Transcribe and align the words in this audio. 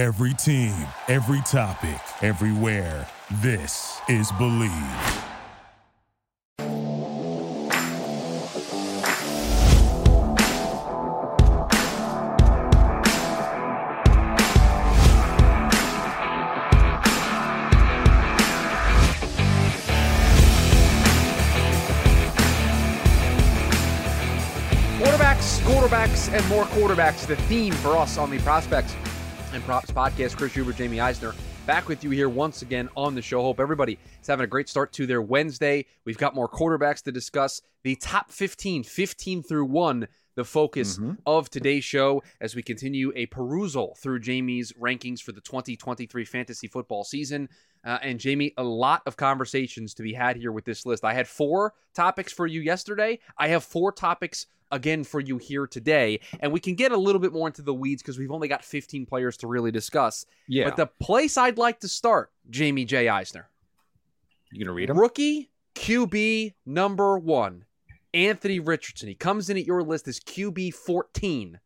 Every 0.00 0.32
team, 0.32 0.74
every 1.08 1.42
topic, 1.42 2.00
everywhere. 2.22 3.06
This 3.42 4.00
is 4.08 4.32
Bleav. 4.32 5.26
Quarterbacks, 24.96 25.60
quarterbacks, 25.60 26.32
and 26.32 26.48
more 26.48 26.64
quarterbacks. 26.64 27.26
The 27.26 27.36
theme 27.36 27.74
for 27.74 27.98
us 27.98 28.16
on 28.16 28.30
the 28.30 28.38
Prospects 28.38 28.94
and 29.60 29.66
Props 29.66 29.90
podcast. 29.90 30.36
Chris 30.36 30.52
Schubert, 30.52 30.78
Jaime 30.78 31.00
Eisner, 31.00 31.34
back 31.66 31.88
with 31.88 32.02
you 32.02 32.10
here 32.10 32.28
once 32.28 32.62
again 32.62 32.88
on 32.96 33.14
the 33.14 33.22
show. 33.22 33.42
Hope 33.42 33.60
everybody 33.60 33.98
is 34.20 34.26
having 34.26 34.44
a 34.44 34.46
great 34.46 34.68
start 34.68 34.92
to 34.94 35.06
their 35.06 35.20
Wednesday. 35.20 35.84
We've 36.04 36.16
got 36.16 36.34
more 36.34 36.48
quarterbacks 36.48 37.02
to 37.02 37.12
discuss. 37.12 37.60
The 37.82 37.96
top 37.96 38.30
15, 38.30 38.84
15 38.84 39.42
through 39.42 39.66
1, 39.66 40.08
the 40.36 40.44
focus 40.44 40.98
Mm-hmm. 40.98 41.12
of 41.26 41.50
today's 41.50 41.84
show 41.84 42.22
as 42.40 42.54
we 42.54 42.62
continue 42.62 43.12
a 43.16 43.26
perusal 43.26 43.96
through 44.00 44.20
Jaime's 44.24 44.72
rankings 44.72 45.20
for 45.20 45.32
the 45.32 45.40
2023 45.40 46.24
fantasy 46.24 46.66
football 46.66 47.04
season. 47.04 47.48
Uh, 47.84 47.98
and 48.02 48.22
Jaime, 48.22 48.52
a 48.58 48.62
lot 48.62 49.02
of 49.06 49.16
conversations 49.16 49.94
to 49.94 50.02
be 50.02 50.12
had 50.12 50.36
here 50.36 50.52
with 50.52 50.64
this 50.64 50.84
list. 50.86 51.04
I 51.04 51.14
had 51.14 51.26
four 51.26 51.74
topics 51.94 52.32
for 52.32 52.46
you 52.46 52.60
yesterday. 52.60 53.18
I 53.38 53.48
have 53.48 53.64
four 53.64 53.90
topics 53.92 54.46
again 54.72 55.02
for 55.02 55.18
you 55.18 55.36
here 55.38 55.66
today. 55.66 56.20
And 56.40 56.52
we 56.52 56.60
can 56.60 56.74
get 56.74 56.92
a 56.92 56.96
little 56.96 57.20
bit 57.20 57.32
more 57.32 57.48
into 57.48 57.62
the 57.62 57.74
weeds 57.74 58.02
because 58.02 58.18
we've 58.18 58.30
only 58.30 58.46
got 58.48 58.64
15 58.64 59.04
players 59.06 59.36
to 59.38 59.46
really 59.48 59.72
discuss. 59.72 60.26
Yeah. 60.46 60.64
But 60.66 60.76
the 60.76 60.86
place 60.86 61.36
I'd 61.36 61.58
like 61.58 61.80
to 61.80 61.88
start, 61.88 62.30
Jaime 62.54 62.84
J. 62.84 63.08
Eisner, 63.08 63.48
you 64.52 64.64
gonna 64.64 64.74
read 64.74 64.88
them? 64.90 64.98
rookie 64.98 65.50
QB 65.74 66.54
number 66.66 67.18
one, 67.18 67.64
Anthony 68.14 68.60
Richardson. 68.60 69.08
He 69.08 69.14
comes 69.14 69.50
in 69.50 69.56
at 69.56 69.66
your 69.66 69.82
list 69.82 70.08
as 70.08 70.20
QB 70.20 70.74
14. 70.74 71.60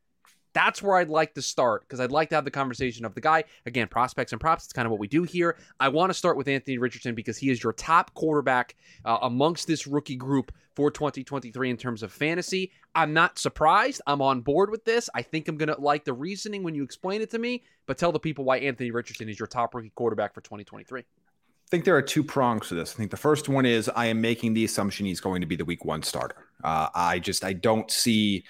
That's 0.55 0.81
where 0.81 0.97
I'd 0.97 1.09
like 1.09 1.35
to 1.35 1.43
start 1.43 1.83
because 1.83 1.99
I'd 1.99 2.13
like 2.13 2.29
to 2.29 2.37
have 2.37 2.45
the 2.45 2.51
conversation 2.51 3.05
of 3.05 3.15
the 3.15 3.21
guy. 3.21 3.43
Again, 3.67 3.89
prospects 3.89 4.31
and 4.31 4.41
props. 4.41 4.65
It's 4.65 4.73
kind 4.73 4.87
of 4.87 4.93
what 4.93 5.01
we 5.01 5.09
do 5.09 5.25
here. 5.25 5.57
I 5.81 5.89
want 5.89 6.11
to 6.11 6.15
start 6.15 6.37
with 6.37 6.47
Anthony 6.47 6.79
Richardson 6.79 7.17
because 7.17 7.37
he 7.37 7.51
is 7.51 7.63
your 7.63 7.73
top 7.73 8.15
quarterback 8.15 8.77
uh, 9.05 9.19
amongst 9.23 9.67
this 9.67 9.89
rookie 9.89 10.15
group 10.15 10.53
for 10.77 10.93
2023 10.93 11.71
in 11.71 11.77
terms 11.77 12.05
of 12.05 12.13
fantasy. 12.13 12.71
I'm 12.95 13.13
not 13.13 13.37
surprised. 13.37 14.01
I'm 14.07 14.23
on 14.23 14.43
board 14.43 14.71
with 14.71 14.85
this. 14.85 15.11
I 15.13 15.23
think 15.23 15.49
I'm 15.49 15.57
going 15.57 15.75
to 15.75 15.81
like 15.81 16.05
the 16.05 16.13
reasoning 16.13 16.63
when 16.63 16.77
you 16.77 16.85
explain 16.85 17.21
it 17.21 17.31
to 17.31 17.39
me, 17.39 17.65
but 17.87 17.99
tell 17.99 18.13
the 18.13 18.21
people 18.21 18.45
why 18.45 18.59
Anthony 18.59 18.93
Richardson 18.93 19.29
is 19.29 19.41
your 19.41 19.49
top 19.49 19.75
rookie 19.75 19.91
quarterback 19.97 20.35
for 20.35 20.41
2023. 20.41 21.03
Think 21.75 21.87
there 21.87 21.97
are 21.97 22.03
two 22.03 22.23
prongs 22.23 22.69
to 22.69 22.77
this. 22.77 22.95
I 22.95 22.97
think 22.97 23.11
the 23.11 23.17
first 23.17 23.49
one 23.49 23.67
is 23.67 23.91
I 23.97 24.07
am 24.07 24.21
making 24.21 24.55
the 24.55 24.65
assumption 24.65 25.07
he's 25.07 25.19
going 25.19 25.41
to 25.41 25.47
be 25.49 25.57
the 25.57 25.65
week 25.65 25.85
one 25.85 26.05
starter. 26.05 26.47
Uh, 26.63 26.89
I 26.95 27.19
just 27.19 27.43
I 27.43 27.53
don't 27.53 27.91
see 27.91 28.45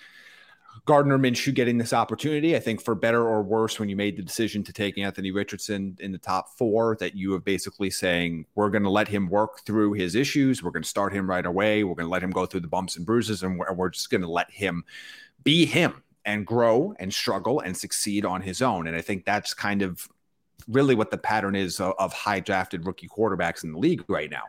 Gardner 0.85 1.17
Minshew 1.19 1.55
getting 1.55 1.79
this 1.79 1.95
opportunity. 1.95 2.55
I 2.55 2.61
think 2.61 2.83
for 2.83 2.95
better 2.95 3.27
or 3.27 3.43
worse, 3.43 3.81
when 3.81 3.89
you 3.89 3.97
made 3.97 4.19
the 4.19 4.23
decision 4.23 4.63
to 4.65 4.75
take 4.75 4.99
Anthony 4.99 5.31
Richardson 5.31 5.97
in 6.01 6.13
the 6.13 6.19
top 6.19 6.51
four, 6.59 6.99
that 7.01 7.17
you 7.17 7.33
have 7.33 7.47
basically 7.47 7.89
saying 7.89 8.45
we're 8.57 8.69
going 8.69 8.83
to 8.83 8.91
let 8.91 9.09
him 9.09 9.31
work 9.31 9.65
through 9.65 9.95
his 9.95 10.15
issues. 10.15 10.63
We're 10.63 10.73
going 10.73 10.83
to 10.83 10.89
start 10.89 11.15
him 11.15 11.27
right 11.27 11.47
away. 11.47 11.83
We're 11.83 11.95
going 11.95 12.05
to 12.05 12.13
let 12.13 12.23
him 12.23 12.31
go 12.31 12.45
through 12.45 12.61
the 12.61 12.69
bumps 12.69 12.99
and 12.99 13.07
bruises, 13.07 13.43
and 13.43 13.59
we're, 13.59 13.73
we're 13.73 13.89
just 13.89 14.11
going 14.11 14.21
to 14.21 14.29
let 14.29 14.51
him 14.51 14.85
be 15.45 15.65
him 15.65 16.03
and 16.27 16.47
grow 16.47 16.95
and 16.99 17.15
struggle 17.15 17.61
and 17.61 17.75
succeed 17.75 18.27
on 18.27 18.43
his 18.43 18.61
own. 18.61 18.87
And 18.87 18.95
I 18.95 19.01
think 19.01 19.25
that's 19.25 19.55
kind 19.55 19.81
of 19.81 20.11
really 20.69 20.95
what 20.95 21.11
the 21.11 21.19
pattern 21.19 21.55
is 21.55 21.81
of, 21.81 21.95
of 21.99 22.13
high 22.13 22.41
drafted 22.41 22.87
rookie 22.87 23.09
quarterbacks 23.09 23.65
in 23.65 23.73
the 23.73 23.79
league 23.79 24.05
right 24.09 24.31
now. 24.31 24.45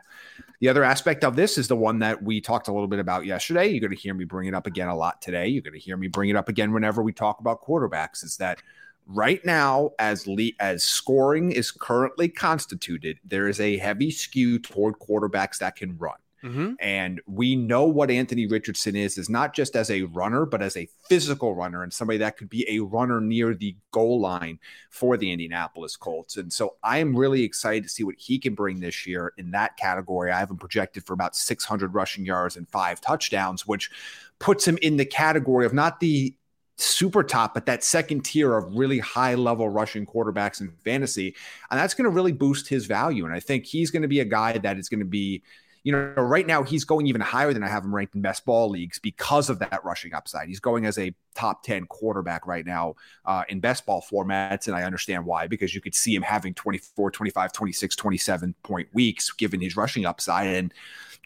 The 0.60 0.68
other 0.68 0.84
aspect 0.84 1.24
of 1.24 1.36
this 1.36 1.58
is 1.58 1.68
the 1.68 1.76
one 1.76 1.98
that 1.98 2.22
we 2.22 2.40
talked 2.40 2.68
a 2.68 2.72
little 2.72 2.88
bit 2.88 2.98
about 2.98 3.26
yesterday. 3.26 3.68
You're 3.68 3.80
going 3.80 3.94
to 3.94 4.02
hear 4.02 4.14
me 4.14 4.24
bring 4.24 4.48
it 4.48 4.54
up 4.54 4.66
again 4.66 4.88
a 4.88 4.96
lot 4.96 5.20
today. 5.20 5.48
You're 5.48 5.62
going 5.62 5.74
to 5.74 5.78
hear 5.78 5.96
me 5.96 6.08
bring 6.08 6.30
it 6.30 6.36
up 6.36 6.48
again 6.48 6.72
whenever 6.72 7.02
we 7.02 7.12
talk 7.12 7.40
about 7.40 7.62
quarterbacks. 7.62 8.24
Is 8.24 8.38
that 8.38 8.62
right 9.06 9.44
now, 9.44 9.90
as 9.98 10.26
le- 10.26 10.52
as 10.58 10.82
scoring 10.82 11.52
is 11.52 11.70
currently 11.70 12.28
constituted, 12.28 13.20
there 13.24 13.48
is 13.48 13.60
a 13.60 13.76
heavy 13.76 14.10
skew 14.10 14.58
toward 14.58 14.98
quarterbacks 14.98 15.58
that 15.58 15.76
can 15.76 15.96
run. 15.98 16.16
Mm-hmm. 16.44 16.74
And 16.80 17.20
we 17.26 17.56
know 17.56 17.84
what 17.84 18.10
Anthony 18.10 18.46
Richardson 18.46 18.94
is, 18.94 19.18
is 19.18 19.28
not 19.28 19.54
just 19.54 19.74
as 19.74 19.90
a 19.90 20.02
runner, 20.02 20.44
but 20.44 20.62
as 20.62 20.76
a 20.76 20.88
physical 21.08 21.54
runner 21.54 21.82
and 21.82 21.92
somebody 21.92 22.18
that 22.18 22.36
could 22.36 22.48
be 22.48 22.66
a 22.68 22.80
runner 22.80 23.20
near 23.20 23.54
the 23.54 23.76
goal 23.90 24.20
line 24.20 24.58
for 24.90 25.16
the 25.16 25.32
Indianapolis 25.32 25.96
Colts. 25.96 26.36
And 26.36 26.52
so 26.52 26.76
I 26.82 26.98
am 26.98 27.16
really 27.16 27.42
excited 27.42 27.82
to 27.84 27.88
see 27.88 28.04
what 28.04 28.16
he 28.18 28.38
can 28.38 28.54
bring 28.54 28.80
this 28.80 29.06
year 29.06 29.32
in 29.38 29.50
that 29.52 29.76
category. 29.76 30.30
I 30.30 30.38
have 30.38 30.50
him 30.50 30.58
projected 30.58 31.04
for 31.06 31.14
about 31.14 31.34
600 31.34 31.94
rushing 31.94 32.24
yards 32.24 32.56
and 32.56 32.68
five 32.68 33.00
touchdowns, 33.00 33.66
which 33.66 33.90
puts 34.38 34.66
him 34.66 34.78
in 34.82 34.96
the 34.96 35.06
category 35.06 35.66
of 35.66 35.72
not 35.72 36.00
the 36.00 36.34
super 36.78 37.22
top, 37.22 37.54
but 37.54 37.66
that 37.66 37.82
second 37.82 38.24
tier 38.24 38.54
of 38.54 38.74
really 38.74 38.98
high 38.98 39.34
level 39.34 39.68
rushing 39.68 40.04
quarterbacks 40.04 40.60
in 40.60 40.70
fantasy. 40.84 41.34
And 41.70 41.80
that's 41.80 41.94
going 41.94 42.04
to 42.04 42.10
really 42.10 42.32
boost 42.32 42.68
his 42.68 42.86
value. 42.86 43.24
And 43.24 43.34
I 43.34 43.40
think 43.40 43.64
he's 43.64 43.90
going 43.90 44.02
to 44.02 44.08
be 44.08 44.20
a 44.20 44.24
guy 44.24 44.58
that 44.58 44.78
is 44.78 44.88
going 44.88 45.00
to 45.00 45.06
be 45.06 45.42
you 45.86 45.92
know, 45.92 46.00
right 46.16 46.48
now 46.48 46.64
he's 46.64 46.84
going 46.84 47.06
even 47.06 47.20
higher 47.20 47.52
than 47.52 47.62
I 47.62 47.68
have 47.68 47.84
him 47.84 47.94
ranked 47.94 48.16
in 48.16 48.20
best 48.20 48.44
ball 48.44 48.68
leagues 48.68 48.98
because 48.98 49.48
of 49.48 49.60
that 49.60 49.84
rushing 49.84 50.14
upside. 50.14 50.48
He's 50.48 50.58
going 50.58 50.84
as 50.84 50.98
a 50.98 51.14
top 51.36 51.62
10 51.62 51.86
quarterback 51.86 52.44
right 52.44 52.66
now 52.66 52.96
uh, 53.24 53.44
in 53.48 53.60
best 53.60 53.86
ball 53.86 54.04
formats. 54.10 54.66
And 54.66 54.74
I 54.74 54.82
understand 54.82 55.24
why, 55.24 55.46
because 55.46 55.76
you 55.76 55.80
could 55.80 55.94
see 55.94 56.12
him 56.12 56.22
having 56.22 56.54
24, 56.54 57.12
25, 57.12 57.52
26, 57.52 57.94
27 57.94 58.54
point 58.64 58.88
weeks 58.94 59.30
given 59.30 59.60
his 59.60 59.76
rushing 59.76 60.06
upside. 60.06 60.48
And 60.48 60.74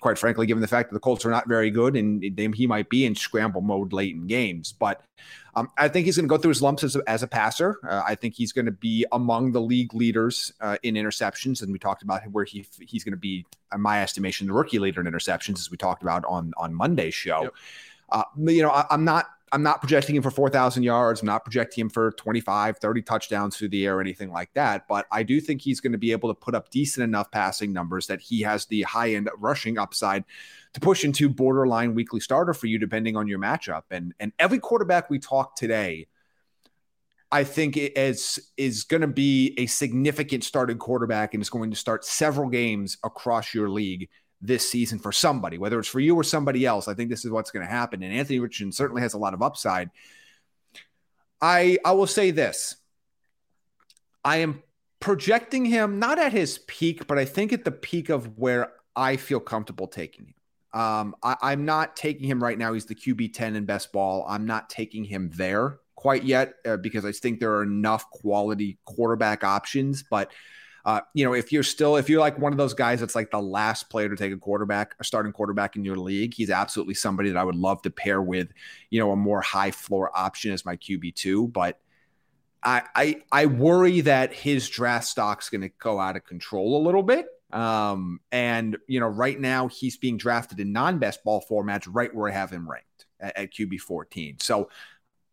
quite 0.02 0.18
frankly, 0.18 0.44
given 0.44 0.60
the 0.60 0.68
fact 0.68 0.90
that 0.90 0.94
the 0.94 1.00
Colts 1.00 1.24
are 1.24 1.30
not 1.30 1.48
very 1.48 1.70
good 1.70 1.96
and 1.96 2.22
he 2.54 2.66
might 2.66 2.90
be 2.90 3.06
in 3.06 3.14
scramble 3.14 3.62
mode 3.62 3.94
late 3.94 4.14
in 4.14 4.26
games. 4.26 4.74
But 4.78 5.02
um, 5.54 5.70
I 5.76 5.88
think 5.88 6.06
he's 6.06 6.16
going 6.16 6.28
to 6.28 6.34
go 6.34 6.38
through 6.38 6.50
his 6.50 6.62
lumps 6.62 6.84
as 6.84 6.96
a, 6.96 7.02
as 7.08 7.22
a 7.22 7.26
passer. 7.26 7.78
Uh, 7.88 8.02
I 8.06 8.14
think 8.14 8.34
he's 8.34 8.52
going 8.52 8.66
to 8.66 8.72
be 8.72 9.06
among 9.12 9.52
the 9.52 9.60
league 9.60 9.94
leaders 9.94 10.52
uh, 10.60 10.76
in 10.82 10.94
interceptions, 10.94 11.62
and 11.62 11.72
we 11.72 11.78
talked 11.78 12.02
about 12.02 12.22
where 12.30 12.44
he 12.44 12.66
he's 12.80 13.04
going 13.04 13.12
to 13.12 13.18
be, 13.18 13.46
in 13.72 13.80
my 13.80 14.02
estimation, 14.02 14.46
the 14.46 14.52
rookie 14.52 14.78
leader 14.78 15.00
in 15.00 15.06
interceptions, 15.06 15.58
as 15.58 15.70
we 15.70 15.76
talked 15.76 16.02
about 16.02 16.24
on 16.24 16.52
on 16.56 16.74
Monday's 16.74 17.14
show. 17.14 17.42
Yep. 17.42 17.54
Uh, 18.10 18.24
you 18.38 18.62
know, 18.62 18.70
I, 18.70 18.86
I'm 18.90 19.04
not 19.04 19.26
I'm 19.52 19.62
not 19.64 19.80
projecting 19.80 20.14
him 20.14 20.22
for 20.22 20.30
4,000 20.30 20.84
yards. 20.84 21.20
I'm 21.20 21.26
not 21.26 21.44
projecting 21.44 21.82
him 21.82 21.90
for 21.90 22.12
25, 22.12 22.78
30 22.78 23.02
touchdowns 23.02 23.56
through 23.56 23.70
the 23.70 23.84
air 23.84 23.96
or 23.96 24.00
anything 24.00 24.30
like 24.30 24.52
that. 24.54 24.86
But 24.86 25.06
I 25.10 25.24
do 25.24 25.40
think 25.40 25.60
he's 25.60 25.80
going 25.80 25.92
to 25.92 25.98
be 25.98 26.12
able 26.12 26.28
to 26.28 26.34
put 26.34 26.54
up 26.54 26.70
decent 26.70 27.02
enough 27.02 27.30
passing 27.32 27.72
numbers 27.72 28.06
that 28.06 28.20
he 28.20 28.42
has 28.42 28.66
the 28.66 28.82
high 28.82 29.14
end 29.14 29.28
rushing 29.38 29.76
upside 29.76 30.24
to 30.74 30.80
push 30.80 31.04
into 31.04 31.28
borderline 31.28 31.94
weekly 31.94 32.20
starter 32.20 32.54
for 32.54 32.68
you, 32.68 32.78
depending 32.78 33.16
on 33.16 33.26
your 33.26 33.40
matchup. 33.40 33.82
And 33.90 34.14
and 34.20 34.32
every 34.38 34.60
quarterback 34.60 35.10
we 35.10 35.18
talk 35.18 35.56
today, 35.56 36.06
I 37.32 37.42
think 37.42 37.76
is 37.76 38.38
is 38.56 38.84
going 38.84 39.00
to 39.00 39.08
be 39.08 39.54
a 39.58 39.66
significant 39.66 40.44
starting 40.44 40.78
quarterback 40.78 41.34
and 41.34 41.42
is 41.42 41.50
going 41.50 41.70
to 41.70 41.76
start 41.76 42.04
several 42.04 42.48
games 42.48 42.98
across 43.02 43.52
your 43.52 43.68
league 43.68 44.08
this 44.40 44.68
season 44.68 44.98
for 44.98 45.12
somebody, 45.12 45.58
whether 45.58 45.78
it's 45.78 45.88
for 45.88 46.00
you 46.00 46.16
or 46.16 46.24
somebody 46.24 46.64
else. 46.64 46.88
I 46.88 46.94
think 46.94 47.10
this 47.10 47.24
is 47.24 47.30
what's 47.30 47.50
going 47.50 47.64
to 47.64 47.70
happen. 47.70 48.02
And 48.02 48.12
Anthony 48.12 48.38
Richardson 48.38 48.72
certainly 48.72 49.02
has 49.02 49.14
a 49.14 49.18
lot 49.18 49.34
of 49.34 49.42
upside. 49.42 49.90
I 51.40 51.78
I 51.84 51.92
will 51.92 52.06
say 52.06 52.30
this. 52.30 52.76
I 54.24 54.38
am 54.38 54.62
projecting 55.00 55.64
him 55.64 55.98
not 55.98 56.18
at 56.18 56.32
his 56.32 56.58
peak, 56.66 57.06
but 57.06 57.18
I 57.18 57.24
think 57.24 57.52
at 57.52 57.64
the 57.64 57.72
peak 57.72 58.10
of 58.10 58.38
where 58.38 58.72
I 58.94 59.16
feel 59.16 59.40
comfortable 59.40 59.88
taking 59.88 60.26
him. 60.26 60.34
Um, 60.72 61.16
I, 61.22 61.52
am 61.52 61.64
not 61.64 61.96
taking 61.96 62.28
him 62.28 62.42
right 62.42 62.56
now. 62.56 62.72
He's 62.74 62.84
the 62.84 62.94
QB 62.94 63.32
10 63.34 63.56
in 63.56 63.64
best 63.64 63.92
ball. 63.92 64.24
I'm 64.28 64.46
not 64.46 64.70
taking 64.70 65.04
him 65.04 65.30
there 65.34 65.80
quite 65.96 66.22
yet 66.22 66.54
uh, 66.64 66.76
because 66.76 67.04
I 67.04 67.12
think 67.12 67.40
there 67.40 67.54
are 67.54 67.62
enough 67.62 68.08
quality 68.10 68.78
quarterback 68.84 69.42
options. 69.42 70.04
But 70.08 70.30
uh, 70.84 71.00
you 71.14 71.24
know, 71.24 71.34
if 71.34 71.52
you're 71.52 71.62
still, 71.62 71.96
if 71.96 72.08
you're 72.08 72.20
like 72.20 72.38
one 72.38 72.52
of 72.52 72.58
those 72.58 72.74
guys 72.74 73.00
that's 73.00 73.14
like 73.14 73.30
the 73.30 73.40
last 73.40 73.90
player 73.90 74.08
to 74.08 74.16
take 74.16 74.32
a 74.32 74.36
quarterback, 74.36 74.94
a 74.98 75.04
starting 75.04 75.32
quarterback 75.32 75.76
in 75.76 75.84
your 75.84 75.96
league, 75.96 76.34
he's 76.34 76.50
absolutely 76.50 76.94
somebody 76.94 77.30
that 77.30 77.38
I 77.38 77.44
would 77.44 77.54
love 77.54 77.82
to 77.82 77.90
pair 77.90 78.22
with, 78.22 78.52
you 78.88 78.98
know, 79.00 79.12
a 79.12 79.16
more 79.16 79.40
high 79.40 79.70
floor 79.70 80.10
option 80.14 80.52
as 80.52 80.64
my 80.64 80.76
QB 80.76 81.14
two. 81.14 81.48
But 81.48 81.78
I, 82.62 82.82
I, 82.94 83.22
I 83.30 83.46
worry 83.46 84.02
that 84.02 84.32
his 84.32 84.68
draft 84.68 85.06
stock's 85.06 85.48
going 85.48 85.62
to 85.62 85.70
go 85.78 85.98
out 85.98 86.16
of 86.16 86.24
control 86.24 86.80
a 86.80 86.84
little 86.84 87.02
bit. 87.02 87.26
Um, 87.52 88.20
and 88.30 88.76
you 88.86 89.00
know, 89.00 89.08
right 89.08 89.38
now 89.38 89.68
he's 89.68 89.96
being 89.96 90.16
drafted 90.16 90.60
in 90.60 90.72
non-best 90.72 91.24
ball 91.24 91.44
formats, 91.50 91.88
right 91.90 92.14
where 92.14 92.30
I 92.30 92.32
have 92.32 92.50
him 92.50 92.70
ranked 92.70 93.06
at, 93.18 93.36
at 93.36 93.52
QB 93.52 93.80
14. 93.80 94.36
So 94.40 94.70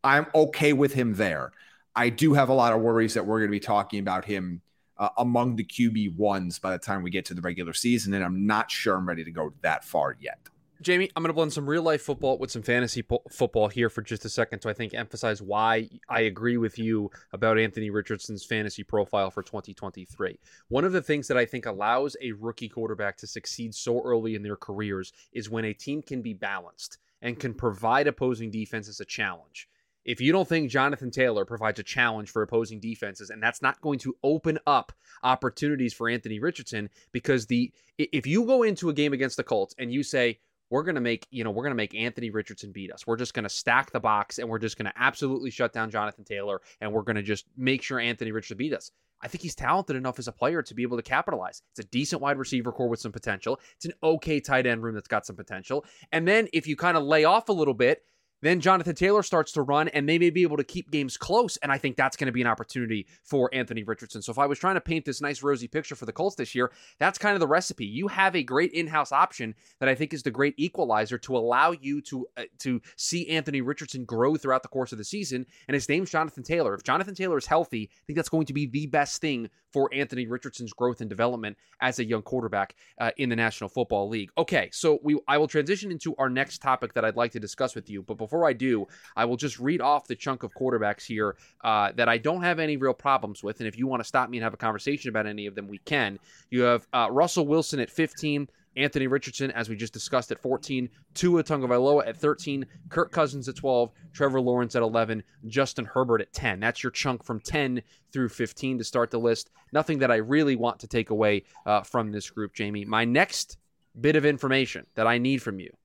I'm 0.03 0.25
okay 0.33 0.73
with 0.73 0.93
him 0.93 1.13
there. 1.13 1.51
I 1.95 2.09
do 2.09 2.33
have 2.33 2.49
a 2.49 2.53
lot 2.53 2.73
of 2.73 2.81
worries 2.81 3.15
that 3.15 3.25
we're 3.25 3.39
going 3.39 3.49
to 3.49 3.55
be 3.55 3.59
talking 3.59 3.99
about 3.99 4.25
him 4.25 4.61
uh, 4.99 5.09
among 5.17 5.55
the 5.55 5.63
QB 5.63 6.15
ones 6.15 6.59
by 6.59 6.71
the 6.71 6.79
time 6.79 7.03
we 7.03 7.09
get 7.09 7.25
to 7.25 7.33
the 7.33 7.41
regular 7.41 7.73
season, 7.73 8.13
and 8.13 8.23
I'm 8.23 8.45
not 8.45 8.71
sure 8.71 8.95
I'm 8.95 9.07
ready 9.07 9.23
to 9.23 9.31
go 9.31 9.53
that 9.61 9.83
far 9.83 10.15
yet. 10.19 10.39
Jaime, 10.85 11.09
I'm 11.15 11.23
going 11.23 11.29
to 11.29 11.33
blend 11.33 11.53
some 11.53 11.67
real 11.67 11.81
life 11.81 12.03
football 12.03 12.37
with 12.37 12.51
some 12.51 12.61
fantasy 12.61 13.01
po- 13.01 13.23
football 13.31 13.67
here 13.67 13.89
for 13.89 14.03
just 14.03 14.25
a 14.25 14.29
second 14.29 14.59
to 14.59 14.69
I 14.69 14.73
think 14.73 14.93
emphasize 14.93 15.41
why 15.41 15.89
I 16.07 16.21
agree 16.21 16.57
with 16.57 16.77
you 16.77 17.09
about 17.33 17.57
Anthony 17.57 17.89
Richardson's 17.89 18.45
fantasy 18.45 18.83
profile 18.83 19.31
for 19.31 19.41
2023. 19.41 20.39
One 20.67 20.85
of 20.85 20.91
the 20.91 21.01
things 21.01 21.27
that 21.29 21.37
I 21.37 21.45
think 21.45 21.65
allows 21.65 22.15
a 22.21 22.33
rookie 22.33 22.69
quarterback 22.69 23.17
to 23.17 23.27
succeed 23.27 23.73
so 23.73 24.03
early 24.03 24.35
in 24.35 24.43
their 24.43 24.55
careers 24.55 25.13
is 25.33 25.49
when 25.49 25.65
a 25.65 25.73
team 25.73 26.03
can 26.03 26.21
be 26.21 26.33
balanced 26.33 26.99
and 27.23 27.39
can 27.39 27.55
provide 27.55 28.05
opposing 28.05 28.51
defenses 28.51 28.99
a 28.99 29.05
challenge. 29.05 29.67
If 30.07 30.21
you 30.21 30.31
don't 30.31 30.47
think 30.47 30.71
Jonathan 30.71 31.11
Taylor 31.11 31.43
provides 31.43 31.79
a 31.79 31.83
challenge 31.83 32.31
for 32.31 32.41
opposing 32.41 32.79
defenses, 32.79 33.29
and 33.29 33.43
that's 33.43 33.61
not 33.61 33.81
going 33.81 33.99
to 33.99 34.15
open 34.23 34.57
up 34.65 34.93
opportunities 35.21 35.93
for 35.93 36.09
Anthony 36.09 36.39
Richardson, 36.39 36.89
because 37.11 37.45
the 37.45 37.71
if 37.97 38.25
you 38.25 38.45
go 38.45 38.63
into 38.63 38.89
a 38.89 38.93
game 38.93 39.11
against 39.11 39.35
the 39.35 39.43
Colts 39.43 39.75
and 39.77 39.91
you 39.91 40.03
say, 40.03 40.39
we're 40.69 40.83
going 40.83 40.95
to 40.95 41.01
make, 41.01 41.27
you 41.29 41.43
know, 41.43 41.51
we're 41.51 41.63
going 41.63 41.71
to 41.71 41.75
make 41.75 41.95
Anthony 41.95 42.29
Richardson 42.29 42.71
beat 42.71 42.91
us. 42.91 43.05
We're 43.05 43.17
just 43.17 43.33
going 43.33 43.43
to 43.43 43.49
stack 43.49 43.91
the 43.91 43.99
box 43.99 44.37
and 44.39 44.49
we're 44.49 44.59
just 44.59 44.77
going 44.77 44.91
to 44.91 44.93
absolutely 44.97 45.49
shut 45.49 45.71
down 45.73 45.91
Jonathan 45.91 46.25
Taylor 46.25 46.61
and 46.81 46.91
we're 46.91 47.03
going 47.03 47.15
to 47.15 47.21
just 47.21 47.45
make 47.55 47.81
sure 47.81 47.99
Anthony 47.99 48.31
Richardson 48.31 48.57
beat 48.57 48.73
us. 48.73 48.91
I 49.21 49.27
think 49.27 49.41
he's 49.41 49.55
talented 49.55 49.95
enough 49.95 50.19
as 50.19 50.27
a 50.27 50.31
player 50.31 50.61
to 50.61 50.75
be 50.75 50.83
able 50.83 50.97
to 50.97 51.03
capitalize. 51.03 51.63
It's 51.71 51.79
a 51.85 51.89
decent 51.89 52.21
wide 52.21 52.37
receiver 52.37 52.71
core 52.71 52.89
with 52.89 52.99
some 52.99 53.11
potential. 53.11 53.59
It's 53.75 53.85
an 53.85 53.93
okay 54.03 54.39
tight 54.39 54.67
end 54.67 54.83
room 54.83 54.93
that's 54.93 55.07
got 55.07 55.25
some 55.25 55.35
potential. 55.35 55.85
And 56.11 56.27
then 56.27 56.47
if 56.53 56.67
you 56.67 56.75
kind 56.75 56.97
of 56.97 57.03
lay 57.03 57.23
off 57.23 57.49
a 57.49 57.53
little 57.53 57.73
bit, 57.73 58.03
then 58.41 58.59
Jonathan 58.59 58.95
Taylor 58.95 59.23
starts 59.23 59.51
to 59.53 59.61
run 59.61 59.87
and 59.89 60.07
they 60.07 60.19
may 60.19 60.29
be 60.29 60.43
able 60.43 60.57
to 60.57 60.63
keep 60.63 60.91
games 60.91 61.17
close. 61.17 61.57
And 61.57 61.71
I 61.71 61.77
think 61.77 61.95
that's 61.95 62.15
going 62.15 62.27
to 62.27 62.31
be 62.31 62.41
an 62.41 62.47
opportunity 62.47 63.07
for 63.23 63.49
Anthony 63.53 63.83
Richardson. 63.83 64.21
So 64.21 64.31
if 64.31 64.39
I 64.39 64.45
was 64.45 64.59
trying 64.59 64.75
to 64.75 64.81
paint 64.81 65.05
this 65.05 65.21
nice 65.21 65.43
rosy 65.43 65.67
picture 65.67 65.95
for 65.95 66.05
the 66.05 66.13
Colts 66.13 66.35
this 66.35 66.53
year, 66.53 66.71
that's 66.99 67.17
kind 67.17 67.33
of 67.33 67.39
the 67.39 67.47
recipe. 67.47 67.85
You 67.85 68.07
have 68.07 68.35
a 68.35 68.43
great 68.43 68.71
in-house 68.71 69.11
option 69.11 69.55
that 69.79 69.89
I 69.89 69.95
think 69.95 70.13
is 70.13 70.23
the 70.23 70.31
great 70.31 70.55
equalizer 70.57 71.17
to 71.19 71.37
allow 71.37 71.71
you 71.71 72.01
to 72.01 72.27
uh, 72.37 72.43
to 72.59 72.81
see 72.95 73.27
Anthony 73.29 73.61
Richardson 73.61 74.05
grow 74.05 74.35
throughout 74.35 74.63
the 74.63 74.69
course 74.69 74.91
of 74.91 74.97
the 74.97 75.03
season. 75.03 75.45
And 75.67 75.75
his 75.75 75.89
name's 75.89 76.11
Jonathan 76.11 76.43
Taylor. 76.43 76.73
If 76.73 76.83
Jonathan 76.83 77.15
Taylor 77.15 77.37
is 77.37 77.45
healthy, 77.45 77.89
I 77.91 78.01
think 78.05 78.17
that's 78.17 78.29
going 78.29 78.45
to 78.47 78.53
be 78.53 78.65
the 78.65 78.87
best 78.87 79.21
thing 79.21 79.49
for 79.73 79.89
Anthony 79.93 80.27
Richardson's 80.27 80.73
growth 80.73 81.01
and 81.01 81.09
development 81.09 81.57
as 81.81 81.99
a 81.99 82.05
young 82.05 82.21
quarterback 82.21 82.75
uh, 82.99 83.11
in 83.17 83.29
the 83.29 83.35
National 83.35 83.69
Football 83.69 84.09
League. 84.09 84.29
Okay, 84.37 84.69
so 84.71 84.99
we 85.03 85.19
I 85.27 85.37
will 85.37 85.47
transition 85.47 85.91
into 85.91 86.15
our 86.17 86.29
next 86.29 86.61
topic 86.61 86.93
that 86.93 87.05
I'd 87.05 87.15
like 87.15 87.31
to 87.33 87.39
discuss 87.39 87.75
with 87.75 87.89
you. 87.89 88.03
But 88.03 88.17
before 88.27 88.45
I 88.45 88.53
do, 88.53 88.87
I 89.15 89.23
will 89.23 89.37
just 89.37 89.57
read 89.57 89.79
off 89.79 90.05
the 90.05 90.15
chunk 90.15 90.43
of 90.43 90.53
quarterbacks 90.53 91.05
here 91.05 91.37
uh, 91.63 91.93
that 91.95 92.09
I 92.09 92.17
don't 92.17 92.43
have 92.43 92.59
any 92.59 92.75
real 92.75 92.93
problems 92.93 93.41
with. 93.41 93.61
And 93.61 93.67
if 93.67 93.77
you 93.77 93.87
want 93.87 94.01
to 94.01 94.07
stop 94.07 94.29
me 94.29 94.37
and 94.37 94.43
have 94.43 94.53
a 94.53 94.57
conversation 94.57 95.09
about 95.09 95.25
any 95.25 95.45
of 95.45 95.55
them, 95.55 95.67
we 95.67 95.77
can. 95.79 96.19
You 96.49 96.63
have 96.63 96.87
uh, 96.93 97.07
Russell 97.09 97.47
Wilson 97.47 97.79
at 97.79 97.89
15. 97.89 98.49
Anthony 98.75 99.07
Richardson, 99.07 99.49
as 99.51 99.69
we 99.69 99.75
just 99.75 99.91
discussed, 99.91 100.31
at 100.31 100.39
14, 100.39 100.87
Tua 101.15 101.43
Tagovailoa 101.43 102.07
at 102.07 102.15
13, 102.15 102.63
Kirk 102.89 103.11
Cousins 103.11 103.49
at 103.49 103.55
12, 103.55 103.89
Trevor 104.13 104.39
Lawrence 104.39 104.75
at 104.75 104.83
11, 104.83 105.23
Justin 105.47 105.83
Herbert 105.83 106.21
at 106.21 106.31
10. 106.31 106.59
That's 106.59 106.83
your 106.83 106.91
chunk 106.91 107.23
from 107.23 107.39
10 107.39 107.81
through 108.13 108.29
15 108.29 108.77
to 108.77 108.83
start 108.83 109.09
the 109.09 109.19
list. 109.19 109.49
Nothing 109.73 109.97
that 109.97 110.11
I 110.11 110.17
really 110.17 110.55
want 110.55 110.79
to 110.81 110.87
take 110.87 111.09
away 111.09 111.45
uh, 111.65 111.81
from 111.81 112.11
this 112.11 112.29
group, 112.29 112.51
Jaime. 112.55 112.85
My 112.85 113.03
next 113.03 113.57
bit 113.99 114.15
of 114.15 114.25
information 114.25 114.85
that 114.93 115.07
I 115.07 115.17
need 115.17 115.41
from 115.41 115.59
you, 115.59 115.75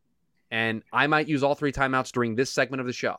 and 0.52 0.82
I 0.92 1.06
might 1.06 1.28
use 1.28 1.42
all 1.42 1.54
three 1.54 1.72
timeouts 1.72 2.12
during 2.12 2.36
this 2.36 2.50
segment 2.50 2.82
of 2.82 2.86
the 2.86 2.92
show. 2.92 3.18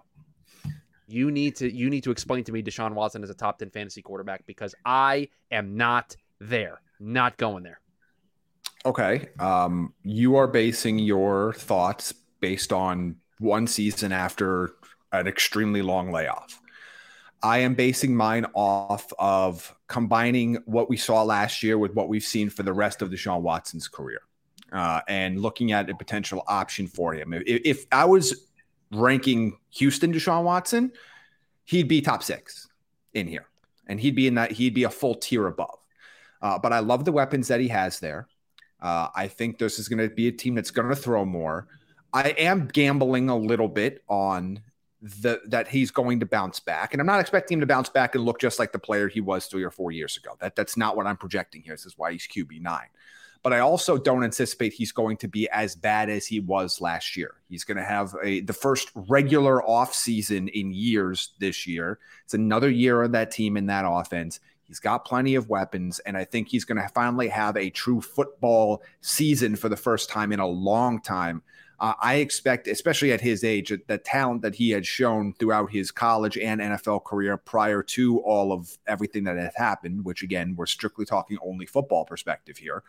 You 1.07 1.31
need 1.31 1.57
to 1.57 1.69
you 1.69 1.89
need 1.89 2.03
to 2.03 2.11
explain 2.11 2.43
to 2.45 2.51
me 2.51 2.61
Deshaun 2.63 2.93
Watson 2.93 3.23
as 3.23 3.29
a 3.29 3.33
top 3.33 3.57
10 3.57 3.71
fantasy 3.71 4.01
quarterback 4.01 4.45
because 4.45 4.73
I 4.85 5.29
am 5.51 5.75
not 5.75 6.15
there. 6.39 6.79
Not 6.99 7.35
going 7.37 7.63
there. 7.63 7.81
Okay. 8.85 9.27
Um, 9.39 9.93
you 10.03 10.35
are 10.35 10.47
basing 10.47 10.99
your 10.99 11.53
thoughts 11.53 12.13
based 12.39 12.71
on 12.71 13.17
one 13.39 13.67
season 13.67 14.11
after 14.11 14.75
an 15.11 15.27
extremely 15.27 15.81
long 15.81 16.11
layoff. 16.11 16.61
I 17.41 17.59
am 17.59 17.73
basing 17.73 18.15
mine 18.15 18.45
off 18.53 19.11
of 19.19 19.75
combining 19.87 20.59
what 20.65 20.89
we 20.89 20.95
saw 20.95 21.23
last 21.23 21.63
year 21.63 21.77
with 21.77 21.93
what 21.93 22.07
we've 22.07 22.23
seen 22.23 22.49
for 22.49 22.63
the 22.63 22.73
rest 22.73 23.01
of 23.01 23.09
Deshaun 23.09 23.41
Watson's 23.41 23.87
career 23.87 24.21
uh, 24.73 25.01
and 25.07 25.39
looking 25.39 25.71
at 25.71 25.89
a 25.89 25.95
potential 25.95 26.43
option 26.47 26.87
for 26.87 27.13
him. 27.13 27.33
If, 27.33 27.43
if 27.45 27.85
I 27.91 28.05
was 28.05 28.49
ranking 28.91 29.57
Houston 29.71 30.13
Deshaun 30.13 30.43
Watson, 30.43 30.91
he'd 31.65 31.87
be 31.87 32.01
top 32.01 32.23
six 32.23 32.67
in 33.13 33.27
here 33.27 33.45
and 33.87 33.99
he'd 33.99 34.15
be 34.15 34.27
in 34.27 34.35
that, 34.35 34.51
he'd 34.51 34.73
be 34.73 34.83
a 34.83 34.89
full 34.89 35.15
tier 35.15 35.47
above. 35.47 35.77
Uh, 36.41 36.59
but 36.59 36.73
I 36.73 36.79
love 36.79 37.05
the 37.05 37.11
weapons 37.11 37.47
that 37.47 37.59
he 37.59 37.69
has 37.69 37.99
there. 37.99 38.27
Uh, 38.81 39.07
I 39.15 39.27
think 39.27 39.57
this 39.57 39.79
is 39.79 39.87
going 39.87 39.99
to 39.99 40.13
be 40.13 40.27
a 40.27 40.31
team 40.31 40.55
that's 40.55 40.71
going 40.71 40.89
to 40.89 40.95
throw 40.95 41.23
more. 41.23 41.67
I 42.11 42.29
am 42.31 42.67
gambling 42.67 43.29
a 43.29 43.37
little 43.37 43.69
bit 43.69 44.03
on 44.09 44.61
the 45.01 45.41
that 45.47 45.67
he's 45.67 45.91
going 45.91 46.19
to 46.21 46.25
bounce 46.25 46.59
back, 46.59 46.93
and 46.93 47.01
I'm 47.01 47.07
not 47.07 47.19
expecting 47.19 47.55
him 47.55 47.59
to 47.61 47.65
bounce 47.65 47.89
back 47.89 48.15
and 48.15 48.23
look 48.23 48.39
just 48.39 48.59
like 48.59 48.71
the 48.71 48.79
player 48.79 49.07
he 49.07 49.19
was 49.19 49.47
three 49.47 49.63
or 49.63 49.71
four 49.71 49.91
years 49.91 50.15
ago. 50.17 50.35
That 50.39 50.55
that's 50.55 50.77
not 50.77 50.95
what 50.95 51.07
I'm 51.07 51.17
projecting 51.17 51.61
here. 51.61 51.73
This 51.73 51.85
is 51.85 51.97
why 51.97 52.11
he's 52.11 52.27
QB 52.27 52.61
nine. 52.61 52.87
But 53.43 53.51
I 53.51 53.59
also 53.59 53.97
don't 53.97 54.23
anticipate 54.23 54.71
he's 54.71 54.93
going 54.93 55.17
to 55.17 55.27
be 55.27 55.49
as 55.49 55.75
bad 55.75 56.09
as 56.09 56.25
he 56.25 56.39
was 56.39 56.79
last 56.79 57.17
year. 57.17 57.35
He's 57.49 57.65
going 57.65 57.77
to 57.77 57.83
have 57.83 58.15
a 58.23 58.39
the 58.39 58.53
first 58.53 58.89
regular 58.95 59.61
off 59.61 59.93
season 59.93 60.47
in 60.47 60.73
years 60.73 61.33
this 61.39 61.67
year. 61.67 61.99
It's 62.23 62.33
another 62.33 62.69
year 62.69 63.03
of 63.03 63.11
that 63.11 63.31
team 63.31 63.57
in 63.57 63.65
that 63.65 63.85
offense. 63.85 64.39
He's 64.63 64.79
got 64.79 65.05
plenty 65.05 65.35
of 65.35 65.49
weapons, 65.49 65.99
and 65.99 66.17
I 66.17 66.23
think 66.23 66.47
he's 66.47 66.63
going 66.63 66.81
to 66.81 66.87
finally 66.87 67.27
have 67.27 67.57
a 67.57 67.69
true 67.69 67.99
football 68.01 68.81
season 69.01 69.57
for 69.57 69.67
the 69.67 69.75
first 69.75 70.09
time 70.09 70.31
in 70.31 70.39
a 70.39 70.47
long 70.47 71.01
time. 71.01 71.43
Uh, 71.79 71.93
I 72.01 72.15
expect, 72.15 72.67
especially 72.67 73.11
at 73.11 73.19
his 73.19 73.43
age, 73.43 73.73
the 73.87 73.97
talent 73.97 74.41
that 74.43 74.55
he 74.55 74.69
had 74.69 74.85
shown 74.85 75.33
throughout 75.33 75.69
his 75.69 75.91
college 75.91 76.37
and 76.37 76.61
NFL 76.61 77.03
career 77.03 77.35
prior 77.35 77.83
to 77.83 78.19
all 78.19 78.53
of 78.53 78.77
everything 78.87 79.25
that 79.25 79.37
had 79.37 79.51
happened, 79.55 80.05
which 80.05 80.23
again, 80.23 80.55
we're 80.55 80.65
strictly 80.65 81.05
talking 81.05 81.37
only 81.43 81.65
football 81.65 82.05
perspective 82.05 82.57
here. 82.57 82.83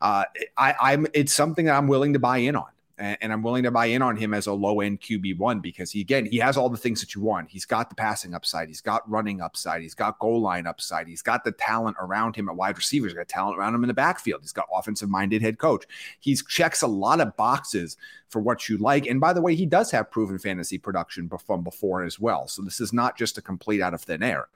Uh, 0.00 0.24
I, 0.56 0.74
I'm 0.80 1.06
it's 1.14 1.32
something 1.32 1.66
that 1.66 1.76
I'm 1.76 1.88
willing 1.88 2.12
to 2.12 2.18
buy 2.18 2.38
in 2.38 2.56
on 2.56 2.68
and 2.98 3.32
I'm 3.32 3.42
willing 3.42 3.62
to 3.62 3.70
buy 3.70 3.86
in 3.86 4.02
on 4.02 4.16
him 4.16 4.34
as 4.34 4.46
a 4.46 4.52
low 4.52 4.80
end 4.80 5.00
QB 5.00 5.38
one 5.38 5.60
because 5.60 5.90
he 5.92 6.00
again 6.00 6.26
he 6.26 6.38
has 6.38 6.56
all 6.56 6.68
the 6.68 6.76
things 6.76 7.00
that 7.00 7.14
you 7.14 7.20
want. 7.20 7.48
He's 7.48 7.64
got 7.64 7.88
the 7.88 7.94
passing 7.94 8.34
upside, 8.34 8.68
he's 8.68 8.80
got 8.80 9.08
running 9.08 9.40
upside, 9.40 9.82
he's 9.82 9.94
got 9.94 10.18
goal 10.18 10.40
line 10.40 10.66
upside, 10.66 11.06
he's 11.06 11.22
got 11.22 11.44
the 11.44 11.52
talent 11.52 11.96
around 12.00 12.34
him 12.34 12.48
at 12.48 12.56
wide 12.56 12.76
receivers, 12.76 13.12
he's 13.12 13.18
got 13.18 13.28
talent 13.28 13.58
around 13.58 13.74
him 13.74 13.84
in 13.84 13.88
the 13.88 13.94
backfield, 13.94 14.42
he's 14.42 14.52
got 14.52 14.66
offensive 14.72 15.08
minded 15.08 15.42
head 15.42 15.58
coach. 15.58 15.84
He 16.18 16.34
checks 16.48 16.82
a 16.82 16.88
lot 16.88 17.20
of 17.20 17.36
boxes 17.36 17.96
for 18.28 18.40
what 18.40 18.68
you 18.68 18.78
like. 18.78 19.06
And 19.06 19.20
by 19.20 19.32
the 19.32 19.42
way, 19.42 19.54
he 19.54 19.66
does 19.66 19.90
have 19.92 20.10
proven 20.10 20.38
fantasy 20.38 20.78
production 20.78 21.30
from 21.46 21.62
before 21.62 22.02
as 22.02 22.18
well. 22.18 22.48
So 22.48 22.62
this 22.62 22.80
is 22.80 22.92
not 22.92 23.16
just 23.16 23.38
a 23.38 23.42
complete 23.42 23.80
out 23.80 23.94
of 23.94 24.02
thin 24.02 24.22
air. 24.22 24.48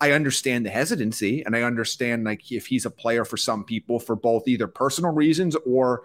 I 0.00 0.12
understand 0.12 0.66
the 0.66 0.70
hesitancy 0.70 1.42
and 1.44 1.56
I 1.56 1.62
understand 1.62 2.24
like 2.24 2.52
if 2.52 2.66
he's 2.66 2.84
a 2.84 2.90
player 2.90 3.24
for 3.24 3.36
some 3.36 3.64
people 3.64 3.98
for 3.98 4.14
both 4.14 4.46
either 4.46 4.66
personal 4.66 5.12
reasons 5.12 5.56
or 5.66 6.02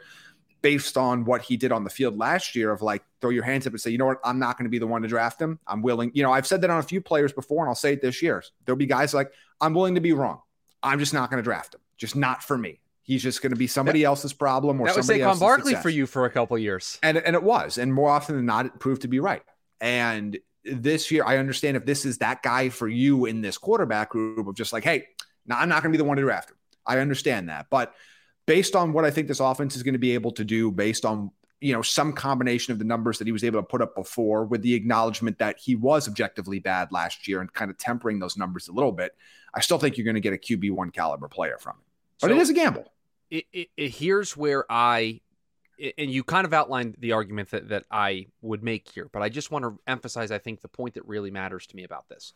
based 0.62 0.98
on 0.98 1.26
what 1.26 1.42
he 1.42 1.58
did 1.58 1.72
on 1.72 1.84
the 1.84 1.90
field 1.90 2.18
last 2.18 2.56
year 2.56 2.72
of 2.72 2.82
like 2.82 3.04
throw 3.20 3.32
your 3.32 3.44
hands 3.44 3.66
up 3.68 3.74
and 3.74 3.82
say, 3.82 3.90
you 3.90 3.98
know 3.98 4.06
what, 4.06 4.20
I'm 4.24 4.40
not 4.40 4.58
going 4.58 4.66
to 4.66 4.70
be 4.70 4.80
the 4.80 4.88
one 4.88 5.02
to 5.02 5.08
draft 5.08 5.42
him. 5.42 5.60
I'm 5.68 5.82
willing, 5.82 6.12
you 6.14 6.24
know, 6.24 6.32
I've 6.32 6.48
said 6.48 6.62
that 6.62 6.70
on 6.70 6.80
a 6.80 6.84
few 6.84 7.02
players 7.02 7.34
before, 7.34 7.64
and 7.64 7.70
I'll 7.70 7.76
say 7.76 7.94
it 7.94 8.02
this 8.02 8.22
year. 8.22 8.44
There'll 8.66 8.78
be 8.78 8.86
guys 8.86 9.14
like, 9.14 9.32
I'm 9.60 9.74
willing 9.74 9.96
to 9.96 10.02
be 10.02 10.14
wrong. 10.14 10.42
I'm 10.84 11.00
just 11.00 11.14
not 11.14 11.30
going 11.30 11.38
to 11.40 11.44
draft 11.44 11.76
him. 11.76 11.82
Just 11.98 12.16
not 12.16 12.44
for 12.44 12.58
me. 12.58 12.80
He's 13.04 13.24
just 13.24 13.42
going 13.42 13.52
to 13.52 13.58
be 13.58 13.68
somebody 13.68 14.02
that, 14.02 14.06
else's 14.06 14.34
problem 14.34 14.80
or 14.80 14.88
that 14.88 14.96
was 14.96 15.10
Saquon 15.10 15.40
Barkley 15.40 15.76
for 15.76 15.90
you 15.90 16.06
for 16.06 16.26
a 16.26 16.30
couple 16.30 16.58
years. 16.58 17.00
And 17.04 17.18
and 17.18 17.36
it 17.36 17.44
was. 17.44 17.78
And 17.78 17.94
more 17.94 18.10
often 18.10 18.36
than 18.36 18.46
not, 18.46 18.68
it 18.68 18.80
proved 18.80 19.02
to 19.02 19.08
be 19.08 19.20
right. 19.20 19.42
And 19.80 20.38
this 20.64 21.12
year, 21.12 21.24
I 21.26 21.38
understand 21.38 21.78
if 21.78 21.86
this 21.86 22.06
is 22.06 22.20
that 22.20 22.44
guy 22.44 22.70
for 22.70 22.88
you 22.88 23.26
in 23.26 23.42
this 23.42 23.58
quarterback 23.58 24.10
group 24.10 24.48
of 24.48 24.56
just 24.56 24.74
like, 24.74 24.84
hey, 24.84 25.08
now 25.46 25.60
I'm 25.60 25.70
not 25.70 25.82
going 25.82 25.92
to 25.92 25.98
be 25.98 26.02
the 26.02 26.08
one 26.08 26.18
to 26.18 26.24
draft 26.24 26.52
him. 26.52 26.58
I 26.86 27.00
understand 27.00 27.50
that. 27.50 27.68
But 27.70 27.94
based 28.46 28.76
on 28.76 28.94
what 28.94 29.06
I 29.06 29.12
think 29.12 29.28
this 29.28 29.40
offense 29.40 29.76
is 29.76 29.84
going 29.84 29.94
to 29.94 30.00
be 30.00 30.14
able 30.14 30.32
to 30.34 30.44
do, 30.44 30.72
based 30.72 31.06
on 31.06 31.32
you 31.60 31.74
know 31.74 31.82
some 31.82 32.14
combination 32.14 32.72
of 32.72 32.80
the 32.80 32.86
numbers 32.86 33.20
that 33.20 33.28
he 33.28 33.32
was 33.32 33.44
able 33.44 33.60
to 33.60 33.66
put 33.66 33.82
up 33.82 33.96
before, 33.96 34.46
with 34.46 34.62
the 34.62 34.74
acknowledgement 34.74 35.38
that 35.40 35.60
he 35.60 35.76
was 35.76 36.08
objectively 36.08 36.60
bad 36.60 36.92
last 36.92 37.28
year 37.28 37.42
and 37.42 37.52
kind 37.54 37.72
of 37.72 37.78
tempering 37.78 38.20
those 38.20 38.38
numbers 38.38 38.68
a 38.68 38.72
little 38.72 38.92
bit, 38.92 39.16
I 39.54 39.62
still 39.62 39.78
think 39.78 39.98
you're 39.98 40.06
going 40.06 40.16
to 40.16 40.22
get 40.22 40.34
a 40.34 40.38
QB 40.38 40.72
one 40.72 40.92
caliber 40.92 41.28
player 41.28 41.58
from 41.60 41.74
him. 41.74 41.84
But 42.20 42.28
so 42.30 42.36
it 42.36 42.40
is 42.40 42.50
a 42.50 42.54
gamble. 42.54 42.92
It, 43.30 43.46
it, 43.54 43.70
it, 43.78 43.90
here's 43.90 44.36
where 44.36 44.66
I 44.70 45.22
and 45.98 46.12
you 46.12 46.24
kind 46.24 46.46
of 46.46 46.54
outlined 46.54 46.96
the 47.00 47.12
argument 47.14 47.52
that, 47.52 47.70
that 47.70 47.86
I 47.92 48.28
would 48.42 48.64
make 48.64 48.90
here, 48.90 49.10
but 49.12 49.22
I 49.22 49.30
just 49.30 49.52
want 49.52 49.66
to 49.66 49.80
emphasize, 49.88 50.32
I 50.32 50.38
think, 50.38 50.62
the 50.62 50.68
point 50.68 50.94
that 50.96 51.08
really 51.08 51.32
matters 51.32 51.66
to 51.68 51.76
me 51.76 51.84
about 51.84 52.10
this. 52.10 52.34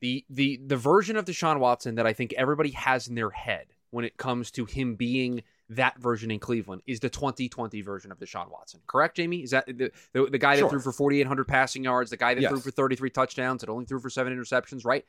The 0.00 0.24
the 0.28 0.60
the 0.66 0.76
version 0.76 1.16
of 1.16 1.24
Deshaun 1.24 1.58
Watson 1.58 1.94
that 1.94 2.06
I 2.06 2.12
think 2.12 2.34
everybody 2.34 2.70
has 2.72 3.08
in 3.08 3.14
their 3.14 3.30
head 3.30 3.66
when 3.90 4.04
it 4.04 4.18
comes 4.18 4.50
to 4.52 4.66
him 4.66 4.94
being 4.94 5.42
that 5.70 5.98
version 5.98 6.30
in 6.30 6.38
Cleveland 6.38 6.82
is 6.86 7.00
the 7.00 7.08
2020 7.08 7.80
version 7.80 8.12
of 8.12 8.18
Deshaun 8.18 8.50
Watson. 8.50 8.80
Correct, 8.86 9.16
Jaime? 9.16 9.42
Is 9.42 9.50
that 9.50 9.66
the, 9.66 9.90
the, 10.12 10.26
the 10.26 10.38
guy 10.38 10.56
that 10.56 10.60
sure. 10.60 10.70
threw 10.70 10.80
for 10.80 10.92
4,800 10.92 11.48
passing 11.48 11.82
yards, 11.82 12.10
the 12.10 12.16
guy 12.16 12.34
that 12.34 12.40
yes. 12.40 12.50
threw 12.50 12.60
for 12.60 12.70
33 12.70 13.10
touchdowns, 13.10 13.62
that 13.62 13.70
only 13.70 13.84
threw 13.84 13.98
for 13.98 14.10
seven 14.10 14.36
interceptions, 14.36 14.84
right? 14.84 15.04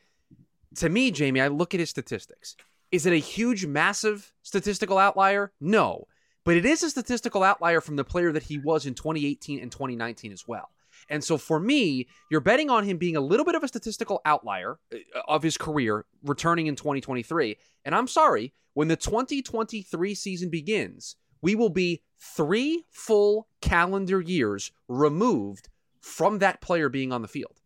To 0.75 0.89
me, 0.89 1.11
Jaime, 1.11 1.41
I 1.41 1.47
look 1.47 1.73
at 1.73 1.79
his 1.79 1.89
statistics. 1.89 2.55
Is 2.91 3.05
it 3.05 3.13
a 3.13 3.17
huge, 3.17 3.65
massive 3.65 4.31
statistical 4.41 4.97
outlier? 4.97 5.51
No. 5.59 6.07
But 6.47 6.55
it 6.55 6.65
is 6.65 6.81
a 6.81 6.89
statistical 6.89 7.43
outlier 7.43 7.81
from 7.81 7.97
the 7.97 8.05
player 8.05 8.31
that 8.31 8.43
he 8.43 8.57
was 8.57 8.85
in 8.85 8.93
2018 8.93 9.59
and 9.59 9.69
2019 9.69 10.31
as 10.31 10.47
well. 10.47 10.69
And 11.09 11.21
so 11.21 11.37
for 11.37 11.59
me, 11.59 12.07
you're 12.31 12.39
betting 12.39 12.69
on 12.69 12.85
him 12.85 12.97
being 12.97 13.17
a 13.17 13.21
little 13.21 13.45
bit 13.45 13.55
of 13.55 13.63
a 13.63 13.67
statistical 13.67 14.21
outlier 14.23 14.79
uh, 14.93 14.97
of 15.27 15.43
his 15.43 15.57
career 15.57 16.05
returning 16.23 16.67
in 16.67 16.77
2023. 16.77 17.57
And 17.83 17.93
I'm 17.93 18.07
sorry, 18.07 18.53
when 18.75 18.87
the 18.87 18.95
2023 18.95 20.15
season 20.15 20.49
begins, 20.49 21.17
we 21.41 21.53
will 21.53 21.69
be 21.69 22.01
three 22.17 22.85
full 22.91 23.49
calendar 23.59 24.21
years 24.21 24.71
removed 24.87 25.67
from 25.99 26.39
that 26.39 26.61
player 26.61 26.87
being 26.87 27.11
on 27.11 27.21
the 27.21 27.27
field. 27.27 27.59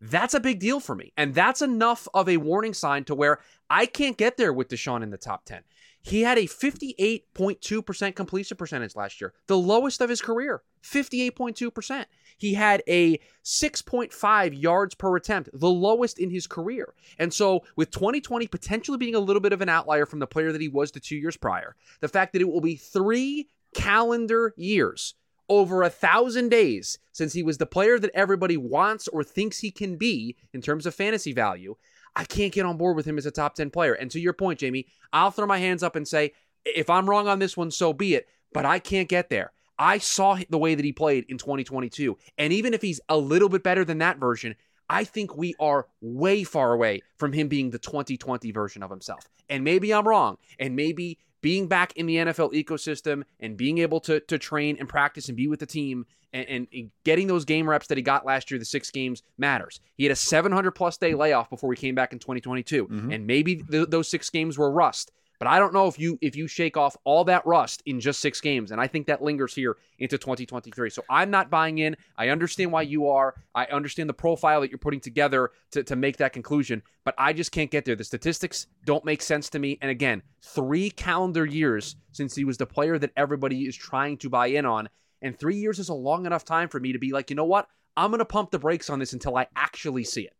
That's 0.00 0.32
a 0.32 0.40
big 0.40 0.58
deal 0.58 0.80
for 0.80 0.94
me. 0.94 1.12
And 1.18 1.34
that's 1.34 1.60
enough 1.60 2.08
of 2.14 2.30
a 2.30 2.38
warning 2.38 2.72
sign 2.72 3.04
to 3.04 3.14
where 3.14 3.40
I 3.68 3.84
can't 3.84 4.16
get 4.16 4.38
there 4.38 4.54
with 4.54 4.68
Deshaun 4.68 5.02
in 5.02 5.10
the 5.10 5.18
top 5.18 5.44
10. 5.44 5.64
He 6.02 6.22
had 6.22 6.36
a 6.36 6.42
58.2% 6.42 8.14
completion 8.14 8.56
percentage 8.56 8.96
last 8.96 9.20
year, 9.20 9.32
the 9.46 9.56
lowest 9.56 10.00
of 10.00 10.10
his 10.10 10.20
career. 10.20 10.62
58.2%. 10.82 12.06
He 12.36 12.54
had 12.54 12.82
a 12.88 13.18
6.5 13.44 14.60
yards 14.60 14.94
per 14.96 15.14
attempt, 15.14 15.50
the 15.52 15.70
lowest 15.70 16.18
in 16.18 16.30
his 16.30 16.48
career. 16.48 16.92
And 17.18 17.32
so, 17.32 17.62
with 17.76 17.92
2020 17.92 18.48
potentially 18.48 18.98
being 18.98 19.14
a 19.14 19.20
little 19.20 19.40
bit 19.40 19.52
of 19.52 19.60
an 19.60 19.68
outlier 19.68 20.06
from 20.06 20.18
the 20.18 20.26
player 20.26 20.50
that 20.50 20.60
he 20.60 20.68
was 20.68 20.90
the 20.90 20.98
two 20.98 21.16
years 21.16 21.36
prior, 21.36 21.76
the 22.00 22.08
fact 22.08 22.32
that 22.32 22.42
it 22.42 22.48
will 22.48 22.60
be 22.60 22.74
three 22.76 23.48
calendar 23.74 24.54
years 24.56 25.14
over 25.48 25.82
a 25.82 25.90
thousand 25.90 26.48
days 26.48 26.98
since 27.12 27.32
he 27.32 27.42
was 27.42 27.58
the 27.58 27.66
player 27.66 27.98
that 27.98 28.10
everybody 28.14 28.56
wants 28.56 29.06
or 29.08 29.22
thinks 29.22 29.58
he 29.58 29.70
can 29.70 29.96
be 29.96 30.36
in 30.52 30.62
terms 30.62 30.86
of 30.86 30.94
fantasy 30.94 31.32
value, 31.32 31.76
I 32.14 32.24
can't 32.24 32.52
get 32.52 32.66
on 32.66 32.76
board 32.76 32.96
with 32.96 33.06
him 33.06 33.18
as 33.18 33.26
a 33.26 33.30
top 33.30 33.54
10 33.54 33.70
player. 33.70 33.94
And 33.94 34.10
to 34.10 34.20
your 34.20 34.32
point, 34.32 34.60
Jaime, 34.60 34.86
I'll 35.12 35.30
throw 35.30 35.46
my 35.46 35.58
hands 35.58 35.82
up 35.82 35.96
and 35.96 36.06
say, 36.06 36.32
if 36.64 36.90
I'm 36.90 37.08
wrong 37.08 37.28
on 37.28 37.38
this 37.38 37.56
one, 37.56 37.70
so 37.70 37.92
be 37.92 38.14
it. 38.14 38.28
But 38.52 38.66
I 38.66 38.78
can't 38.78 39.08
get 39.08 39.30
there. 39.30 39.52
I 39.78 39.98
saw 39.98 40.38
the 40.50 40.58
way 40.58 40.74
that 40.74 40.84
he 40.84 40.92
played 40.92 41.24
in 41.28 41.38
2022. 41.38 42.16
And 42.38 42.52
even 42.52 42.74
if 42.74 42.82
he's 42.82 43.00
a 43.08 43.16
little 43.16 43.48
bit 43.48 43.62
better 43.62 43.84
than 43.84 43.98
that 43.98 44.18
version, 44.18 44.54
I 44.88 45.04
think 45.04 45.36
we 45.36 45.54
are 45.58 45.86
way 46.00 46.44
far 46.44 46.72
away 46.72 47.02
from 47.16 47.32
him 47.32 47.48
being 47.48 47.70
the 47.70 47.78
2020 47.78 48.52
version 48.52 48.82
of 48.82 48.90
himself. 48.90 49.26
And 49.48 49.64
maybe 49.64 49.92
I'm 49.92 50.06
wrong. 50.06 50.36
And 50.58 50.76
maybe 50.76 51.18
being 51.42 51.66
back 51.66 51.92
in 51.96 52.06
the 52.06 52.16
NFL 52.16 52.54
ecosystem 52.54 53.24
and 53.40 53.56
being 53.56 53.78
able 53.78 54.00
to, 54.00 54.20
to 54.20 54.38
train 54.38 54.76
and 54.80 54.88
practice 54.88 55.28
and 55.28 55.36
be 55.36 55.48
with 55.48 55.60
the 55.60 55.66
team 55.66 56.06
and, 56.32 56.66
and, 56.72 56.90
getting 57.04 57.26
those 57.26 57.44
game 57.44 57.68
reps 57.68 57.88
that 57.88 57.98
he 57.98 58.02
got 58.02 58.24
last 58.24 58.50
year, 58.50 58.58
the 58.58 58.64
six 58.64 58.90
games 58.90 59.22
matters. 59.36 59.80
He 59.96 60.04
had 60.04 60.12
a 60.12 60.16
700 60.16 60.70
plus 60.70 60.96
day 60.96 61.14
layoff 61.14 61.50
before 61.50 61.68
we 61.68 61.76
came 61.76 61.94
back 61.94 62.12
in 62.14 62.18
2022, 62.18 62.86
mm-hmm. 62.86 63.12
and 63.12 63.26
maybe 63.26 63.56
th- 63.56 63.88
those 63.90 64.08
six 64.08 64.30
games 64.30 64.56
were 64.56 64.70
rust. 64.70 65.12
But 65.42 65.50
I 65.50 65.58
don't 65.58 65.74
know 65.74 65.88
if 65.88 65.98
you 65.98 66.20
if 66.20 66.36
you 66.36 66.46
shake 66.46 66.76
off 66.76 66.96
all 67.02 67.24
that 67.24 67.44
rust 67.44 67.82
in 67.84 67.98
just 67.98 68.20
six 68.20 68.40
games, 68.40 68.70
and 68.70 68.80
I 68.80 68.86
think 68.86 69.08
that 69.08 69.22
lingers 69.22 69.52
here 69.52 69.76
into 69.98 70.16
2023. 70.16 70.88
So 70.88 71.02
I'm 71.10 71.32
not 71.32 71.50
buying 71.50 71.78
in. 71.78 71.96
I 72.16 72.28
understand 72.28 72.70
why 72.70 72.82
you 72.82 73.08
are. 73.08 73.34
I 73.52 73.64
understand 73.64 74.08
the 74.08 74.14
profile 74.14 74.60
that 74.60 74.70
you're 74.70 74.78
putting 74.78 75.00
together 75.00 75.50
to, 75.72 75.82
to 75.82 75.96
make 75.96 76.18
that 76.18 76.32
conclusion, 76.32 76.80
but 77.04 77.16
I 77.18 77.32
just 77.32 77.50
can't 77.50 77.72
get 77.72 77.84
there. 77.84 77.96
The 77.96 78.04
statistics 78.04 78.68
don't 78.84 79.04
make 79.04 79.20
sense 79.20 79.50
to 79.50 79.58
me. 79.58 79.78
And 79.82 79.90
again, 79.90 80.22
three 80.42 80.90
calendar 80.90 81.44
years 81.44 81.96
since 82.12 82.36
he 82.36 82.44
was 82.44 82.56
the 82.56 82.66
player 82.66 82.96
that 83.00 83.10
everybody 83.16 83.66
is 83.66 83.74
trying 83.74 84.18
to 84.18 84.30
buy 84.30 84.46
in 84.46 84.64
on, 84.64 84.88
and 85.22 85.36
three 85.36 85.56
years 85.56 85.80
is 85.80 85.88
a 85.88 85.92
long 85.92 86.24
enough 86.24 86.44
time 86.44 86.68
for 86.68 86.78
me 86.78 86.92
to 86.92 87.00
be 87.00 87.10
like, 87.10 87.30
you 87.30 87.34
know 87.34 87.46
what? 87.46 87.66
I'm 87.96 88.12
going 88.12 88.20
to 88.20 88.24
pump 88.24 88.52
the 88.52 88.60
brakes 88.60 88.88
on 88.88 89.00
this 89.00 89.12
until 89.12 89.36
I 89.36 89.48
actually 89.56 90.04
see 90.04 90.22
it. 90.22 90.36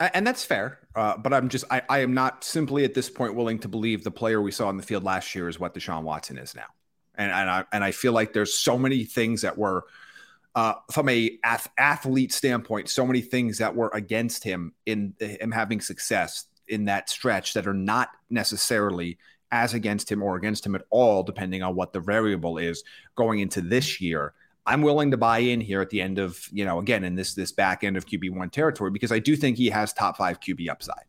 And 0.00 0.26
that's 0.26 0.44
fair. 0.44 0.80
Uh, 0.96 1.16
but 1.16 1.32
I'm 1.32 1.48
just, 1.48 1.64
I, 1.70 1.82
I 1.88 1.98
am 2.00 2.12
not 2.14 2.44
simply 2.44 2.84
at 2.84 2.94
this 2.94 3.08
point 3.08 3.34
willing 3.34 3.58
to 3.60 3.68
believe 3.68 4.02
the 4.02 4.10
player 4.10 4.40
we 4.40 4.50
saw 4.50 4.68
in 4.70 4.76
the 4.76 4.82
field 4.82 5.04
last 5.04 5.34
year 5.34 5.48
is 5.48 5.60
what 5.60 5.74
Deshaun 5.74 6.02
Watson 6.02 6.38
is 6.38 6.54
now. 6.54 6.66
And, 7.14 7.30
and 7.30 7.50
I, 7.50 7.64
and 7.72 7.84
I 7.84 7.92
feel 7.92 8.12
like 8.12 8.32
there's 8.32 8.54
so 8.54 8.78
many 8.78 9.04
things 9.04 9.42
that 9.42 9.56
were, 9.56 9.84
uh, 10.54 10.74
from 10.90 11.08
a 11.08 11.38
ath- 11.44 11.70
athlete 11.78 12.32
standpoint, 12.32 12.88
so 12.88 13.06
many 13.06 13.20
things 13.20 13.58
that 13.58 13.76
were 13.76 13.90
against 13.94 14.44
him 14.44 14.72
in 14.86 15.14
him 15.18 15.52
having 15.52 15.80
success 15.80 16.46
in 16.68 16.86
that 16.86 17.08
stretch 17.08 17.54
that 17.54 17.66
are 17.66 17.74
not 17.74 18.10
necessarily 18.28 19.18
as 19.50 19.74
against 19.74 20.10
him 20.10 20.22
or 20.22 20.36
against 20.36 20.64
him 20.66 20.74
at 20.74 20.84
all, 20.90 21.22
depending 21.22 21.62
on 21.62 21.76
what 21.76 21.92
the 21.92 22.00
variable 22.00 22.58
is 22.58 22.82
going 23.14 23.40
into 23.40 23.60
this 23.60 24.00
year. 24.00 24.32
I'm 24.64 24.82
willing 24.82 25.10
to 25.10 25.16
buy 25.16 25.38
in 25.38 25.60
here 25.60 25.80
at 25.80 25.90
the 25.90 26.00
end 26.00 26.18
of, 26.18 26.48
you 26.52 26.64
know, 26.64 26.78
again, 26.78 27.04
in 27.04 27.14
this 27.14 27.34
this 27.34 27.50
back 27.52 27.82
end 27.82 27.96
of 27.96 28.06
QB1 28.06 28.52
territory 28.52 28.90
because 28.90 29.10
I 29.10 29.18
do 29.18 29.34
think 29.34 29.56
he 29.56 29.70
has 29.70 29.92
top 29.92 30.16
five 30.16 30.40
QB 30.40 30.68
upside. 30.68 31.04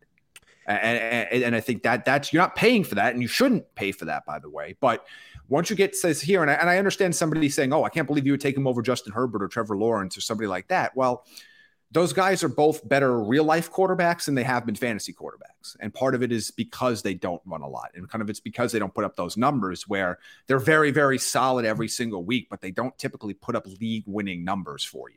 And, 0.66 0.98
and, 0.98 1.44
and, 1.44 1.54
I 1.54 1.60
think 1.60 1.82
that 1.82 2.06
that's 2.06 2.32
you're 2.32 2.42
not 2.42 2.56
paying 2.56 2.84
for 2.84 2.94
that, 2.94 3.12
and 3.12 3.20
you 3.20 3.28
shouldn't 3.28 3.74
pay 3.74 3.92
for 3.92 4.06
that, 4.06 4.24
by 4.24 4.38
the 4.38 4.48
way. 4.48 4.76
But 4.80 5.06
once 5.48 5.68
you 5.68 5.76
get 5.76 5.94
says 5.94 6.22
here, 6.22 6.40
and 6.40 6.50
I, 6.50 6.54
and 6.54 6.70
I 6.70 6.78
understand 6.78 7.14
somebody 7.14 7.50
saying, 7.50 7.70
"Oh, 7.70 7.84
I 7.84 7.90
can't 7.90 8.06
believe 8.06 8.24
you 8.24 8.32
would 8.32 8.40
take 8.40 8.56
him 8.56 8.66
over 8.66 8.80
Justin 8.80 9.12
Herbert 9.12 9.42
or 9.42 9.48
Trevor 9.48 9.76
Lawrence 9.76 10.16
or 10.16 10.22
somebody 10.22 10.46
like 10.46 10.68
that." 10.68 10.96
Well, 10.96 11.26
those 11.94 12.12
guys 12.12 12.42
are 12.42 12.48
both 12.48 12.86
better 12.86 13.20
real 13.20 13.44
life 13.44 13.70
quarterbacks 13.70 14.24
than 14.24 14.34
they 14.34 14.42
have 14.42 14.66
been 14.66 14.74
fantasy 14.74 15.12
quarterbacks. 15.12 15.76
And 15.78 15.94
part 15.94 16.16
of 16.16 16.24
it 16.24 16.32
is 16.32 16.50
because 16.50 17.02
they 17.02 17.14
don't 17.14 17.40
run 17.46 17.62
a 17.62 17.68
lot. 17.68 17.92
And 17.94 18.08
kind 18.10 18.20
of 18.20 18.28
it's 18.28 18.40
because 18.40 18.72
they 18.72 18.80
don't 18.80 18.92
put 18.92 19.04
up 19.04 19.14
those 19.14 19.36
numbers 19.36 19.88
where 19.88 20.18
they're 20.48 20.58
very, 20.58 20.90
very 20.90 21.18
solid 21.18 21.64
every 21.64 21.86
single 21.86 22.24
week, 22.24 22.48
but 22.50 22.60
they 22.60 22.72
don't 22.72 22.98
typically 22.98 23.32
put 23.32 23.54
up 23.54 23.64
league 23.80 24.02
winning 24.06 24.44
numbers 24.44 24.84
for 24.84 25.08
you. 25.08 25.16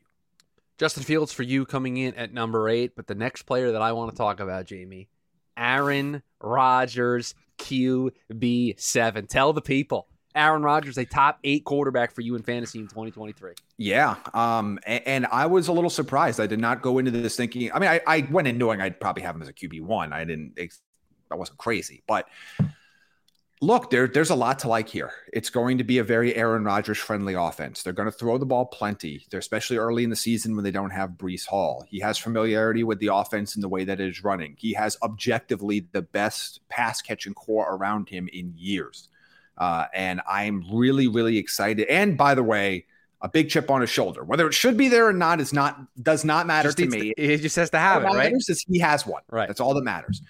Justin 0.77 1.01
Fields 1.01 1.33
for 1.33 1.41
you 1.41 1.65
coming 1.65 1.97
in 1.97 2.13
at 2.13 2.31
number 2.31 2.69
eight. 2.69 2.95
But 2.95 3.07
the 3.07 3.15
next 3.15 3.43
player 3.43 3.71
that 3.71 3.81
I 3.81 3.93
want 3.93 4.11
to 4.11 4.17
talk 4.17 4.39
about, 4.39 4.69
Jaime, 4.69 5.09
Aaron 5.57 6.21
Rodgers, 6.39 7.33
QB7. 7.57 9.27
Tell 9.27 9.51
the 9.51 9.61
people 9.61 10.07
Aaron 10.37 10.61
Rodgers 10.61 10.97
a 10.97 11.05
top 11.05 11.39
eight 11.43 11.65
quarterback 11.65 12.13
for 12.13 12.21
you 12.21 12.35
in 12.35 12.43
fantasy 12.43 12.79
in 12.79 12.87
2023? 12.87 13.53
Yeah. 13.77 14.15
Um, 14.33 14.79
and, 14.85 15.07
and, 15.07 15.27
I 15.31 15.45
was 15.47 15.67
a 15.67 15.73
little 15.73 15.89
surprised. 15.89 16.39
I 16.39 16.47
did 16.47 16.59
not 16.59 16.81
go 16.81 16.99
into 16.99 17.11
this 17.11 17.35
thinking, 17.35 17.71
I 17.73 17.79
mean, 17.79 17.89
I, 17.89 18.01
I 18.07 18.27
went 18.31 18.47
in 18.47 18.57
knowing 18.57 18.81
I'd 18.81 18.99
probably 18.99 19.23
have 19.23 19.35
him 19.35 19.41
as 19.41 19.49
a 19.49 19.53
QB1. 19.53 20.13
I 20.13 20.23
didn't, 20.23 20.59
I 21.31 21.35
wasn't 21.35 21.57
crazy, 21.57 22.03
but 22.07 22.27
look, 23.61 23.89
there, 23.89 24.07
there's 24.07 24.29
a 24.29 24.35
lot 24.35 24.59
to 24.59 24.67
like 24.67 24.87
here. 24.87 25.11
It's 25.33 25.49
going 25.49 25.79
to 25.79 25.83
be 25.83 25.97
a 25.97 26.03
very 26.03 26.35
Aaron 26.35 26.63
Rodgers 26.63 26.97
friendly 26.97 27.33
offense. 27.33 27.81
They're 27.81 27.93
going 27.93 28.09
to 28.09 28.17
throw 28.17 28.37
the 28.37 28.45
ball 28.45 28.65
plenty. 28.65 29.25
They're 29.29 29.39
especially 29.39 29.77
early 29.77 30.03
in 30.03 30.09
the 30.09 30.15
season 30.15 30.55
when 30.55 30.63
they 30.63 30.71
don't 30.71 30.91
have 30.91 31.11
Breece 31.11 31.47
Hall. 31.47 31.85
He 31.89 31.99
has 31.99 32.17
familiarity 32.17 32.83
with 32.83 32.99
the 32.99 33.13
offense 33.13 33.55
and 33.55 33.63
the 33.63 33.69
way 33.69 33.83
that 33.83 33.99
it 33.99 34.07
is 34.07 34.23
running. 34.23 34.55
He 34.57 34.73
has 34.73 34.97
objectively 35.01 35.87
the 35.91 36.03
best 36.03 36.61
pass 36.69 37.01
catching 37.01 37.33
core 37.33 37.67
around 37.69 38.09
him 38.09 38.29
in 38.31 38.53
years. 38.55 39.09
Uh, 39.57 39.85
and 39.93 40.21
I'm 40.29 40.63
really, 40.71 41.07
really 41.07 41.37
excited. 41.37 41.87
And 41.87 42.17
by 42.17 42.35
the 42.35 42.43
way, 42.43 42.85
a 43.21 43.29
big 43.29 43.49
chip 43.49 43.71
on 43.71 43.81
his 43.81 43.89
shoulder. 43.89 44.23
Whether 44.23 44.47
it 44.47 44.53
should 44.53 44.77
be 44.77 44.87
there 44.87 45.07
or 45.07 45.13
not 45.13 45.41
is 45.41 45.53
not 45.53 45.79
does 46.01 46.23
not 46.23 46.45
matter 46.45 46.69
just 46.69 46.77
to 46.77 46.87
me. 46.87 47.13
To, 47.13 47.21
it 47.21 47.41
just 47.41 47.55
has 47.55 47.71
to 47.71 47.79
have 47.79 48.03
it, 48.03 48.07
right? 48.07 48.31
Is 48.31 48.63
he 48.69 48.79
has 48.79 49.05
one. 49.05 49.23
Right. 49.29 49.47
That's 49.47 49.59
all 49.59 49.73
that 49.73 49.83
matters. 49.83 50.21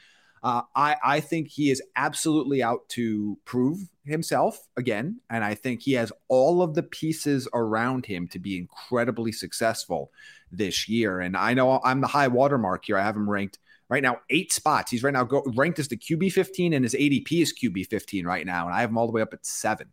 Uh, 0.44 0.62
I 0.76 0.96
I 1.04 1.20
think 1.20 1.50
he 1.50 1.70
is 1.72 1.82
absolutely 1.96 2.64
out 2.64 2.88
to 2.90 3.38
prove 3.44 3.80
himself 4.06 4.60
again, 4.78 5.20
and 5.30 5.44
I 5.44 5.56
think 5.56 5.82
he 5.82 5.94
has 5.94 6.14
all 6.30 6.62
of 6.62 6.76
the 6.76 6.84
pieces 6.84 7.48
around 7.54 8.06
him 8.06 8.28
to 8.30 8.40
be 8.40 8.58
incredibly 8.58 9.34
successful 9.34 10.12
this 10.52 10.88
year. 10.88 11.20
And 11.20 11.36
I 11.36 11.54
know 11.54 11.82
I'm 11.84 12.00
the 12.00 12.08
high 12.08 12.30
watermark 12.30 12.86
here. 12.86 12.98
I 12.98 13.04
have 13.04 13.18
him 13.18 13.30
ranked 13.30 13.60
right 13.90 14.04
now 14.04 14.20
eight 14.30 14.52
spots. 14.52 14.92
He's 14.92 15.04
right 15.04 15.14
now 15.14 15.24
go, 15.24 15.44
ranked 15.56 15.80
as 15.80 15.88
the 15.88 15.98
QB 15.98 16.32
15, 16.32 16.74
and 16.74 16.84
his 16.84 16.94
ADP 16.94 17.32
is 17.32 17.54
QB 17.54 17.88
15 17.88 18.26
right 18.26 18.46
now, 18.46 18.66
and 18.66 18.76
I 18.76 18.82
have 18.82 18.90
him 18.90 18.98
all 18.98 19.08
the 19.08 19.14
way 19.14 19.22
up 19.22 19.34
at 19.34 19.46
seven. 19.46 19.88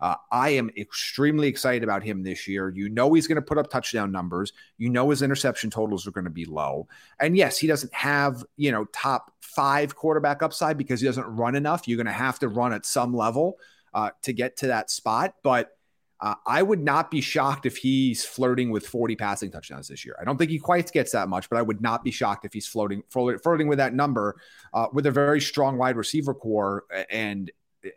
Uh, 0.00 0.14
I 0.32 0.50
am 0.50 0.70
extremely 0.78 1.46
excited 1.46 1.82
about 1.82 2.02
him 2.02 2.22
this 2.22 2.48
year. 2.48 2.70
You 2.70 2.88
know 2.88 3.12
he's 3.12 3.26
going 3.26 3.36
to 3.36 3.42
put 3.42 3.58
up 3.58 3.68
touchdown 3.68 4.10
numbers. 4.10 4.52
You 4.78 4.88
know 4.88 5.10
his 5.10 5.20
interception 5.20 5.68
totals 5.68 6.06
are 6.06 6.10
going 6.10 6.24
to 6.24 6.30
be 6.30 6.46
low. 6.46 6.88
And 7.20 7.36
yes, 7.36 7.58
he 7.58 7.66
doesn't 7.66 7.92
have, 7.92 8.42
you 8.56 8.72
know, 8.72 8.86
top 8.86 9.30
five 9.42 9.94
quarterback 9.94 10.42
upside 10.42 10.78
because 10.78 11.00
he 11.00 11.06
doesn't 11.06 11.26
run 11.26 11.54
enough. 11.54 11.86
You're 11.86 11.98
going 11.98 12.06
to 12.06 12.12
have 12.12 12.38
to 12.38 12.48
run 12.48 12.72
at 12.72 12.86
some 12.86 13.14
level 13.14 13.58
uh, 13.92 14.10
to 14.22 14.32
get 14.32 14.56
to 14.58 14.68
that 14.68 14.90
spot. 14.90 15.34
But 15.42 15.76
uh, 16.20 16.34
I 16.46 16.62
would 16.62 16.82
not 16.82 17.10
be 17.10 17.20
shocked 17.20 17.64
if 17.64 17.78
he's 17.78 18.24
flirting 18.24 18.70
with 18.70 18.86
40 18.86 19.16
passing 19.16 19.50
touchdowns 19.50 19.88
this 19.88 20.04
year. 20.04 20.16
I 20.20 20.24
don't 20.24 20.36
think 20.36 20.50
he 20.50 20.58
quite 20.58 20.90
gets 20.92 21.12
that 21.12 21.28
much, 21.28 21.48
but 21.48 21.58
I 21.58 21.62
would 21.62 21.80
not 21.80 22.04
be 22.04 22.10
shocked 22.10 22.44
if 22.44 22.52
he's 22.52 22.66
floating 22.66 23.02
flirting 23.10 23.68
with 23.68 23.78
that 23.78 23.94
number 23.94 24.36
uh, 24.74 24.86
with 24.92 25.06
a 25.06 25.10
very 25.10 25.40
strong 25.40 25.78
wide 25.78 25.96
receiver 25.96 26.34
core 26.34 26.84
and, 27.10 27.50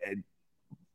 and 0.08 0.24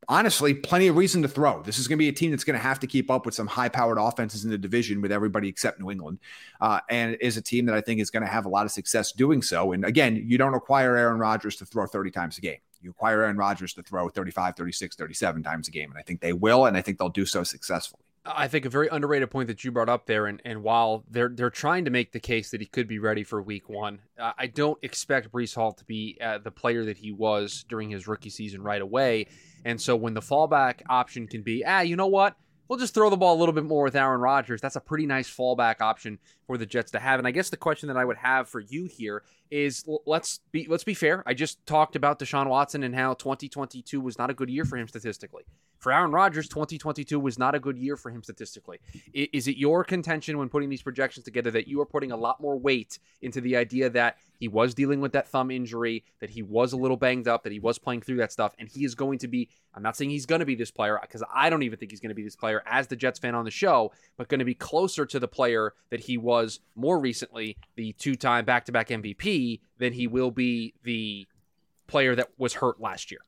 honestly, 0.08 0.54
plenty 0.54 0.88
of 0.88 0.96
reason 0.96 1.22
to 1.22 1.28
throw. 1.28 1.62
This 1.62 1.78
is 1.78 1.86
going 1.86 1.98
to 1.98 2.02
be 2.02 2.08
a 2.08 2.12
team 2.12 2.30
that's 2.30 2.44
going 2.44 2.58
to 2.58 2.62
have 2.62 2.80
to 2.80 2.86
keep 2.86 3.10
up 3.10 3.26
with 3.26 3.34
some 3.34 3.46
high 3.46 3.68
powered 3.68 3.98
offenses 3.98 4.44
in 4.44 4.50
the 4.50 4.58
division 4.58 5.00
with 5.00 5.12
everybody 5.12 5.48
except 5.48 5.80
New 5.80 5.90
England. 5.90 6.18
Uh, 6.60 6.80
and 6.88 7.16
is 7.20 7.36
a 7.36 7.42
team 7.42 7.66
that 7.66 7.74
I 7.74 7.80
think 7.80 8.00
is 8.00 8.10
going 8.10 8.22
to 8.22 8.28
have 8.28 8.46
a 8.46 8.48
lot 8.48 8.64
of 8.64 8.72
success 8.72 9.12
doing 9.12 9.42
so. 9.42 9.72
And 9.72 9.84
again, 9.84 10.16
you 10.16 10.38
don't 10.38 10.52
require 10.52 10.96
Aaron 10.96 11.18
Rodgers 11.18 11.56
to 11.56 11.66
throw 11.66 11.86
30 11.86 12.10
times 12.10 12.38
a 12.38 12.40
game. 12.40 12.58
You 12.80 12.90
acquire 12.90 13.22
Aaron 13.22 13.36
Rodgers 13.36 13.74
to 13.74 13.82
throw 13.82 14.08
35, 14.08 14.56
36, 14.56 14.96
37 14.96 15.42
times 15.42 15.68
a 15.68 15.70
game. 15.70 15.90
And 15.90 15.98
I 15.98 16.02
think 16.02 16.20
they 16.20 16.32
will. 16.32 16.66
And 16.66 16.76
I 16.76 16.82
think 16.82 16.98
they'll 16.98 17.08
do 17.08 17.26
so 17.26 17.42
successfully. 17.42 18.02
I 18.30 18.48
think 18.48 18.66
a 18.66 18.70
very 18.70 18.88
underrated 18.88 19.30
point 19.30 19.48
that 19.48 19.64
you 19.64 19.72
brought 19.72 19.88
up 19.88 20.06
there, 20.06 20.26
and, 20.26 20.42
and 20.44 20.62
while 20.62 21.04
they're 21.10 21.30
they're 21.30 21.48
trying 21.48 21.86
to 21.86 21.90
make 21.90 22.12
the 22.12 22.20
case 22.20 22.50
that 22.50 22.60
he 22.60 22.66
could 22.66 22.86
be 22.86 22.98
ready 22.98 23.24
for 23.24 23.40
Week 23.40 23.68
One, 23.70 24.00
I 24.18 24.48
don't 24.48 24.78
expect 24.82 25.32
Breece 25.32 25.54
Hall 25.54 25.72
to 25.72 25.84
be 25.84 26.18
uh, 26.20 26.36
the 26.38 26.50
player 26.50 26.84
that 26.84 26.98
he 26.98 27.10
was 27.10 27.64
during 27.68 27.88
his 27.88 28.06
rookie 28.06 28.28
season 28.28 28.62
right 28.62 28.82
away. 28.82 29.28
And 29.64 29.80
so 29.80 29.96
when 29.96 30.14
the 30.14 30.20
fallback 30.20 30.82
option 30.88 31.26
can 31.26 31.42
be, 31.42 31.64
ah, 31.64 31.80
you 31.80 31.96
know 31.96 32.06
what, 32.06 32.36
we'll 32.68 32.78
just 32.78 32.94
throw 32.94 33.10
the 33.10 33.16
ball 33.16 33.36
a 33.36 33.38
little 33.38 33.54
bit 33.54 33.64
more 33.64 33.84
with 33.84 33.96
Aaron 33.96 34.20
Rodgers. 34.20 34.60
That's 34.60 34.76
a 34.76 34.80
pretty 34.80 35.06
nice 35.06 35.28
fallback 35.28 35.80
option 35.80 36.18
for 36.48 36.56
the 36.56 36.66
Jets 36.66 36.90
to 36.92 36.98
have. 36.98 37.20
And 37.20 37.28
I 37.28 37.30
guess 37.30 37.50
the 37.50 37.58
question 37.58 37.88
that 37.88 37.98
I 37.98 38.04
would 38.06 38.16
have 38.16 38.48
for 38.48 38.58
you 38.58 38.86
here 38.86 39.22
is 39.50 39.84
let's 40.06 40.40
be 40.50 40.66
let's 40.68 40.82
be 40.82 40.94
fair. 40.94 41.22
I 41.26 41.34
just 41.34 41.64
talked 41.66 41.94
about 41.94 42.18
Deshaun 42.18 42.48
Watson 42.48 42.82
and 42.82 42.94
how 42.94 43.14
2022 43.14 44.00
was 44.00 44.18
not 44.18 44.30
a 44.30 44.34
good 44.34 44.50
year 44.50 44.64
for 44.64 44.76
him 44.76 44.88
statistically. 44.88 45.44
For 45.78 45.92
Aaron 45.92 46.10
Rodgers, 46.10 46.48
2022 46.48 47.20
was 47.20 47.38
not 47.38 47.54
a 47.54 47.60
good 47.60 47.78
year 47.78 47.96
for 47.96 48.10
him 48.10 48.22
statistically. 48.22 48.80
Is 49.14 49.46
it 49.46 49.56
your 49.56 49.84
contention 49.84 50.36
when 50.36 50.48
putting 50.48 50.68
these 50.68 50.82
projections 50.82 51.24
together 51.24 51.52
that 51.52 51.68
you 51.68 51.80
are 51.80 51.86
putting 51.86 52.10
a 52.10 52.16
lot 52.16 52.40
more 52.40 52.58
weight 52.58 52.98
into 53.22 53.40
the 53.40 53.56
idea 53.56 53.88
that 53.90 54.16
he 54.40 54.48
was 54.48 54.74
dealing 54.74 55.00
with 55.00 55.12
that 55.12 55.28
thumb 55.28 55.50
injury, 55.50 56.04
that 56.20 56.30
he 56.30 56.42
was 56.42 56.72
a 56.72 56.76
little 56.76 56.96
banged 56.96 57.28
up, 57.28 57.44
that 57.44 57.52
he 57.52 57.60
was 57.60 57.78
playing 57.78 58.02
through 58.02 58.16
that 58.16 58.32
stuff, 58.32 58.54
and 58.58 58.68
he 58.68 58.84
is 58.84 58.94
going 58.94 59.18
to 59.18 59.28
be, 59.28 59.48
I'm 59.74 59.82
not 59.82 59.96
saying 59.96 60.10
he's 60.10 60.26
going 60.26 60.40
to 60.40 60.46
be 60.46 60.54
this 60.54 60.70
player, 60.70 60.98
because 61.00 61.22
I 61.32 61.50
don't 61.50 61.62
even 61.62 61.78
think 61.78 61.92
he's 61.92 62.00
going 62.00 62.10
to 62.10 62.14
be 62.14 62.24
this 62.24 62.36
player 62.36 62.62
as 62.66 62.86
the 62.88 62.96
Jets 62.96 63.18
fan 63.18 63.34
on 63.34 63.44
the 63.44 63.50
show, 63.50 63.92
but 64.16 64.28
going 64.28 64.38
to 64.38 64.44
be 64.44 64.54
closer 64.54 65.06
to 65.06 65.18
the 65.18 65.28
player 65.28 65.74
that 65.90 66.00
he 66.00 66.18
was 66.18 66.37
more 66.74 66.98
recently, 66.98 67.56
the 67.76 67.92
two 67.94 68.14
time 68.16 68.44
back 68.44 68.64
to 68.66 68.72
back 68.72 68.88
MVP, 68.88 69.60
than 69.78 69.92
he 69.92 70.06
will 70.06 70.30
be 70.30 70.74
the 70.82 71.26
player 71.86 72.14
that 72.14 72.28
was 72.38 72.54
hurt 72.54 72.80
last 72.80 73.10
year 73.10 73.20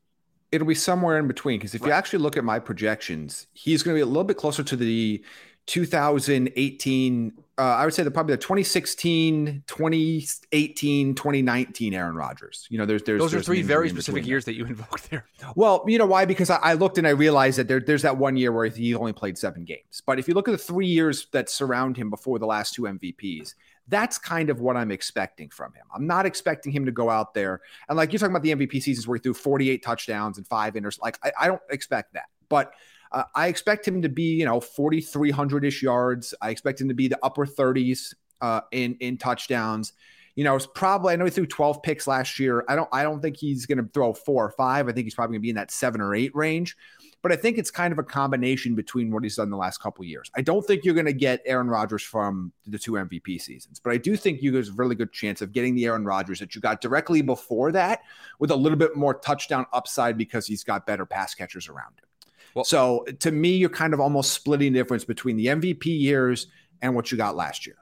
it'll 0.51 0.67
be 0.67 0.75
somewhere 0.75 1.17
in 1.17 1.27
between 1.27 1.59
because 1.59 1.73
if 1.73 1.81
right. 1.81 1.87
you 1.87 1.93
actually 1.93 2.19
look 2.19 2.37
at 2.37 2.43
my 2.43 2.59
projections, 2.59 3.47
he's 3.53 3.83
going 3.83 3.95
to 3.95 3.97
be 3.97 4.01
a 4.01 4.05
little 4.05 4.23
bit 4.23 4.37
closer 4.37 4.63
to 4.63 4.75
the 4.75 5.23
2018 5.71 7.31
uh, 7.57 7.63
I 7.63 7.85
would 7.85 7.93
say 7.93 8.01
the 8.01 8.09
probably 8.09 8.33
the 8.33 8.41
2016, 8.41 9.63
2018, 9.67 11.13
2019 11.13 11.93
Aaron 11.93 12.15
Rodgers. 12.15 12.65
You 12.71 12.79
know, 12.79 12.87
there's 12.87 13.03
there's 13.03 13.21
those 13.21 13.31
there's 13.31 13.43
are 13.43 13.45
three 13.45 13.61
very 13.61 13.87
specific 13.87 14.25
years 14.25 14.45
that 14.45 14.55
you 14.55 14.65
invoked 14.65 15.11
there. 15.11 15.25
Well, 15.55 15.83
you 15.85 15.99
know 15.99 16.07
why? 16.07 16.25
Because 16.25 16.49
I, 16.49 16.55
I, 16.57 16.73
looked 16.73 16.97
and 16.97 17.05
I 17.05 17.11
realized 17.11 17.59
that 17.59 17.67
there, 17.67 17.79
there's 17.79 18.01
that 18.01 18.17
one 18.17 18.35
year 18.35 18.51
where 18.51 18.65
he 18.65 18.95
only 18.95 19.13
played 19.13 19.37
seven 19.37 19.63
games. 19.63 20.01
But 20.03 20.17
if 20.17 20.27
you 20.27 20.33
look 20.33 20.47
at 20.47 20.53
the 20.53 20.57
three 20.57 20.87
years 20.87 21.27
that 21.33 21.51
surround 21.51 21.97
him 21.97 22.09
before 22.09 22.39
the 22.39 22.47
last 22.47 22.73
two 22.73 22.83
MVPs, 22.83 23.53
that's 23.87 24.17
kind 24.17 24.49
of 24.49 24.59
what 24.59 24.75
I'm 24.75 24.89
expecting 24.89 25.49
from 25.49 25.71
him. 25.73 25.83
I'm 25.93 26.07
not 26.07 26.25
expecting 26.25 26.71
him 26.71 26.85
to 26.85 26.91
go 26.91 27.11
out 27.11 27.35
there 27.35 27.61
and 27.89 27.95
like 27.95 28.11
you're 28.11 28.19
talking 28.19 28.35
about 28.35 28.43
the 28.43 28.55
MVP 28.55 28.81
seasons 28.81 29.07
where 29.07 29.17
he 29.17 29.21
threw 29.21 29.35
48 29.35 29.83
touchdowns 29.83 30.39
and 30.39 30.47
five 30.47 30.73
inters. 30.73 30.99
Like 30.99 31.19
I, 31.23 31.31
I 31.41 31.47
don't 31.47 31.61
expect 31.69 32.13
that, 32.13 32.25
but 32.49 32.73
uh, 33.11 33.23
I 33.35 33.47
expect 33.47 33.87
him 33.87 34.01
to 34.01 34.09
be 34.09 34.35
you 34.35 34.45
know 34.45 34.59
4,300 34.59 35.65
ish 35.65 35.81
yards. 35.81 36.33
I 36.41 36.49
expect 36.49 36.81
him 36.81 36.87
to 36.89 36.93
be 36.93 37.07
the 37.07 37.19
upper 37.23 37.45
30s 37.45 38.13
uh, 38.41 38.61
in 38.71 38.95
in 38.99 39.17
touchdowns. 39.17 39.93
You 40.35 40.45
know, 40.45 40.55
it's 40.55 40.67
probably 40.67 41.13
I 41.13 41.17
know 41.17 41.25
he 41.25 41.31
threw 41.31 41.45
12 41.45 41.83
picks 41.83 42.07
last 42.07 42.39
year. 42.39 42.63
I 42.69 42.75
don't 42.75 42.89
I 42.91 43.03
don't 43.03 43.21
think 43.21 43.37
he's 43.37 43.65
going 43.65 43.79
to 43.79 43.89
throw 43.93 44.13
four 44.13 44.45
or 44.45 44.51
five. 44.51 44.87
I 44.87 44.93
think 44.93 45.05
he's 45.05 45.15
probably 45.15 45.33
going 45.33 45.41
to 45.41 45.43
be 45.43 45.49
in 45.49 45.55
that 45.55 45.71
seven 45.71 45.99
or 45.99 46.15
eight 46.15 46.33
range. 46.33 46.77
But 47.21 47.31
I 47.31 47.35
think 47.35 47.59
it's 47.59 47.69
kind 47.69 47.91
of 47.91 47.99
a 47.99 48.03
combination 48.03 48.73
between 48.73 49.11
what 49.11 49.21
he's 49.21 49.35
done 49.35 49.51
the 49.51 49.57
last 49.57 49.77
couple 49.79 50.03
years. 50.03 50.31
I 50.35 50.41
don't 50.41 50.65
think 50.65 50.83
you're 50.83 50.95
going 50.95 51.05
to 51.05 51.13
get 51.13 51.41
Aaron 51.45 51.67
Rodgers 51.67 52.01
from 52.01 52.51
the 52.65 52.79
two 52.79 52.93
MVP 52.93 53.39
seasons, 53.39 53.79
but 53.79 53.93
I 53.93 53.97
do 53.97 54.15
think 54.15 54.41
you 54.41 54.51
there's 54.51 54.69
a 54.69 54.73
really 54.73 54.95
good 54.95 55.11
chance 55.11 55.39
of 55.41 55.51
getting 55.51 55.75
the 55.75 55.85
Aaron 55.85 56.03
Rodgers 56.03 56.39
that 56.39 56.55
you 56.55 56.61
got 56.61 56.81
directly 56.81 57.21
before 57.21 57.71
that 57.73 58.01
with 58.39 58.49
a 58.49 58.55
little 58.55 58.77
bit 58.77 58.95
more 58.95 59.13
touchdown 59.13 59.67
upside 59.71 60.17
because 60.17 60.47
he's 60.47 60.63
got 60.63 60.87
better 60.87 61.05
pass 61.05 61.35
catchers 61.35 61.69
around 61.69 61.91
him. 61.99 62.05
Well, 62.53 62.65
so 62.65 63.05
to 63.19 63.31
me, 63.31 63.55
you're 63.55 63.69
kind 63.69 63.93
of 63.93 63.99
almost 63.99 64.33
splitting 64.33 64.73
the 64.73 64.79
difference 64.79 65.05
between 65.05 65.37
the 65.37 65.47
MVP 65.47 65.85
years 65.85 66.47
and 66.81 66.95
what 66.95 67.11
you 67.11 67.17
got 67.17 67.35
last 67.35 67.65
year. 67.65 67.77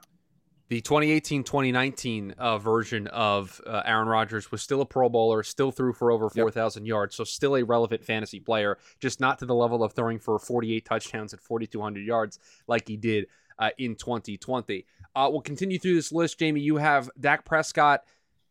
The 0.68 0.80
2018 0.80 1.42
2019 1.42 2.34
uh, 2.38 2.58
version 2.58 3.08
of 3.08 3.60
uh, 3.66 3.82
Aaron 3.84 4.06
Rodgers 4.06 4.52
was 4.52 4.62
still 4.62 4.80
a 4.82 4.86
Pro 4.86 5.08
Bowler, 5.08 5.42
still 5.42 5.72
threw 5.72 5.92
for 5.92 6.12
over 6.12 6.30
4,000 6.30 6.84
yep. 6.84 6.88
yards, 6.88 7.16
so 7.16 7.24
still 7.24 7.56
a 7.56 7.64
relevant 7.64 8.04
fantasy 8.04 8.38
player, 8.38 8.78
just 9.00 9.18
not 9.18 9.40
to 9.40 9.46
the 9.46 9.54
level 9.54 9.82
of 9.82 9.94
throwing 9.94 10.20
for 10.20 10.38
48 10.38 10.84
touchdowns 10.84 11.32
and 11.32 11.42
4,200 11.42 12.06
yards 12.06 12.38
like 12.68 12.86
he 12.86 12.96
did 12.96 13.26
uh, 13.58 13.70
in 13.78 13.96
2020. 13.96 14.86
Uh, 15.16 15.28
we'll 15.28 15.40
continue 15.40 15.76
through 15.76 15.96
this 15.96 16.12
list, 16.12 16.38
Jaime. 16.38 16.60
You 16.60 16.76
have 16.76 17.10
Dak 17.18 17.44
Prescott 17.44 18.04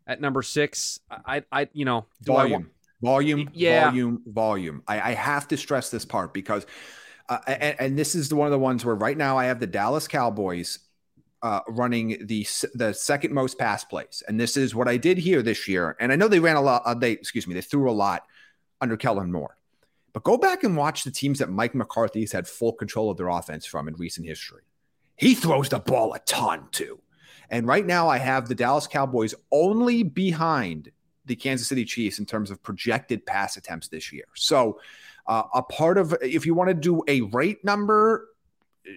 at 0.06 0.20
number 0.20 0.42
six. 0.42 1.00
I, 1.10 1.44
I, 1.54 1.70
you 1.72 1.86
know, 1.86 2.06
do 2.22 2.34
Volume. 2.34 2.52
I 2.52 2.58
want 2.58 2.70
volume, 3.02 3.50
yeah. 3.54 3.86
volume, 3.86 4.22
volume. 4.26 4.84
I, 4.88 5.12
I 5.12 5.14
have 5.14 5.48
to 5.50 5.58
stress 5.58 5.90
this 5.90 6.06
part 6.06 6.34
because, 6.34 6.66
uh, 7.28 7.40
and, 7.48 7.76
and, 7.80 8.00
this 8.00 8.16
is 8.16 8.30
the, 8.30 8.36
one 8.36 8.48
of 8.48 8.52
the 8.52 8.60
ones 8.60 8.84
where 8.84 8.96
right 8.96 9.18
now 9.18 9.38
I 9.38 9.46
have 9.46 9.60
the 9.60 9.68
Dallas 9.68 10.08
Cowboys 10.08 10.80
uh, 11.42 11.62
running 11.68 12.26
the 12.26 12.46
the 12.74 12.94
second 12.94 13.34
most 13.34 13.58
pass 13.58 13.84
plays, 13.86 14.24
and 14.28 14.40
this 14.40 14.58
is 14.58 14.76
what 14.76 14.88
I 14.88 14.98
did 14.98 15.18
here 15.18 15.42
this 15.42 15.68
year. 15.68 15.96
And 16.00 16.12
I 16.12 16.16
know 16.16 16.28
they 16.28 16.40
ran 16.40 16.58
a 16.58 16.62
lot. 16.62 16.82
Uh, 16.86 16.94
they 16.94 17.12
excuse 17.12 17.48
me, 17.48 17.54
they 17.54 17.62
threw 17.62 17.90
a 17.90 17.94
lot 17.94 18.24
under 18.82 18.98
Kellen 18.98 19.32
Moore. 19.32 19.56
But 20.12 20.24
go 20.24 20.38
back 20.38 20.64
and 20.64 20.76
watch 20.76 21.04
the 21.04 21.12
teams 21.12 21.40
that 21.40 21.50
Mike 21.50 21.76
McCarthy's 21.76 22.32
had 22.32 22.48
full 22.48 22.74
control 22.74 23.12
of 23.12 23.18
their 23.18 23.28
offense 23.28 23.66
from 23.66 23.88
in 23.88 23.96
recent 23.96 24.28
history. 24.28 24.64
He 25.16 25.36
throws 25.36 25.70
the 25.70 25.80
ball 25.80 26.14
a 26.14 26.20
ton 26.20 26.68
too. 26.72 27.00
And 27.50 27.68
right 27.68 27.86
now, 27.86 28.08
I 28.08 28.18
have 28.18 28.48
the 28.48 28.56
Dallas 28.56 28.88
Cowboys 28.88 29.34
only 29.52 30.04
behind 30.04 30.92
the 31.30 31.36
Kansas 31.36 31.68
City 31.68 31.86
Chiefs 31.86 32.20
in 32.20 32.26
terms 32.26 32.52
of 32.52 32.62
projected 32.62 33.26
pass 33.26 33.56
attempts 33.56 33.88
this 33.88 34.12
year. 34.12 34.26
So, 34.36 34.82
uh, 35.28 35.44
a 35.54 35.62
part 35.62 35.98
of 35.98 36.14
if 36.22 36.46
you 36.46 36.54
want 36.54 36.70
to 36.70 36.74
do 36.74 37.04
a 37.08 37.22
rate 37.22 37.64
number, 37.64 38.28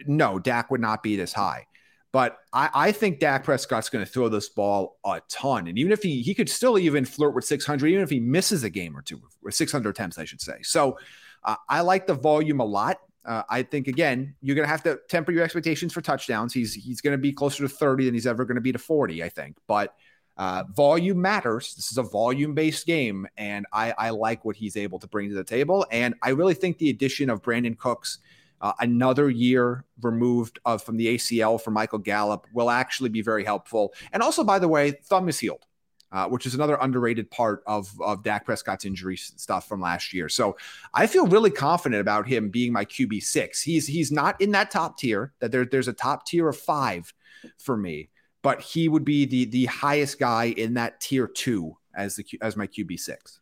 no, 0.06 0.38
Dak 0.38 0.70
would 0.70 0.80
not 0.80 1.02
be 1.02 1.14
this 1.14 1.32
high. 1.32 1.66
But 2.10 2.38
I, 2.52 2.70
I 2.74 2.92
think 2.92 3.20
Dak 3.20 3.44
Prescott's 3.44 3.88
going 3.88 4.04
to 4.04 4.10
throw 4.10 4.28
this 4.28 4.48
ball 4.48 4.98
a 5.04 5.20
ton, 5.28 5.68
and 5.68 5.78
even 5.78 5.92
if 5.92 6.02
he 6.02 6.22
he 6.22 6.34
could 6.34 6.48
still 6.48 6.78
even 6.78 7.04
flirt 7.04 7.34
with 7.34 7.44
600, 7.44 7.86
even 7.86 8.02
if 8.02 8.10
he 8.10 8.18
misses 8.20 8.64
a 8.64 8.70
game 8.70 8.96
or 8.96 9.02
two, 9.02 9.20
or 9.44 9.50
600 9.50 9.88
attempts, 9.88 10.18
I 10.18 10.24
should 10.24 10.40
say. 10.40 10.58
So, 10.62 10.98
uh, 11.44 11.56
I 11.68 11.80
like 11.82 12.06
the 12.06 12.14
volume 12.14 12.60
a 12.60 12.64
lot. 12.64 12.98
Uh, 13.24 13.42
I 13.48 13.62
think 13.62 13.86
again, 13.86 14.34
you're 14.40 14.56
going 14.56 14.66
to 14.66 14.70
have 14.70 14.82
to 14.82 14.98
temper 15.08 15.32
your 15.32 15.44
expectations 15.44 15.92
for 15.92 16.00
touchdowns. 16.00 16.52
He's 16.52 16.74
he's 16.74 17.00
going 17.00 17.12
to 17.12 17.18
be 17.18 17.32
closer 17.32 17.62
to 17.62 17.68
30 17.68 18.06
than 18.06 18.14
he's 18.14 18.26
ever 18.26 18.44
going 18.44 18.56
to 18.56 18.62
be 18.62 18.72
to 18.72 18.78
40, 18.78 19.22
I 19.22 19.28
think. 19.28 19.56
But 19.66 19.94
uh, 20.36 20.64
volume 20.74 21.20
matters. 21.20 21.74
This 21.74 21.90
is 21.90 21.98
a 21.98 22.02
volume 22.02 22.54
based 22.54 22.86
game, 22.86 23.26
and 23.36 23.66
I, 23.72 23.92
I, 23.98 24.10
like 24.10 24.44
what 24.44 24.56
he's 24.56 24.76
able 24.76 24.98
to 25.00 25.06
bring 25.06 25.28
to 25.28 25.34
the 25.34 25.44
table. 25.44 25.86
And 25.90 26.14
I 26.22 26.30
really 26.30 26.54
think 26.54 26.78
the 26.78 26.90
addition 26.90 27.28
of 27.28 27.42
Brandin 27.42 27.76
Cooks, 27.76 28.18
uh, 28.60 28.72
another 28.80 29.28
year 29.28 29.84
removed 30.00 30.58
of, 30.64 30.82
from 30.82 30.96
the 30.96 31.14
ACL 31.16 31.60
for 31.60 31.70
Michael 31.70 31.98
Gallup, 31.98 32.46
will 32.54 32.70
actually 32.70 33.10
be 33.10 33.20
very 33.20 33.44
helpful. 33.44 33.92
And 34.12 34.22
also, 34.22 34.42
by 34.42 34.58
the 34.58 34.68
way, 34.68 34.92
thumb 34.92 35.28
is 35.28 35.38
healed. 35.38 35.66
Uh, 36.10 36.28
which 36.28 36.44
is 36.44 36.54
another 36.54 36.76
underrated 36.82 37.30
part 37.30 37.62
of, 37.66 37.90
of 38.02 38.22
Dak 38.22 38.44
Prescott's 38.44 38.84
injury 38.84 39.16
stuff 39.16 39.66
from 39.66 39.80
last 39.80 40.12
year. 40.12 40.28
So 40.28 40.58
I 40.92 41.06
feel 41.06 41.26
really 41.26 41.50
confident 41.50 42.02
about 42.02 42.28
him 42.28 42.50
being 42.50 42.70
my 42.70 42.84
QB 42.84 43.22
six. 43.22 43.62
He's 43.62 43.86
he's 43.86 44.12
not 44.12 44.38
in 44.38 44.50
that 44.50 44.70
top 44.70 44.98
tier. 44.98 45.32
That 45.38 45.52
there, 45.52 45.64
there's 45.64 45.88
a 45.88 45.94
top 45.94 46.26
tier 46.26 46.50
of 46.50 46.58
five 46.58 47.14
for 47.56 47.78
me, 47.78 48.10
but 48.42 48.61
he 48.61 48.88
would 48.88 49.05
be 49.05 49.24
the 49.24 49.44
the 49.46 49.66
highest 49.66 50.18
guy 50.18 50.46
in 50.46 50.74
that 50.74 51.00
tier 51.00 51.26
two 51.26 51.76
as 51.94 52.16
the 52.16 52.24
as 52.40 52.57
my 52.57 52.66
QB 52.66 52.98
six. 52.98 53.40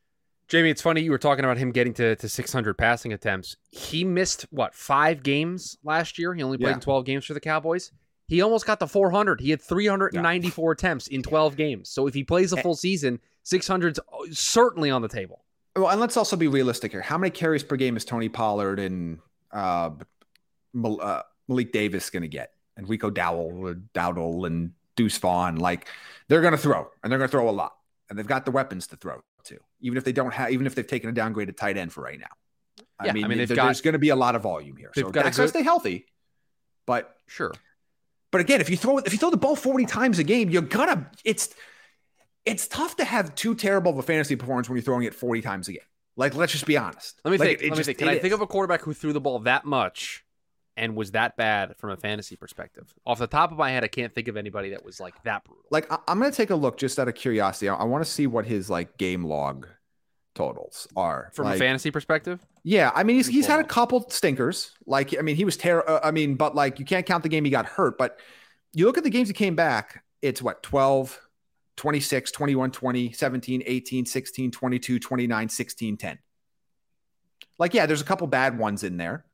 Jaime, 0.51 0.71
it's 0.71 0.83
funny 0.83 1.01
you 1.01 1.13
were 1.13 1.19
talking 1.19 1.45
about 1.45 1.59
him 1.59 1.71
getting 1.71 1.95
to, 1.95 2.17
to 2.17 2.29
600 2.29 2.77
passing 2.77 3.13
attempts. 3.13 3.57
He 3.71 4.03
missed 4.03 4.47
what 4.51 4.75
five 4.75 5.23
games 5.23 5.79
last 5.85 6.19
year. 6.19 6.35
He 6.35 6.43
only 6.43 6.59
played 6.59 6.77
yeah. 6.77 6.81
12 6.81 7.05
games 7.05 7.25
for 7.25 7.35
the 7.35 7.41
Cowboys. 7.41 7.93
He 8.27 8.43
almost 8.43 8.67
got 8.67 8.81
to 8.81 8.87
400. 8.87 9.41
He 9.41 9.51
had 9.51 9.61
394 9.61 10.65
yeah. 10.65 10.73
attempts 10.73 11.07
in 11.09 11.23
12 11.23 11.57
games. 11.57 11.89
So 11.89 12.07
if 12.07 12.15
he 12.15 12.25
plays 12.25 12.53
a 12.53 12.57
full 12.57 12.75
season, 12.75 13.21
600's 13.45 14.01
certainly 14.33 14.91
on 14.91 15.03
the 15.03 15.09
table. 15.09 15.45
Well, 15.77 15.89
and 15.89 16.01
let's 16.01 16.17
also 16.17 16.37
be 16.37 16.49
realistic 16.49 16.93
here. 16.93 17.01
How 17.01 17.17
many 17.17 17.31
carries 17.31 17.63
per 17.63 17.77
game 17.77 17.97
is 17.97 18.05
Tony 18.05 18.29
Pollard 18.29 18.81
and 18.81 19.19
uh, 19.53 19.91
uh, 20.85 21.23
Malik 21.49 21.73
Davis 21.73 22.11
going 22.11 22.23
to 22.23 22.29
get? 22.29 22.53
And 22.77 22.89
Rico 22.89 23.11
Dowdle, 23.11 23.83
Dowdle, 23.95 24.47
and 24.47 24.73
Deuce 25.01 25.19
Vaughn. 25.19 25.57
Like 25.57 25.89
they're 26.29 26.43
going 26.43 26.53
to 26.53 26.59
throw, 26.59 26.89
and 27.03 27.11
they're 27.11 27.19
going 27.19 27.29
to 27.29 27.33
throw 27.33 27.49
a 27.49 27.51
lot, 27.51 27.73
and 28.09 28.19
they've 28.19 28.27
got 28.27 28.45
the 28.45 28.51
weapons 28.51 28.89
to 28.89 28.97
throw 28.97 29.21
to. 29.45 29.59
Even 29.81 29.97
if 29.97 30.05
they 30.05 30.13
don't 30.13 30.35
have, 30.35 30.51
even 30.51 30.67
if 30.67 30.75
they've 30.75 30.87
taken 30.87 31.09
a 31.09 31.13
downgraded 31.13 31.57
tight 31.57 31.77
end 31.77 31.93
for 31.93 32.03
right 32.03 32.21
now. 32.21 32.27
I 32.99 33.07
yeah, 33.07 33.13
mean, 33.13 33.25
I 33.25 33.29
mean 33.29 33.39
there, 33.39 33.57
got, 33.57 33.65
there's 33.65 33.81
going 33.81 33.95
to 33.95 33.99
be 33.99 34.11
a 34.11 34.17
lot 34.17 34.35
of 34.35 34.43
volume 34.43 34.77
here. 34.77 34.91
So 34.95 35.01
they've 35.01 35.09
so 35.09 35.13
got 35.13 35.33
to 35.33 35.49
stay 35.49 35.63
healthy, 35.63 36.07
but 36.87 37.17
sure. 37.27 37.55
But 38.31 38.43
again, 38.43 38.61
if 38.61 38.69
you 38.69 38.77
throw 38.77 38.99
if 38.99 39.13
you 39.13 39.19
throw 39.19 39.31
the 39.31 39.37
ball 39.37 39.57
40 39.57 39.87
times 39.87 40.19
a 40.19 40.25
game, 40.25 40.51
you're 40.51 40.63
gonna 40.63 41.11
it's 41.25 41.55
it's 42.45 42.69
tough 42.69 42.97
to 42.97 43.05
have 43.05 43.35
too 43.35 43.55
terrible 43.55 43.93
of 43.93 43.99
a 43.99 44.03
fantasy 44.03 44.37
performance 44.37 44.69
when 44.69 44.77
you're 44.77 44.85
throwing 44.85 45.05
it 45.05 45.15
40 45.15 45.41
times 45.41 45.69
a 45.69 45.73
game. 45.73 45.81
Like, 46.17 46.35
let's 46.35 46.53
just 46.53 46.67
be 46.67 46.77
honest. 46.77 47.21
Let 47.25 47.33
me 47.33 47.39
like, 47.39 47.49
think. 47.49 47.61
It, 47.61 47.65
it 47.65 47.71
let 47.71 47.77
just, 47.77 47.89
me 47.89 47.95
think. 47.95 47.99
Can 47.99 48.09
I 48.09 48.13
is. 48.15 48.23
think 48.23 48.35
of 48.35 48.41
a 48.41 48.47
quarterback 48.47 48.83
who 48.83 48.93
threw 48.95 49.13
the 49.13 49.21
ball 49.21 49.39
that 49.41 49.65
much 49.65 50.25
and 50.81 50.97
was 50.97 51.11
that 51.11 51.37
bad 51.37 51.77
from 51.77 51.91
a 51.91 51.97
fantasy 51.97 52.37
perspective. 52.37 52.93
Off 53.07 53.19
the 53.19 53.27
top 53.27 53.53
of 53.53 53.59
my 53.59 53.71
head, 53.71 53.85
I 53.85 53.89
can't 53.89 54.15
think 54.15 54.29
of 54.29 54.37
anybody 54.39 54.71
that 54.71 54.83
was 54.83 54.99
like 54.99 55.23
that 55.25 55.45
brutal. 55.45 55.65
Like 55.71 55.93
I- 55.93 55.99
am 56.09 56.19
gonna 56.19 56.33
take 56.33 56.49
a 56.49 56.55
look 56.55 56.79
just 56.79 56.99
out 56.99 57.07
of 57.07 57.15
curiosity. 57.15 57.69
I, 57.69 57.75
I 57.77 57.85
want 57.85 58.03
to 58.03 58.11
see 58.11 58.27
what 58.27 58.47
his 58.47 58.71
like 58.71 58.97
game 58.97 59.25
log 59.25 59.69
totals 60.35 60.89
are 60.97 61.31
from 61.35 61.45
like, 61.45 61.57
a 61.57 61.59
fantasy 61.59 61.91
perspective. 61.91 62.45
Yeah, 62.65 62.91
I 62.95 63.05
mean 63.05 63.17
he's 63.17 63.27
he's 63.27 63.47
had 63.47 63.61
a 63.61 63.65
couple 63.65 64.09
stinkers. 64.09 64.73
Like 64.87 65.17
I 65.17 65.21
mean 65.21 65.37
he 65.37 65.45
was 65.45 65.59
terrible. 65.59 65.93
Uh, 65.93 66.01
I 66.03 66.13
mean, 66.13 66.35
but 66.37 66.55
like 66.55 66.79
you 66.79 66.87
can't 66.87 67.05
count 67.05 67.23
the 67.23 67.29
game 67.29 67.45
he 67.45 67.51
got 67.51 67.67
hurt. 67.67 67.99
But 67.99 68.19
you 68.73 68.87
look 68.87 68.97
at 68.97 69.05
the 69.05 69.11
games 69.11 69.29
he 69.29 69.35
came 69.35 69.55
back. 69.55 70.03
It's 70.23 70.41
what 70.41 70.63
12, 70.63 71.21
26, 71.77 72.31
21, 72.31 72.71
20, 72.71 73.13
17, 73.13 73.63
18, 73.67 74.07
16, 74.07 74.51
22, 74.51 74.99
29, 74.99 75.49
16, 75.51 75.97
10. 75.99 76.19
Like 77.59 77.75
yeah, 77.75 77.85
there's 77.85 78.01
a 78.01 78.05
couple 78.05 78.27
bad 78.27 78.59
ones 78.59 78.83
in 78.83 78.97
there. 78.97 79.27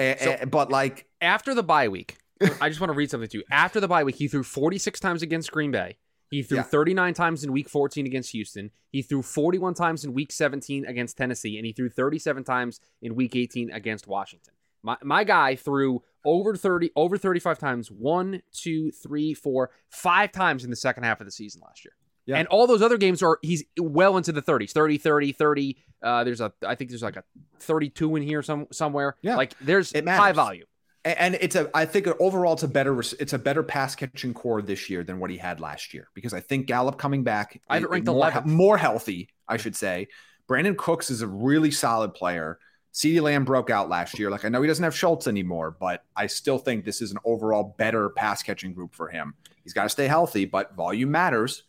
Eh, 0.00 0.16
so, 0.18 0.30
eh, 0.32 0.44
but 0.46 0.70
like 0.70 1.06
after 1.20 1.54
the 1.54 1.62
bye 1.62 1.88
week, 1.88 2.16
I 2.60 2.68
just 2.68 2.80
want 2.80 2.90
to 2.90 2.96
read 2.96 3.10
something 3.10 3.28
to 3.28 3.38
you. 3.38 3.44
After 3.50 3.80
the 3.80 3.88
bye 3.88 4.02
week, 4.02 4.16
he 4.16 4.28
threw 4.28 4.42
46 4.42 4.98
times 4.98 5.22
against 5.22 5.52
Green 5.52 5.70
Bay. 5.70 5.98
He 6.30 6.42
threw 6.42 6.58
yeah. 6.58 6.62
39 6.62 7.12
times 7.14 7.44
in 7.44 7.52
week 7.52 7.68
14 7.68 8.06
against 8.06 8.30
Houston. 8.30 8.70
He 8.90 9.02
threw 9.02 9.20
41 9.20 9.74
times 9.74 10.04
in 10.04 10.14
week 10.14 10.32
17 10.32 10.86
against 10.86 11.18
Tennessee, 11.18 11.58
and 11.58 11.66
he 11.66 11.72
threw 11.72 11.90
37 11.90 12.44
times 12.44 12.80
in 13.02 13.14
week 13.14 13.34
18 13.34 13.72
against 13.72 14.06
Washington. 14.06 14.54
My, 14.82 14.96
my 15.02 15.24
guy 15.24 15.56
threw 15.56 16.02
over 16.24 16.56
30, 16.56 16.92
over 16.96 17.18
35 17.18 17.58
times, 17.58 17.90
one, 17.90 18.42
two, 18.52 18.90
three, 18.92 19.34
four, 19.34 19.70
five 19.90 20.32
times 20.32 20.64
in 20.64 20.70
the 20.70 20.76
second 20.76 21.02
half 21.02 21.20
of 21.20 21.26
the 21.26 21.32
season 21.32 21.60
last 21.64 21.84
year. 21.84 21.92
Yeah. 22.26 22.36
And 22.36 22.48
all 22.48 22.66
those 22.66 22.82
other 22.82 22.98
games 22.98 23.22
are 23.22 23.38
he's 23.42 23.64
well 23.78 24.16
into 24.16 24.32
the 24.32 24.42
30s, 24.42 24.70
30, 24.72 24.98
30, 24.98 25.32
30. 25.32 25.76
Uh, 26.02 26.24
there's 26.24 26.40
a 26.40 26.52
I 26.66 26.74
think 26.74 26.90
there's 26.90 27.02
like 27.02 27.16
a 27.16 27.24
32 27.60 28.16
in 28.16 28.22
here 28.22 28.42
some 28.42 28.66
somewhere. 28.70 29.16
Yeah. 29.22 29.36
Like 29.36 29.54
there's 29.60 29.92
high 29.92 30.32
volume 30.32 30.66
and 31.04 31.36
it's 31.40 31.56
a 31.56 31.70
i 31.74 31.86
think 31.86 32.06
overall 32.20 32.52
it's 32.52 32.62
a 32.62 32.68
better 32.68 32.98
it's 33.00 33.32
a 33.32 33.38
better 33.38 33.62
pass 33.62 33.94
catching 33.94 34.34
core 34.34 34.60
this 34.60 34.90
year 34.90 35.02
than 35.02 35.18
what 35.18 35.30
he 35.30 35.38
had 35.38 35.58
last 35.58 35.94
year 35.94 36.08
because 36.12 36.34
i 36.34 36.40
think 36.40 36.66
gallup 36.66 36.98
coming 36.98 37.24
back 37.24 37.58
i 37.70 37.76
have 37.76 37.84
it 37.84 37.90
ranked 37.90 38.06
more, 38.06 38.42
more 38.44 38.76
healthy 38.76 39.28
i 39.48 39.56
should 39.56 39.74
say 39.74 40.06
Brandin 40.46 40.76
Cooks 40.76 41.10
is 41.10 41.22
a 41.22 41.28
really 41.28 41.70
solid 41.70 42.12
player 42.12 42.58
CeeDee 42.92 43.22
Lamb 43.22 43.44
broke 43.44 43.70
out 43.70 43.88
last 43.88 44.18
year. 44.18 44.30
Like 44.30 44.44
I 44.44 44.48
know 44.48 44.60
he 44.62 44.66
doesn't 44.66 44.82
have 44.82 44.96
Schultz 44.96 45.28
anymore, 45.28 45.76
but 45.78 46.02
I 46.16 46.26
still 46.26 46.58
think 46.58 46.84
this 46.84 47.00
is 47.00 47.12
an 47.12 47.18
overall 47.24 47.76
better 47.78 48.10
pass 48.10 48.42
catching 48.42 48.74
group 48.74 48.96
for 48.96 49.08
him. 49.08 49.34
He's 49.62 49.72
got 49.72 49.84
to 49.84 49.88
stay 49.88 50.08
healthy, 50.08 50.44
but 50.44 50.74
volume 50.74 51.12
matters 51.12 51.62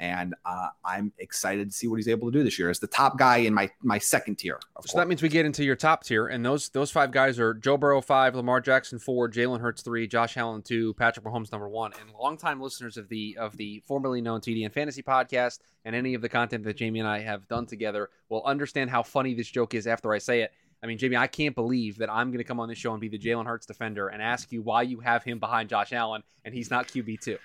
and 0.00 0.34
uh, 0.46 0.68
I'm 0.82 1.12
excited 1.18 1.70
to 1.70 1.76
see 1.76 1.86
what 1.86 1.96
he's 1.96 2.08
able 2.08 2.32
to 2.32 2.38
do 2.38 2.42
this 2.42 2.58
year 2.58 2.70
as 2.70 2.80
the 2.80 2.86
top 2.86 3.18
guy 3.18 3.36
in 3.36 3.52
my 3.52 3.70
my 3.82 3.98
second 3.98 4.36
tier. 4.36 4.58
so 4.62 4.74
course. 4.74 4.92
that 4.94 5.06
means 5.06 5.22
we 5.22 5.28
get 5.28 5.44
into 5.44 5.62
your 5.62 5.76
top 5.76 6.02
tier, 6.04 6.26
and 6.26 6.44
those 6.44 6.70
those 6.70 6.90
five 6.90 7.12
guys 7.12 7.38
are 7.38 7.52
Joe 7.54 7.76
Burrow 7.76 8.00
five, 8.00 8.34
Lamar 8.34 8.60
Jackson 8.60 8.98
four, 8.98 9.28
Jalen 9.28 9.60
Hurts 9.60 9.82
three, 9.82 10.08
Josh 10.08 10.36
Allen 10.38 10.62
two, 10.62 10.94
Patrick 10.94 11.24
Mahomes 11.24 11.52
number 11.52 11.68
one. 11.68 11.92
And 12.00 12.10
longtime 12.18 12.60
listeners 12.60 12.96
of 12.96 13.08
the 13.08 13.36
of 13.38 13.56
the 13.58 13.82
formerly 13.86 14.22
known 14.22 14.40
TDN 14.40 14.72
Fantasy 14.72 15.02
Podcast 15.02 15.58
and 15.84 15.94
any 15.94 16.14
of 16.14 16.22
the 16.22 16.28
content 16.28 16.64
that 16.64 16.78
Jaime 16.80 16.98
and 16.98 17.08
I 17.08 17.20
have 17.20 17.46
done 17.46 17.66
together 17.66 18.08
will 18.30 18.42
understand 18.44 18.88
how 18.88 19.02
funny 19.02 19.34
this 19.34 19.48
joke 19.48 19.74
is 19.74 19.86
after 19.86 20.12
I 20.12 20.18
say 20.18 20.40
it. 20.40 20.52
I 20.82 20.86
mean, 20.86 20.98
Jaime, 20.98 21.16
I 21.16 21.26
can't 21.26 21.54
believe 21.54 21.98
that 21.98 22.10
I'm 22.10 22.28
going 22.28 22.38
to 22.38 22.44
come 22.44 22.58
on 22.58 22.70
this 22.70 22.78
show 22.78 22.92
and 22.92 23.00
be 23.02 23.08
the 23.08 23.18
Jalen 23.18 23.44
Hurts 23.44 23.66
defender 23.66 24.08
and 24.08 24.22
ask 24.22 24.50
you 24.50 24.62
why 24.62 24.80
you 24.80 25.00
have 25.00 25.22
him 25.22 25.38
behind 25.38 25.68
Josh 25.68 25.92
Allen 25.92 26.22
and 26.46 26.54
he's 26.54 26.70
not 26.70 26.88
QB 26.88 27.20
two. 27.20 27.36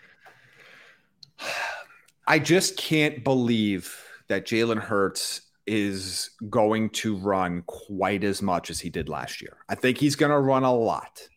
I 2.28 2.40
just 2.40 2.78
can't 2.78 3.24
believe 3.24 3.96
that 4.28 4.46
Jalen 4.46 4.80
Hurts 4.80 5.42
is 5.68 6.32
going 6.50 6.90
to 6.92 7.16
run 7.16 7.64
quite 7.66 8.24
as 8.24 8.42
much 8.42 8.70
as 8.70 8.80
he 8.80 8.90
did 8.90 9.10
last 9.10 9.42
year. 9.42 9.58
I 9.68 9.76
think 9.76 9.98
he's 9.98 10.16
going 10.16 10.32
to 10.32 10.40
run 10.40 10.64
a 10.64 10.74
lot. 10.74 11.28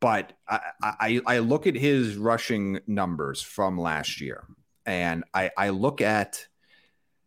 But 0.00 0.32
I, 0.48 0.60
I, 0.82 1.20
I, 1.26 1.38
look 1.38 1.66
at 1.66 1.74
his 1.74 2.16
rushing 2.16 2.80
numbers 2.86 3.40
from 3.40 3.78
last 3.78 4.20
year, 4.20 4.44
and 4.84 5.24
I, 5.32 5.50
I 5.56 5.70
look 5.70 6.02
at 6.02 6.46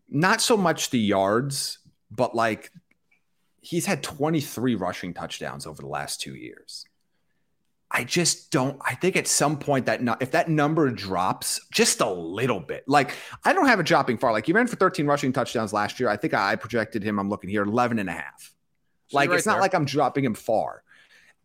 not 0.10 0.42
so 0.42 0.58
much 0.58 0.92
the 0.92 1.00
yards, 1.00 1.80
but 2.12 2.36
like 2.36 2.72
he's 3.62 3.88
had 3.88 4.04
23 4.04 4.76
rushing 4.76 5.14
touchdowns 5.14 5.66
over 5.66 5.82
the 5.82 5.88
last 5.88 6.22
two 6.22 6.36
years. 6.36 6.86
I 7.90 8.04
just 8.04 8.52
don't. 8.52 8.78
I 8.82 8.96
think 8.96 9.16
at 9.16 9.28
some 9.28 9.58
point 9.58 9.86
that 9.86 10.02
if 10.20 10.32
that 10.32 10.50
number 10.50 10.90
drops 10.92 11.62
just 11.72 12.02
a 12.02 12.10
little 12.10 12.60
bit, 12.60 12.84
like 12.88 13.12
I 13.46 13.54
don't 13.54 13.68
have 13.68 13.80
it 13.80 13.86
dropping 13.86 14.18
far. 14.18 14.34
Like 14.34 14.46
he 14.46 14.52
ran 14.52 14.68
for 14.68 14.76
13 14.76 15.06
rushing 15.06 15.32
touchdowns 15.32 15.72
last 15.72 16.00
year. 16.00 16.10
I 16.10 16.18
think 16.18 16.34
I 16.34 16.56
projected 16.58 17.02
him. 17.02 17.18
I'm 17.18 17.30
looking 17.30 17.50
here 17.50 17.64
11 17.64 18.00
and 18.00 18.10
a 18.10 18.14
half. 18.14 18.54
So 19.08 19.18
like 19.18 19.30
right 19.30 19.38
it's 19.38 19.46
not 19.46 19.54
there. 19.54 19.62
like 19.62 19.74
I'm 19.74 19.86
dropping 19.86 20.26
him 20.26 20.34
far. 20.34 20.84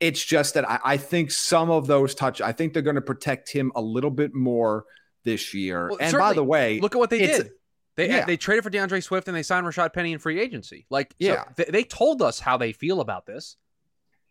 It's 0.01 0.25
just 0.25 0.55
that 0.55 0.69
I, 0.69 0.81
I, 0.85 0.97
think 0.97 1.31
some 1.31 1.71
of 1.71 1.87
those 1.87 2.13
touch. 2.17 2.41
I 2.41 2.51
think 2.51 2.73
they're 2.73 2.83
going 2.83 2.97
to 2.97 3.03
protect 3.03 3.53
him 3.53 3.71
a 3.77 3.81
little 3.81 4.11
bit 4.11 4.35
more 4.35 4.85
this 5.23 5.55
year. 5.55 5.91
Well, 5.91 5.99
and 6.01 6.13
by 6.19 6.33
the 6.33 6.43
way, 6.43 6.81
look 6.81 6.97
at 6.97 6.99
what 6.99 7.11
they 7.11 7.21
did. 7.21 7.51
They 7.95 8.09
yeah. 8.09 8.25
they 8.25 8.37
traded 8.37 8.65
for 8.65 8.71
D'Andre 8.71 9.01
Swift 9.01 9.29
and 9.29 9.37
they 9.37 9.45
signed 9.45 9.65
Rashad 9.67 9.93
Penny 9.93 10.13
in 10.13 10.19
free 10.19 10.41
agency. 10.41 10.87
Like, 10.91 11.15
yeah, 11.19 11.45
so 11.45 11.51
they, 11.57 11.65
they 11.67 11.85
told 11.85 12.21
us 12.21 12.41
how 12.41 12.57
they 12.57 12.73
feel 12.73 13.01
about 13.01 13.27
this 13.27 13.57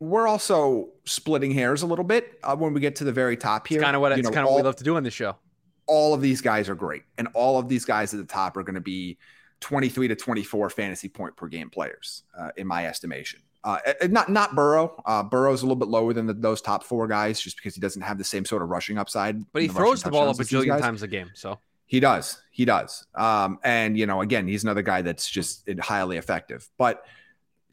we're 0.02 0.28
also 0.28 0.90
splitting 1.06 1.52
hairs 1.52 1.84
a 1.84 1.86
little 1.86 2.04
bit 2.04 2.40
uh, 2.44 2.56
when 2.56 2.74
we 2.74 2.82
get 2.82 2.96
to 2.96 3.04
the 3.04 3.12
very 3.12 3.38
top 3.38 3.68
here. 3.68 3.80
Kind 3.80 3.96
of 3.96 4.02
what 4.02 4.12
it's 4.18 4.28
kind 4.28 4.40
of 4.40 4.46
what 4.46 4.56
we 4.58 4.64
love 4.64 4.76
to 4.78 4.84
do 4.84 4.96
on 4.96 5.04
this 5.04 5.14
show. 5.14 5.38
All 5.86 6.16
of 6.16 6.22
these 6.22 6.42
guys 6.42 6.70
are 6.70 6.76
great, 6.76 7.04
and 7.20 7.28
all 7.36 7.60
of 7.60 7.70
these 7.70 7.86
guys 7.86 8.12
at 8.14 8.20
the 8.20 8.26
top 8.26 8.58
are 8.58 8.64
going 8.64 8.76
to 8.76 8.82
be 8.82 9.20
23 9.60 10.08
to 10.08 10.16
24 10.16 10.72
fantasy 10.72 11.08
point 11.08 11.36
per 11.38 11.48
game 11.48 11.70
players, 11.70 12.24
uh, 12.38 12.50
in 12.58 12.66
my 12.66 12.88
estimation. 12.88 13.42
Uh, 13.64 13.78
not 14.10 14.28
not 14.28 14.56
Burrow. 14.56 15.00
Uh, 15.06 15.22
Burrow's 15.22 15.62
a 15.62 15.66
little 15.66 15.76
bit 15.76 15.88
lower 15.88 16.14
than 16.14 16.26
the, 16.26 16.34
those 16.34 16.62
top 16.62 16.84
four 16.84 17.08
guys, 17.08 17.40
just 17.40 17.58
because 17.58 17.76
he 17.76 17.82
doesn't 17.82 18.02
have 18.02 18.18
the 18.18 18.24
same 18.24 18.44
sort 18.44 18.64
of 18.64 18.70
rushing 18.70 18.98
upside. 18.98 19.52
But 19.54 19.62
he 19.62 19.68
throws 19.68 20.02
the 20.02 20.10
ball 20.10 20.30
up 20.30 20.36
a 20.36 20.40
bajillion 20.40 20.80
times 20.80 21.04
a 21.04 21.08
game, 21.08 21.30
so 21.36 21.60
he 21.86 22.00
does. 22.00 22.42
He 22.50 22.66
does. 22.66 23.06
Um, 23.14 23.60
and 23.64 23.96
you 23.96 24.08
know, 24.08 24.22
again, 24.22 24.48
he's 24.48 24.64
another 24.64 24.82
guy 24.82 25.04
that's 25.04 25.30
just 25.30 25.70
highly 25.80 26.18
effective. 26.18 26.68
But 26.80 27.06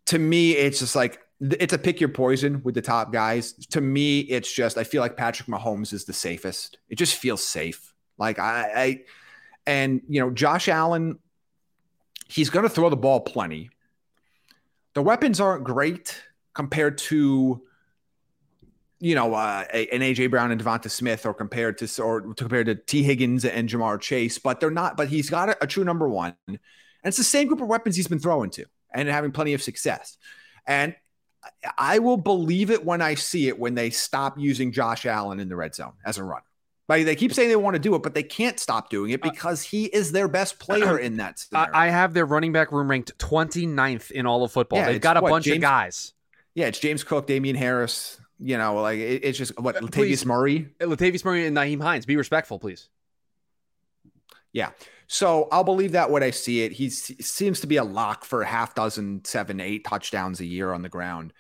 to 0.07 0.19
me, 0.19 0.53
it's 0.53 0.81
just 0.81 0.95
like 0.95 1.21
it's 1.41 1.73
a 1.73 1.79
pick 1.79 2.01
your 2.01 2.09
poison 2.09 2.63
with 2.65 2.75
the 2.75 2.83
top 2.83 3.13
guys. 3.13 3.53
To 3.69 3.81
me, 3.81 4.21
it's 4.21 4.53
just 4.53 4.77
I 4.77 4.85
feel 4.85 5.01
like 5.01 5.17
Patrick 5.17 5.49
Mahomes 5.49 5.93
is 5.93 6.05
the 6.05 6.13
safest. 6.13 6.79
It 6.89 6.97
just 6.97 7.17
feels 7.17 7.45
safe. 7.45 7.95
Like 8.19 8.39
I, 8.39 8.71
I 8.75 9.01
and 9.67 10.01
you 10.09 10.21
know 10.21 10.31
Josh 10.31 10.69
Allen, 10.69 11.19
he's 12.29 12.51
going 12.51 12.65
to 12.65 12.69
throw 12.69 12.91
the 12.91 12.97
ball 12.97 13.21
plenty. 13.21 13.71
The 14.95 15.03
weapons 15.03 15.41
aren't 15.41 15.65
great 15.65 16.21
compared 16.55 16.99
to 16.99 17.63
you 18.99 19.15
know 19.15 19.35
uh, 19.35 19.65
an 19.73 20.01
AJ 20.01 20.31
Brown 20.31 20.51
and 20.51 20.61
Devonta 20.61 20.91
Smith, 20.91 21.25
or 21.25 21.35
compared 21.35 21.79
to 21.79 22.03
or 22.03 22.35
compared 22.35 22.67
to 22.67 22.75
Tee 22.75 23.05
Higgins 23.05 23.45
and 23.45 23.69
Ja'Marr 23.69 24.01
Chase, 24.01 24.39
but 24.39 24.59
they're 24.59 24.73
not. 24.73 24.97
But 24.97 25.07
he's 25.07 25.31
got 25.31 25.51
a, 25.51 25.57
a 25.63 25.67
true 25.69 25.85
number 25.85 26.09
one, 26.09 26.35
and 26.49 26.59
it's 27.05 27.17
the 27.17 27.23
same 27.23 27.47
group 27.47 27.61
of 27.61 27.69
weapons 27.69 27.95
he's 27.95 28.09
been 28.09 28.19
throwing 28.19 28.51
to 28.51 28.65
and 28.93 29.09
having 29.09 29.31
plenty 29.31 29.55
of 29.55 29.63
success. 29.63 30.17
And 30.67 30.97
I 31.77 31.99
will 31.99 32.17
believe 32.17 32.71
it 32.71 32.85
when 32.85 33.01
I 33.01 33.15
see 33.15 33.49
it 33.49 33.59
when 33.59 33.75
they 33.75 33.91
stop 33.91 34.39
using 34.39 34.73
Josh 34.73 35.07
Allen 35.07 35.41
in 35.41 35.49
the 35.49 35.57
red 35.57 35.75
zone 35.75 35.93
as 36.05 36.19
a 36.19 36.25
runner. 36.25 36.45
Like 36.89 37.05
they 37.05 37.17
keep 37.17 37.35
saying 37.35 37.51
they 37.51 37.57
want 37.57 37.75
to 37.75 37.81
do 37.81 37.95
it, 37.95 38.03
but 38.03 38.15
they 38.15 38.23
can't 38.23 38.59
stop 38.59 38.89
doing 38.89 39.11
it 39.11 39.23
uh, 39.23 39.31
because 39.31 39.63
he 39.63 39.85
is 39.85 40.11
their 40.11 40.27
best 40.27 40.59
player 40.59 40.99
in 41.01 41.19
that 41.19 41.39
scenario. 41.39 41.71
I 41.75 41.89
have 41.89 42.15
their 42.15 42.25
running 42.25 42.53
back 42.53 42.73
room 42.73 42.89
ranked 42.89 43.17
29th 43.19 44.11
in 44.11 44.25
all 44.25 44.43
of 44.43 44.53
football. 44.53 44.79
Yeah, 44.79 44.87
They've 44.87 45.01
got 45.01 45.19
a 45.19 45.21
what, 45.21 45.31
bunch 45.31 45.45
James, 45.45 45.57
of 45.57 45.63
guys. 45.63 46.15
Yeah, 46.55 46.67
it's 46.67 46.79
James 46.79 47.05
Cook, 47.05 47.27
Damien 47.27 47.57
Harris. 47.57 48.19
You 48.41 48.57
know, 48.57 48.81
like 48.81 48.99
it, 49.01 49.25
it's 49.25 49.37
just 49.37 49.59
what 49.61 49.77
uh, 49.77 49.81
Latavius 49.81 49.93
please, 49.93 50.27
Murray, 50.27 50.69
Latavius 50.81 51.25
Murray, 51.25 51.47
and 51.47 51.57
Nyheim 51.57 51.83
Hines. 51.83 52.07
Be 52.07 52.17
respectful, 52.17 52.59
please. 52.59 52.89
Yeah. 54.53 54.71
So 55.09 55.49
I'll 55.51 55.65
believe 55.65 55.93
that 55.93 56.11
when 56.11 56.23
I 56.23 56.31
see 56.31 56.63
it. 56.63 56.73
He 56.73 56.91
seems 56.91 57.61
to 57.61 57.67
be 57.67 57.79
a 57.79 57.85
lock 57.85 58.25
for 58.25 58.43
a 58.43 58.47
half 58.47 58.75
dozen, 58.75 59.25
seven, 59.25 59.59
eight 59.59 59.85
touchdowns 59.85 60.41
a 60.41 60.45
year 60.45 60.73
on 60.73 60.83
the 60.83 60.89
ground. 60.91 61.33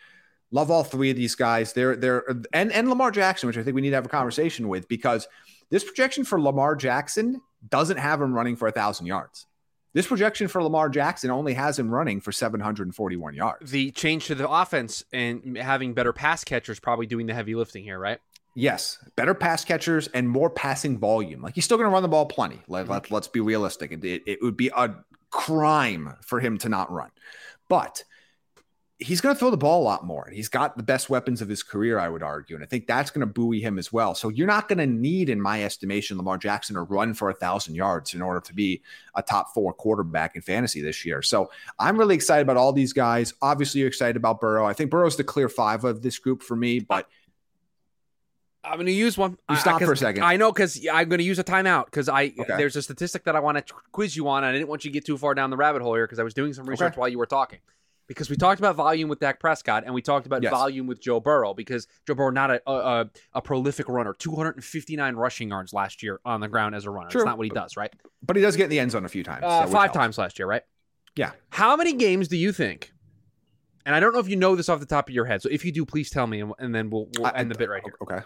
Love 0.50 0.70
all 0.70 0.82
three 0.82 1.10
of 1.10 1.16
these 1.16 1.34
guys. 1.34 1.74
They're 1.74 1.94
they're 1.94 2.24
and 2.54 2.72
and 2.72 2.88
Lamar 2.88 3.10
Jackson, 3.10 3.46
which 3.46 3.58
I 3.58 3.62
think 3.62 3.74
we 3.74 3.82
need 3.82 3.90
to 3.90 3.96
have 3.96 4.06
a 4.06 4.10
conversation 4.10 4.68
with 4.68 4.88
because 4.88 5.28
this 5.70 5.84
projection 5.84 6.24
for 6.24 6.40
Lamar 6.40 6.74
Jackson 6.74 7.42
doesn't 7.68 7.98
have 7.98 8.22
him 8.22 8.32
running 8.32 8.56
for 8.56 8.68
a 8.68 8.72
thousand 8.72 9.06
yards. 9.06 9.46
This 9.92 10.06
projection 10.06 10.48
for 10.48 10.62
Lamar 10.62 10.88
Jackson 10.88 11.30
only 11.30 11.54
has 11.54 11.78
him 11.78 11.90
running 11.90 12.20
for 12.20 12.30
741 12.30 13.34
yards. 13.34 13.70
The 13.70 13.90
change 13.90 14.26
to 14.26 14.34
the 14.34 14.48
offense 14.48 15.02
and 15.12 15.56
having 15.58 15.94
better 15.94 16.12
pass 16.12 16.44
catchers 16.44 16.78
probably 16.78 17.06
doing 17.06 17.26
the 17.26 17.34
heavy 17.34 17.54
lifting 17.54 17.84
here, 17.84 17.98
right? 17.98 18.20
Yes, 18.58 18.98
better 19.14 19.34
pass 19.34 19.64
catchers 19.64 20.08
and 20.08 20.28
more 20.28 20.50
passing 20.50 20.98
volume. 20.98 21.42
Like 21.42 21.54
he's 21.54 21.64
still 21.64 21.76
going 21.76 21.88
to 21.88 21.92
run 21.92 22.02
the 22.02 22.08
ball 22.08 22.26
plenty. 22.26 22.60
Let, 22.66 22.84
mm-hmm. 22.84 22.92
let, 22.92 23.10
let's 23.12 23.28
be 23.28 23.38
realistic. 23.38 23.92
It, 23.92 24.04
it, 24.04 24.22
it 24.26 24.38
would 24.42 24.56
be 24.56 24.68
a 24.76 24.96
crime 25.30 26.16
for 26.22 26.40
him 26.40 26.58
to 26.58 26.68
not 26.68 26.90
run. 26.90 27.10
But 27.68 28.02
he's 28.98 29.20
going 29.20 29.32
to 29.32 29.38
throw 29.38 29.50
the 29.50 29.56
ball 29.56 29.80
a 29.80 29.84
lot 29.84 30.04
more. 30.04 30.28
He's 30.32 30.48
got 30.48 30.76
the 30.76 30.82
best 30.82 31.08
weapons 31.08 31.40
of 31.40 31.48
his 31.48 31.62
career, 31.62 32.00
I 32.00 32.08
would 32.08 32.24
argue. 32.24 32.56
And 32.56 32.64
I 32.64 32.66
think 32.66 32.88
that's 32.88 33.12
going 33.12 33.20
to 33.20 33.32
buoy 33.32 33.60
him 33.60 33.78
as 33.78 33.92
well. 33.92 34.12
So 34.16 34.28
you're 34.28 34.48
not 34.48 34.66
going 34.66 34.78
to 34.78 34.88
need, 34.88 35.28
in 35.28 35.40
my 35.40 35.62
estimation, 35.62 36.16
Lamar 36.16 36.36
Jackson 36.36 36.74
to 36.74 36.82
run 36.82 37.14
for 37.14 37.30
a 37.30 37.34
thousand 37.34 37.76
yards 37.76 38.14
in 38.14 38.22
order 38.22 38.40
to 38.40 38.52
be 38.52 38.82
a 39.14 39.22
top 39.22 39.54
four 39.54 39.72
quarterback 39.72 40.34
in 40.34 40.42
fantasy 40.42 40.82
this 40.82 41.04
year. 41.04 41.22
So 41.22 41.48
I'm 41.78 41.96
really 41.96 42.16
excited 42.16 42.42
about 42.42 42.56
all 42.56 42.72
these 42.72 42.92
guys. 42.92 43.34
Obviously, 43.40 43.82
you're 43.82 43.88
excited 43.88 44.16
about 44.16 44.40
Burrow. 44.40 44.66
I 44.66 44.72
think 44.72 44.90
Burrow's 44.90 45.16
the 45.16 45.22
clear 45.22 45.48
five 45.48 45.84
of 45.84 46.02
this 46.02 46.18
group 46.18 46.42
for 46.42 46.56
me, 46.56 46.80
but 46.80 47.08
I'm 48.64 48.74
going 48.74 48.86
to 48.86 48.92
use 48.92 49.16
one. 49.16 49.38
You 49.48 49.56
stop 49.56 49.80
for 49.80 49.92
a 49.92 49.96
second. 49.96 50.24
I 50.24 50.36
know 50.36 50.52
because 50.52 50.84
I'm 50.92 51.08
going 51.08 51.18
to 51.18 51.24
use 51.24 51.38
a 51.38 51.44
timeout 51.44 51.86
because 51.86 52.08
I 52.08 52.32
okay. 52.38 52.56
there's 52.56 52.76
a 52.76 52.82
statistic 52.82 53.24
that 53.24 53.36
I 53.36 53.40
want 53.40 53.64
to 53.66 53.74
quiz 53.92 54.16
you 54.16 54.28
on. 54.28 54.44
And 54.44 54.50
I 54.50 54.52
didn't 54.52 54.68
want 54.68 54.84
you 54.84 54.90
to 54.90 54.92
get 54.92 55.06
too 55.06 55.16
far 55.16 55.34
down 55.34 55.50
the 55.50 55.56
rabbit 55.56 55.80
hole 55.80 55.94
here 55.94 56.06
because 56.06 56.18
I 56.18 56.22
was 56.24 56.34
doing 56.34 56.52
some 56.52 56.66
research 56.68 56.92
okay. 56.92 57.00
while 57.00 57.08
you 57.08 57.18
were 57.18 57.26
talking. 57.26 57.60
because 58.08 58.30
we 58.30 58.36
talked 58.36 58.58
about 58.58 58.74
volume 58.74 59.08
with 59.08 59.20
Dak 59.20 59.38
Prescott 59.38 59.84
and 59.84 59.92
we 59.94 60.00
talked 60.02 60.26
about 60.26 60.42
Yes. 60.42 60.50
volume 60.50 60.86
with 60.86 60.98
Joe 61.00 61.20
Burrow 61.20 61.52
because 61.54 61.86
Joe 62.06 62.14
Burrow 62.14 62.30
not 62.30 62.50
a, 62.50 62.62
a 62.66 62.72
a- 63.02 63.10
a 63.34 63.42
prolific 63.42 63.86
runner, 63.88 64.14
259 64.14 65.14
rushing 65.14 65.50
yards 65.50 65.72
last 65.74 66.02
year 66.02 66.18
on 66.24 66.40
the 66.40 66.48
ground 66.48 66.74
as 66.74 66.84
a 66.86 66.90
runner. 66.90 67.10
True. 67.10 67.20
That's 67.20 67.26
not 67.26 67.36
what 67.38 67.44
he 67.44 67.50
does, 67.50 67.76
right? 67.76 67.92
But 68.22 68.36
he 68.36 68.42
does 68.42 68.56
get 68.56 68.64
in 68.64 68.70
the 68.70 68.80
end 68.80 68.90
zone 68.92 69.04
a 69.04 69.08
few 69.10 69.22
times. 69.22 69.44
Uh, 69.44 69.66
so 69.66 69.72
five 69.72 69.92
times 69.92 70.16
last 70.18 70.38
year, 70.38 70.48
right? 70.48 70.62
Yeah. 71.16 71.32
How 71.50 71.76
many 71.76 71.92
games 71.92 72.28
do 72.28 72.36
you 72.38 72.50
think? 72.52 72.92
And 73.84 73.94
I 73.94 74.00
don't 74.00 74.12
know 74.14 74.20
if 74.20 74.28
you 74.28 74.36
know 74.36 74.56
this 74.56 74.68
off 74.70 74.80
the 74.80 74.86
top 74.86 75.08
of 75.08 75.14
your 75.14 75.24
head, 75.26 75.40
so 75.42 75.48
if 75.50 75.64
you 75.64 75.72
do, 75.72 75.84
please 75.86 76.08
tell 76.10 76.26
me, 76.26 76.40
and, 76.40 76.52
and 76.58 76.74
then 76.74 76.88
we'll, 76.90 77.08
we'll 77.18 77.26
I- 77.26 77.32
end 77.36 77.50
the 77.50 77.56
bit 77.58 77.68
right 77.68 77.82
here. 77.84 77.94
Okay. 78.02 78.20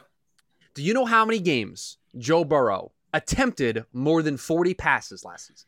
Do 0.74 0.82
you 0.82 0.94
know 0.94 1.04
how 1.04 1.24
many 1.24 1.38
games 1.38 1.98
Joe 2.18 2.44
Burrow 2.44 2.92
attempted 3.12 3.84
more 3.92 4.22
than 4.22 4.36
40 4.36 4.74
passes 4.74 5.24
last 5.24 5.48
season? 5.48 5.66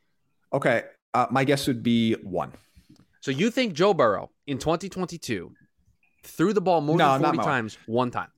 Okay. 0.52 0.84
Uh, 1.12 1.26
my 1.30 1.44
guess 1.44 1.66
would 1.66 1.82
be 1.82 2.14
one. 2.22 2.52
So 3.20 3.30
you 3.30 3.50
think 3.50 3.74
Joe 3.74 3.94
Burrow 3.94 4.30
in 4.46 4.58
2022 4.58 5.52
threw 6.24 6.52
the 6.52 6.60
ball 6.60 6.80
more 6.80 6.96
No, 6.96 7.12
than 7.12 7.22
40 7.22 7.36
more. 7.36 7.44
times 7.44 7.78
one 7.86 8.10
time? 8.10 8.28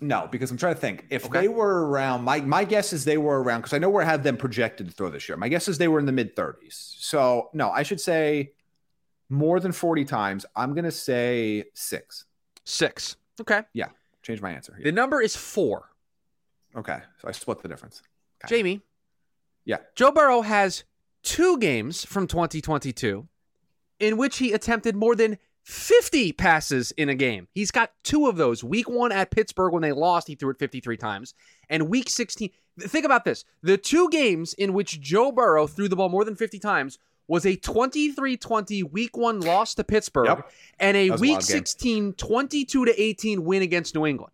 No, 0.00 0.28
because 0.30 0.50
I'm 0.50 0.56
trying 0.56 0.74
to 0.74 0.80
think. 0.80 1.06
If 1.10 1.26
Okay. 1.26 1.42
they 1.42 1.48
were 1.48 1.86
around, 1.86 2.24
my 2.24 2.40
my 2.40 2.64
guess 2.64 2.92
is 2.92 3.04
they 3.04 3.16
were 3.16 3.42
around 3.42 3.60
because 3.60 3.72
I 3.74 3.78
know 3.78 3.88
where 3.88 4.02
I 4.02 4.06
have 4.06 4.22
them 4.24 4.36
projected 4.36 4.88
to 4.88 4.92
throw 4.92 5.08
this 5.08 5.28
year. 5.28 5.36
My 5.36 5.48
guess 5.48 5.68
is 5.68 5.78
they 5.78 5.88
were 5.88 6.00
in 6.00 6.06
the 6.06 6.12
mid 6.12 6.34
30s. 6.34 6.72
So 6.98 7.48
no, 7.54 7.70
I 7.70 7.84
should 7.84 8.00
say 8.00 8.52
more 9.30 9.60
than 9.60 9.70
40 9.72 10.04
times. 10.04 10.44
I'm 10.56 10.74
gonna 10.74 10.90
say 10.90 11.64
six. 11.74 12.24
Six. 12.64 13.16
Okay. 13.40 13.62
Yeah. 13.72 13.88
Change 14.22 14.42
my 14.42 14.50
answer. 14.52 14.76
The 14.82 14.90
number 14.92 15.20
is 15.22 15.36
four. 15.36 15.90
Okay, 16.76 16.98
so 17.20 17.28
I 17.28 17.32
split 17.32 17.62
the 17.62 17.68
difference. 17.68 18.02
Okay. 18.44 18.56
Jaime. 18.56 18.80
Yeah. 19.64 19.78
Joe 19.94 20.10
Burrow 20.12 20.42
has 20.42 20.84
two 21.22 21.58
games 21.58 22.04
from 22.04 22.26
2022 22.26 23.26
in 24.00 24.16
which 24.16 24.38
he 24.38 24.52
attempted 24.52 24.94
more 24.96 25.14
than 25.14 25.38
50 25.62 26.32
passes 26.32 26.90
in 26.92 27.08
a 27.08 27.14
game. 27.14 27.48
He's 27.54 27.70
got 27.70 27.92
two 28.02 28.26
of 28.26 28.36
those. 28.36 28.62
Week 28.62 28.88
one 28.88 29.12
at 29.12 29.30
Pittsburgh 29.30 29.72
when 29.72 29.82
they 29.82 29.92
lost, 29.92 30.28
he 30.28 30.34
threw 30.34 30.50
it 30.50 30.58
53 30.58 30.96
times. 30.98 31.32
And 31.70 31.88
week 31.88 32.10
16, 32.10 32.50
think 32.80 33.06
about 33.06 33.24
this. 33.24 33.44
The 33.62 33.78
two 33.78 34.10
games 34.10 34.52
in 34.52 34.74
which 34.74 35.00
Joe 35.00 35.32
Burrow 35.32 35.66
threw 35.66 35.88
the 35.88 35.96
ball 35.96 36.10
more 36.10 36.24
than 36.24 36.36
50 36.36 36.58
times 36.58 36.98
was 37.26 37.46
a 37.46 37.56
23 37.56 38.36
20 38.36 38.82
week 38.82 39.16
one 39.16 39.40
loss 39.40 39.74
to 39.76 39.84
Pittsburgh 39.84 40.26
Yep. 40.26 40.50
and 40.80 40.96
a 40.96 41.10
was 41.10 41.20
a 41.20 41.22
week 41.22 41.40
16 41.40 42.12
22 42.12 42.86
18 42.94 43.44
win 43.44 43.62
against 43.62 43.94
New 43.94 44.04
England. 44.04 44.32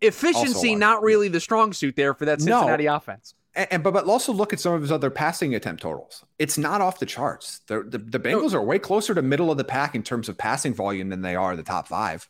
Efficiency, 0.00 0.74
not 0.74 1.02
really 1.02 1.28
the 1.28 1.40
strong 1.40 1.72
suit 1.72 1.96
there 1.96 2.14
for 2.14 2.24
that 2.24 2.40
No. 2.40 2.60
Cincinnati 2.60 2.86
offense. 2.86 3.34
And, 3.54 3.68
and 3.70 3.82
but 3.82 3.92
but 3.92 4.04
also 4.06 4.32
look 4.32 4.52
at 4.52 4.60
some 4.60 4.74
of 4.74 4.80
his 4.82 4.92
other 4.92 5.10
passing 5.10 5.54
attempt 5.54 5.82
totals. 5.82 6.24
It's 6.38 6.56
not 6.56 6.80
off 6.80 6.98
the 6.98 7.06
charts. 7.06 7.60
The 7.66 7.82
the, 7.82 7.98
the 7.98 8.20
Bengals 8.20 8.54
are 8.54 8.62
way 8.62 8.78
closer 8.78 9.14
to 9.14 9.22
middle 9.22 9.50
of 9.50 9.58
the 9.58 9.64
pack 9.64 9.94
in 9.94 10.02
terms 10.02 10.28
of 10.28 10.38
passing 10.38 10.72
volume 10.74 11.08
than 11.08 11.22
they 11.22 11.34
are 11.34 11.56
the 11.56 11.62
top 11.62 11.88
five. 11.88 12.28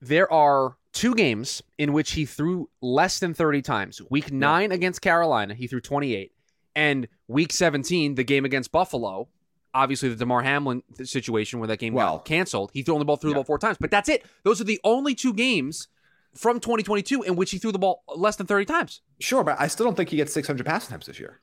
there 0.00 0.30
are 0.32 0.76
two 0.92 1.14
games 1.14 1.62
in 1.78 1.92
which 1.92 2.12
he 2.12 2.24
threw 2.26 2.68
less 2.80 3.18
than 3.18 3.34
30 3.34 3.62
times. 3.62 4.00
Week 4.10 4.30
9 4.30 4.70
against 4.70 5.00
Carolina, 5.00 5.54
he 5.54 5.66
threw 5.66 5.80
28. 5.80 6.30
And 6.76 7.08
week 7.26 7.52
17, 7.52 8.14
the 8.14 8.22
game 8.22 8.44
against 8.44 8.70
Buffalo, 8.70 9.28
obviously 9.72 10.08
the 10.10 10.14
Damar 10.16 10.42
Hamlin 10.42 10.82
situation 11.02 11.58
where 11.58 11.66
that 11.68 11.78
game 11.78 11.94
Well, 11.94 12.18
got 12.18 12.26
canceled, 12.26 12.70
he 12.72 12.82
threw 12.82 12.98
the 12.98 13.04
ball 13.04 13.16
through 13.16 13.30
the 13.30 13.34
ball 13.34 13.44
four 13.44 13.58
times. 13.58 13.76
But 13.80 13.90
that's 13.90 14.08
it. 14.08 14.24
Those 14.44 14.60
are 14.60 14.64
the 14.64 14.80
only 14.84 15.14
two 15.16 15.32
games 15.32 15.88
from 16.34 16.60
2022 16.60 17.22
in 17.22 17.36
which 17.36 17.50
he 17.50 17.58
threw 17.58 17.72
the 17.72 17.78
ball 17.78 18.02
less 18.14 18.36
than 18.36 18.46
30 18.46 18.64
times. 18.64 19.00
Sure, 19.20 19.44
but 19.44 19.60
I 19.60 19.68
still 19.68 19.84
don't 19.86 19.96
think 19.96 20.08
he 20.10 20.16
gets 20.16 20.32
600 20.32 20.64
pass 20.66 20.86
attempts 20.86 21.06
this 21.06 21.18
year. 21.20 21.40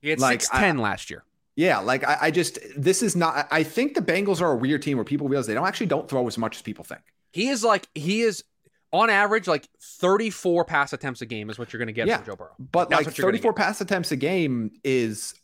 He 0.00 0.10
had 0.10 0.20
Like, 0.20 0.40
610 0.42 0.78
last 0.82 1.10
year. 1.10 1.24
Yeah, 1.56 1.78
like 1.78 2.04
I, 2.06 2.18
I 2.22 2.30
just 2.30 2.58
this 2.76 3.02
is 3.02 3.16
not. 3.16 3.48
I 3.50 3.64
think 3.64 3.94
the 3.94 4.00
Bengals 4.00 4.40
are 4.40 4.52
a 4.52 4.56
weird 4.56 4.80
team 4.82 4.96
where 4.96 5.04
people 5.04 5.26
realize 5.28 5.48
they 5.48 5.54
don't 5.54 5.66
actually 5.66 5.86
don't 5.86 6.08
throw 6.08 6.24
as 6.28 6.38
much 6.38 6.54
as 6.56 6.62
people 6.62 6.84
think. 6.84 7.00
He 7.32 7.48
is 7.48 7.64
like, 7.64 7.88
he 7.96 8.20
is 8.22 8.44
on 8.92 9.10
average 9.10 9.48
like 9.48 9.68
34 9.82 10.64
pass 10.64 10.92
attempts 10.92 11.20
a 11.20 11.26
game 11.26 11.50
is 11.50 11.58
what 11.58 11.72
you're 11.72 11.78
going 11.78 11.88
to 11.88 11.92
get 11.92 12.06
Yeah. 12.06 12.18
from 12.18 12.26
Joe 12.26 12.36
Burrow. 12.36 12.54
But 12.60 12.90
That's 12.90 13.00
like 13.00 13.06
what 13.06 13.18
you're 13.18 13.24
gonna 13.26 13.38
34 13.38 13.52
pass 13.54 13.80
attempts 13.80 14.12
a 14.12 14.16
game 14.16 14.70
is 14.84 15.34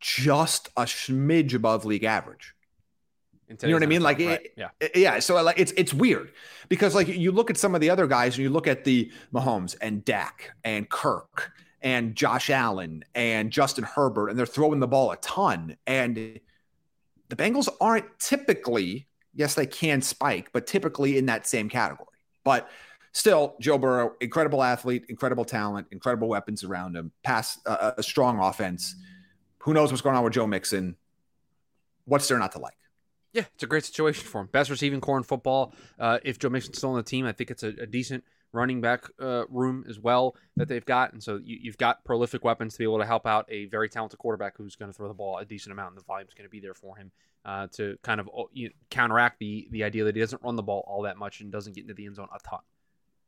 just 0.00 0.68
a 0.76 0.82
smidge 0.82 1.54
above 1.54 1.84
league 1.86 2.04
average. 2.04 2.54
You 3.62 3.68
know 3.68 3.74
what 3.76 3.82
I 3.82 3.86
mean? 3.86 4.02
Like, 4.02 4.18
right. 4.18 4.40
it- 4.44 4.54
yeah. 4.56 4.68
I- 4.82 4.90
Yeah, 4.94 5.18
so 5.20 5.40
like 5.42 5.58
it's 5.58 5.72
it's 5.76 5.94
weird 5.94 6.32
because 6.68 6.94
like 6.94 7.08
you 7.08 7.32
look 7.32 7.50
at 7.50 7.56
some 7.56 7.74
of 7.74 7.80
the 7.80 7.90
other 7.90 8.06
guys 8.06 8.34
and 8.36 8.42
you 8.42 8.50
look 8.50 8.66
at 8.66 8.84
the 8.84 9.10
Mahomes 9.32 9.76
and 9.80 10.04
Dak 10.04 10.52
and 10.64 10.88
Kirk 10.88 11.52
and 11.82 12.14
Josh 12.14 12.50
Allen 12.50 13.04
and 13.14 13.50
Justin 13.50 13.84
Herbert 13.84 14.28
and 14.30 14.38
they're 14.38 14.46
throwing 14.46 14.80
the 14.80 14.88
ball 14.88 15.10
a 15.12 15.16
ton 15.18 15.76
and 15.86 16.16
the 17.28 17.36
Bengals 17.36 17.68
aren't 17.80 18.06
typically 18.18 19.06
yes 19.34 19.54
they 19.54 19.66
can 19.66 20.00
spike 20.02 20.50
but 20.52 20.66
typically 20.66 21.18
in 21.18 21.26
that 21.26 21.46
same 21.46 21.68
category. 21.68 22.08
But 22.44 22.68
still 23.12 23.54
Joe 23.60 23.78
Burrow 23.78 24.14
incredible 24.20 24.62
athlete, 24.62 25.04
incredible 25.08 25.44
talent, 25.44 25.86
incredible 25.90 26.28
weapons 26.28 26.64
around 26.64 26.96
him, 26.96 27.12
pass 27.22 27.58
uh, 27.66 27.92
a 27.98 28.02
strong 28.02 28.38
offense. 28.40 28.96
Who 29.58 29.72
knows 29.72 29.90
what's 29.92 30.02
going 30.02 30.16
on 30.16 30.24
with 30.24 30.32
Joe 30.34 30.46
Mixon? 30.46 30.96
What's 32.06 32.28
there 32.28 32.38
not 32.38 32.52
to 32.52 32.58
like? 32.58 32.76
Yeah, 33.34 33.44
it's 33.54 33.62
a 33.62 33.66
great 33.66 33.84
situation 33.84 34.24
for 34.26 34.40
him. 34.40 34.46
Best 34.52 34.70
receiving 34.70 35.00
core 35.00 35.18
in 35.18 35.24
football. 35.24 35.74
Uh, 35.98 36.18
if 36.24 36.38
Joe 36.38 36.48
Mixon's 36.48 36.78
still 36.78 36.90
on 36.90 36.96
the 36.96 37.02
team, 37.02 37.26
I 37.26 37.32
think 37.32 37.50
it's 37.50 37.62
a, 37.62 37.68
a 37.80 37.86
decent 37.86 38.24
running 38.52 38.80
back 38.80 39.04
uh, 39.20 39.44
room 39.48 39.84
as 39.88 39.98
well 39.98 40.36
that 40.56 40.68
they've 40.68 40.84
got. 40.84 41.12
And 41.12 41.20
so 41.22 41.40
you, 41.44 41.58
you've 41.60 41.76
got 41.76 42.04
prolific 42.04 42.44
weapons 42.44 42.74
to 42.74 42.78
be 42.78 42.84
able 42.84 43.00
to 43.00 43.04
help 43.06 43.26
out 43.26 43.44
a 43.50 43.66
very 43.66 43.88
talented 43.88 44.18
quarterback 44.20 44.56
who's 44.56 44.76
going 44.76 44.90
to 44.90 44.96
throw 44.96 45.08
the 45.08 45.14
ball 45.14 45.38
a 45.38 45.44
decent 45.44 45.72
amount, 45.72 45.90
and 45.90 45.98
the 45.98 46.04
volume's 46.04 46.32
going 46.34 46.46
to 46.46 46.50
be 46.50 46.60
there 46.60 46.74
for 46.74 46.96
him 46.96 47.10
uh, 47.44 47.66
to 47.72 47.98
kind 48.02 48.20
of 48.20 48.28
uh, 48.28 48.44
you 48.52 48.68
know, 48.68 48.74
counteract 48.90 49.40
the 49.40 49.66
the 49.72 49.82
idea 49.82 50.04
that 50.04 50.14
he 50.14 50.20
doesn't 50.20 50.40
run 50.42 50.54
the 50.54 50.62
ball 50.62 50.84
all 50.86 51.02
that 51.02 51.16
much 51.18 51.40
and 51.40 51.50
doesn't 51.50 51.74
get 51.74 51.82
into 51.82 51.94
the 51.94 52.06
end 52.06 52.14
zone 52.14 52.28
a 52.34 52.38
ton. 52.48 52.60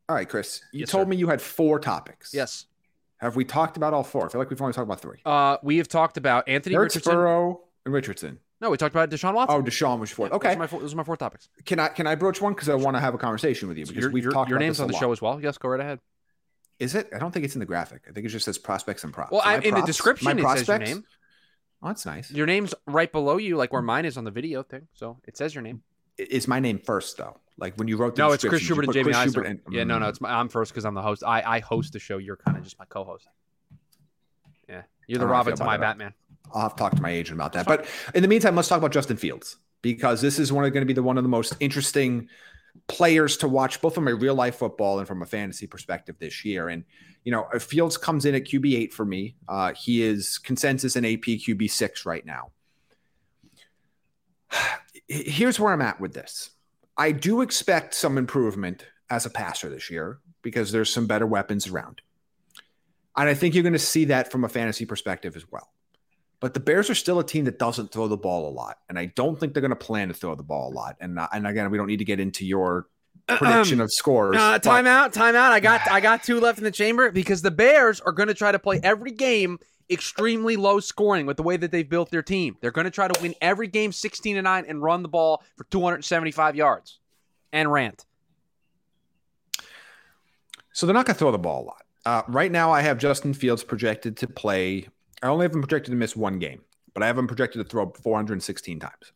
All 0.09 0.15
right, 0.15 0.29
Chris. 0.29 0.61
You 0.73 0.81
Yes, 0.81 0.91
told 0.91 1.07
sir. 1.07 1.09
me 1.11 1.17
you 1.17 1.27
had 1.27 1.43
four 1.43 1.81
topics. 1.81 2.33
Yes. 2.33 2.67
Have 3.19 3.35
we 3.35 3.45
talked 3.45 3.77
about 3.77 3.93
all 3.95 4.05
four? 4.05 4.27
I 4.27 4.29
feel 4.29 4.41
like 4.41 4.51
we've 4.51 4.61
only 4.63 4.75
talked 4.75 4.87
about 4.87 5.01
three. 5.01 5.19
Uh, 5.25 5.57
we 5.63 5.79
have 5.79 5.89
talked 5.89 6.17
about 6.17 6.49
Anthony 6.49 6.77
Richardson. 6.77 7.13
Burrow, 7.15 7.63
and 7.85 7.93
Richardson. 7.93 8.39
No, 8.61 8.71
we 8.71 8.77
talked 8.79 8.95
about 8.95 9.11
Deshaun 9.11 9.35
Watson. 9.35 9.57
Oh, 9.59 9.63
Deshaun 9.63 9.99
was 9.99 10.11
fourth. 10.11 10.31
Yeah, 10.31 10.37
okay. 10.37 10.49
Those 10.49 10.57
are, 10.57 10.59
my 10.59 10.67
four, 10.67 10.81
those 10.81 10.93
are 10.95 10.97
my 10.97 11.05
four 11.05 11.17
topics. 11.17 11.49
Can 11.67 11.79
I 11.79 11.89
can 11.89 12.07
I 12.07 12.15
broach 12.15 12.41
one 12.41 12.55
because 12.55 12.69
I 12.69 12.75
want 12.75 12.97
to 12.97 13.01
have 13.01 13.15
a 13.15 13.19
conversation 13.19 13.69
with 13.69 13.77
you 13.77 13.85
because 13.87 14.03
Your, 14.03 14.11
we've 14.11 14.25
your, 14.25 14.33
talked 14.33 14.49
your 14.49 14.57
about 14.57 14.65
name's 14.65 14.81
on 14.81 14.87
the 14.89 14.95
lot. 14.95 15.01
show 15.01 15.13
as 15.13 15.21
well. 15.21 15.41
Yes, 15.41 15.59
go 15.59 15.69
right 15.69 15.81
ahead. 15.81 16.01
Is 16.79 16.95
it? 16.95 17.09
I 17.15 17.19
don't 17.19 17.33
think 17.33 17.45
it's 17.45 17.55
in 17.55 17.61
the 17.61 17.67
graphic. 17.67 18.03
I 18.09 18.13
think 18.13 18.27
it 18.27 18.31
just 18.31 18.45
says 18.45 18.57
prospects 18.59 19.05
and 19.05 19.13
props. 19.13 19.33
Well, 19.33 19.43
I, 19.45 19.59
in 19.59 19.75
the 19.75 19.83
description, 19.83 20.37
my 20.41 20.53
it 20.53 20.59
says 20.59 20.69
your 20.69 20.79
name. 20.79 21.05
Oh, 21.83 21.89
that's 21.89 22.07
nice. 22.07 22.31
Your 22.31 22.47
name's 22.47 22.75
right 22.87 23.11
below 23.13 23.37
you, 23.37 23.57
like 23.57 23.73
where 23.73 23.83
mine 23.83 24.05
is 24.07 24.17
on 24.17 24.25
the 24.25 24.31
video 24.31 24.63
thing. 24.63 24.89
So 24.95 25.19
it 25.25 25.37
says 25.37 25.55
your 25.55 25.63
name. 25.63 25.83
Is 26.17 26.49
my 26.49 26.61
name 26.61 26.79
first 26.79 27.19
though? 27.19 27.39
Like 27.59 27.77
when 27.77 27.89
you 27.89 27.97
wrote 27.99 28.17
the 28.17 28.23
No, 28.23 28.33
it's 28.33 28.45
Chris 28.45 28.63
Schubert 28.63 28.87
and 28.87 28.95
Jaime 28.95 29.13
Chris 29.13 29.35
and- 29.37 29.61
yeah, 29.71 29.85
no, 29.85 29.99
no, 29.99 30.07
Mm. 30.07 30.09
it's 30.11 30.21
my, 30.21 30.31
I'm 30.33 30.49
first 30.49 30.73
because 30.73 30.85
I'm 30.87 30.95
the 30.95 31.03
host. 31.03 31.23
I, 31.27 31.43
I 31.43 31.59
host 31.61 31.93
the 31.93 31.99
show. 31.99 32.17
You're 32.19 32.37
kind 32.37 32.57
of 32.57 32.65
just 32.65 32.79
my 32.79 32.85
co-host. 32.87 33.27
Yeah, 34.69 34.83
you're 35.07 35.19
the 35.19 35.25
I 35.25 35.29
don't 35.29 35.29
know 35.29 35.29
how 35.29 35.35
I 35.35 35.39
Robin 35.39 35.57
to 35.57 35.65
my 35.65 35.77
that. 35.77 35.99
I'll 36.55 36.63
have 36.63 36.77
to 36.77 36.79
talk 36.79 36.95
to 36.97 37.03
my 37.03 37.11
agent 37.11 37.39
about 37.39 37.53
that. 37.55 37.67
But 37.67 37.87
in 38.15 38.23
the 38.23 38.29
meantime, 38.29 38.57
let's 38.57 38.69
talk 38.69 38.79
about 38.79 38.93
Justin 38.93 39.17
Fields 39.17 39.57
because 39.83 40.21
this 40.21 40.39
is 40.39 40.53
one 40.53 40.65
of 40.65 40.73
going 40.73 40.83
to 40.83 40.87
be 40.87 40.93
the 40.93 41.03
one 41.03 41.19
of 41.19 41.25
the 41.25 41.29
most 41.29 41.55
interesting 41.61 42.29
players 42.89 43.37
to 43.39 43.49
watch, 43.49 43.81
both 43.81 43.95
from 43.95 44.09
a 44.09 44.15
real 44.15 44.35
life 44.35 44.57
football 44.57 44.99
and 44.99 45.09
from 45.09 45.23
a 45.23 45.27
fantasy 45.27 45.67
perspective 45.67 46.17
this 46.19 46.45
year. 46.45 46.69
And 46.69 46.85
you 47.25 47.33
know, 47.33 47.49
Fields 47.59 47.97
comes 47.97 48.25
in 48.25 48.35
at 48.35 48.45
QB 48.45 48.77
eight 48.77 48.95
for 48.95 49.05
me. 49.05 49.37
Uh, 49.49 49.73
he 49.73 50.03
is 50.03 50.39
consensus 50.39 50.97
and 50.97 51.05
AP 51.05 51.23
QB 51.23 51.71
six 51.71 52.07
right 52.07 52.25
now. 52.25 52.51
Here's 55.09 55.61
where 55.61 55.73
I'm 55.73 55.83
at 55.83 56.01
with 56.01 56.15
this. 56.15 56.51
I 56.97 57.13
do 57.13 57.43
expect 57.43 57.95
some 57.95 58.17
improvement 58.17 58.87
as 59.11 59.27
a 59.27 59.31
passer 59.31 59.69
this 59.69 59.91
year 59.91 60.19
because 60.43 60.73
there's 60.73 60.93
some 60.93 61.07
better 61.07 61.27
weapons 61.27 61.67
around. 61.69 62.01
And 63.17 63.29
I 63.29 63.35
think 63.35 63.55
you're 63.55 63.63
going 63.63 63.73
to 63.73 63.79
see 63.79 64.07
that 64.07 64.31
from 64.31 64.45
a 64.45 64.49
fantasy 64.49 64.85
perspective 64.85 65.37
as 65.37 65.51
well. 65.51 65.69
But 66.41 66.55
the 66.55 66.61
Bears 66.61 66.91
are 66.91 66.95
still 66.95 67.19
a 67.19 67.25
team 67.25 67.45
that 67.47 67.59
doesn't 67.59 67.93
throw 67.93 68.09
the 68.09 68.17
ball 68.17 68.49
a 68.49 68.53
lot, 68.53 68.79
and 68.89 68.99
I 68.99 69.07
don't 69.07 69.39
think 69.41 69.55
they're 69.55 69.63
going 69.63 69.71
to 69.71 69.77
plan 69.77 70.09
to 70.09 70.15
throw 70.15 70.35
the 70.35 70.43
ball 70.43 70.71
a 70.71 70.75
lot. 70.75 70.97
And 71.01 71.19
uh, 71.19 71.29
and 71.33 71.47
again, 71.47 71.71
we 71.71 71.79
don't 71.79 71.87
need 71.87 71.99
to 71.99 72.05
get 72.05 72.21
into 72.21 72.45
your 72.45 72.89
prediction 73.27 73.81
of 73.81 73.91
scores. 73.93 74.37
Uh, 74.37 74.59
but- 74.59 74.63
timeout, 74.63 75.15
timeout. 75.15 75.51
I 75.51 75.61
got 75.61 75.81
I 75.91 76.01
got 76.01 76.23
two 76.23 76.41
left 76.41 76.59
in 76.59 76.65
the 76.65 76.71
chamber 76.71 77.11
because 77.11 77.43
the 77.43 77.51
Bears 77.51 78.01
are 78.01 78.13
going 78.13 78.29
to 78.29 78.35
try 78.35 78.53
to 78.53 78.59
play 78.59 78.81
every 78.83 79.13
game 79.13 79.59
extremely 79.89 80.57
low 80.57 80.81
scoring 80.81 81.27
with 81.27 81.37
the 81.37 81.43
way 81.43 81.57
that 81.57 81.71
they've 81.71 81.89
built 81.89 82.11
their 82.11 82.23
team. 82.23 82.57
They're 82.61 82.71
going 82.73 82.87
to 82.87 82.91
try 82.91 83.09
to 83.09 83.21
win 83.23 83.35
every 83.41 83.69
game 83.69 83.93
16 83.93 84.37
to 84.37 84.43
9 84.43 84.65
and 84.67 84.83
run 84.83 85.03
the 85.03 85.09
ball 85.09 85.43
for 85.57 85.65
275 85.65 86.57
yards 86.57 86.99
and 87.53 87.71
rant. 87.71 88.05
So 90.73 90.87
they're 90.87 90.95
not 90.95 91.07
going 91.07 91.15
to 91.15 91.19
throw 91.19 91.31
the 91.31 91.39
ball 91.39 91.63
a 91.63 91.67
lot. 91.67 91.83
Uh, 92.05 92.23
right 92.29 92.53
now, 92.53 92.71
I 92.71 92.83
have 92.83 92.99
Justin 92.99 93.33
Fields 93.33 93.65
projected 93.65 94.17
to 94.19 94.27
play. 94.27 94.89
I 95.23 95.29
only 95.29 95.45
have 95.45 95.55
him 95.55 95.63
projected 95.63 95.93
to 95.93 95.97
miss 95.97 96.15
one 96.15 96.39
game, 96.39 96.63
but 96.95 97.03
I 97.03 97.07
have 97.07 97.19
him 97.19 97.27
projected 97.27 97.63
to 97.63 97.69
throw 97.69 97.91
416 97.91 98.81
times. 98.81 99.13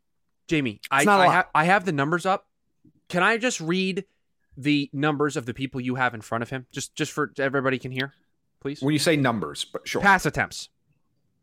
Jaime, 0.51 0.81
I, 0.91 1.05
I, 1.07 1.27
ha- 1.27 1.49
I 1.55 1.65
have 1.65 1.85
the 1.85 1.93
numbers 1.93 2.27
up. 2.27 2.47
Can 3.09 3.23
I 3.23 3.37
just 3.37 3.61
read 3.61 4.05
the 4.57 4.91
numbers 4.93 5.37
of 5.37 5.47
the 5.47 5.55
people 5.55 5.81
you 5.81 5.95
have 5.95 6.15
in 6.15 6.21
front 6.21 6.43
of 6.43 6.51
him, 6.51 6.67
just 6.73 6.95
just 6.95 7.13
for 7.13 7.33
everybody 7.39 7.79
can 7.79 7.91
hear, 7.91 8.13
please? 8.61 8.83
When 8.83 8.93
you 8.93 8.99
say 8.99 9.17
numbers, 9.17 9.65
but 9.65 9.87
sure. 9.87 10.03
Pass 10.03 10.27
attempts. 10.27 10.69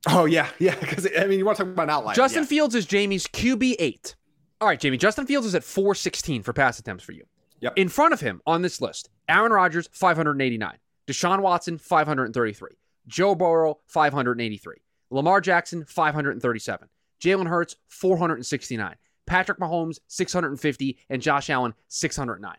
Oh 0.08 0.26
yeah, 0.26 0.50
yeah. 0.60 0.76
Because 0.76 1.08
I 1.18 1.26
mean, 1.26 1.40
you 1.40 1.46
want 1.46 1.58
to 1.58 1.64
talk 1.64 1.74
about 1.74 1.84
an 1.84 1.90
outlier? 1.90 2.16
Justin 2.16 2.44
yeah. 2.44 2.50
Fields 2.50 2.76
is 2.76 2.90
Jaime's 2.90 3.28
QB 3.28 3.76
eight. 3.80 4.16
All 4.60 4.68
right, 4.68 4.82
Jaime. 4.82 4.98
Justin 4.98 5.26
Fields 5.26 5.46
is 5.46 5.56
at 5.56 5.64
416 5.64 6.44
for 6.44 6.52
pass 6.52 6.80
attempts 6.80 7.04
for 7.04 7.12
you. 7.12 7.26
Yep. 7.60 7.74
In 7.76 7.90
front 7.90 8.14
of 8.14 8.20
him 8.20 8.42
on 8.46 8.62
this 8.62 8.82
list, 8.82 9.10
Aaron 9.30 9.52
Rodgers, 9.52 9.90
589. 9.92 10.78
Deshaun 11.08 11.42
Watson, 11.42 11.78
533. 11.78 12.70
Joe 13.08 13.36
Burrow, 13.36 13.80
583. 13.88 14.76
Lamar 15.10 15.42
Jackson, 15.42 15.86
537. 15.86 16.90
Jalen 17.22 17.48
Hurts, 17.48 17.76
469. 17.88 18.96
Patrick 19.26 19.60
Mahomes, 19.60 20.00
650. 20.08 20.98
And 21.10 21.22
Josh 21.22 21.50
Allen, 21.50 21.74
609. 21.88 22.56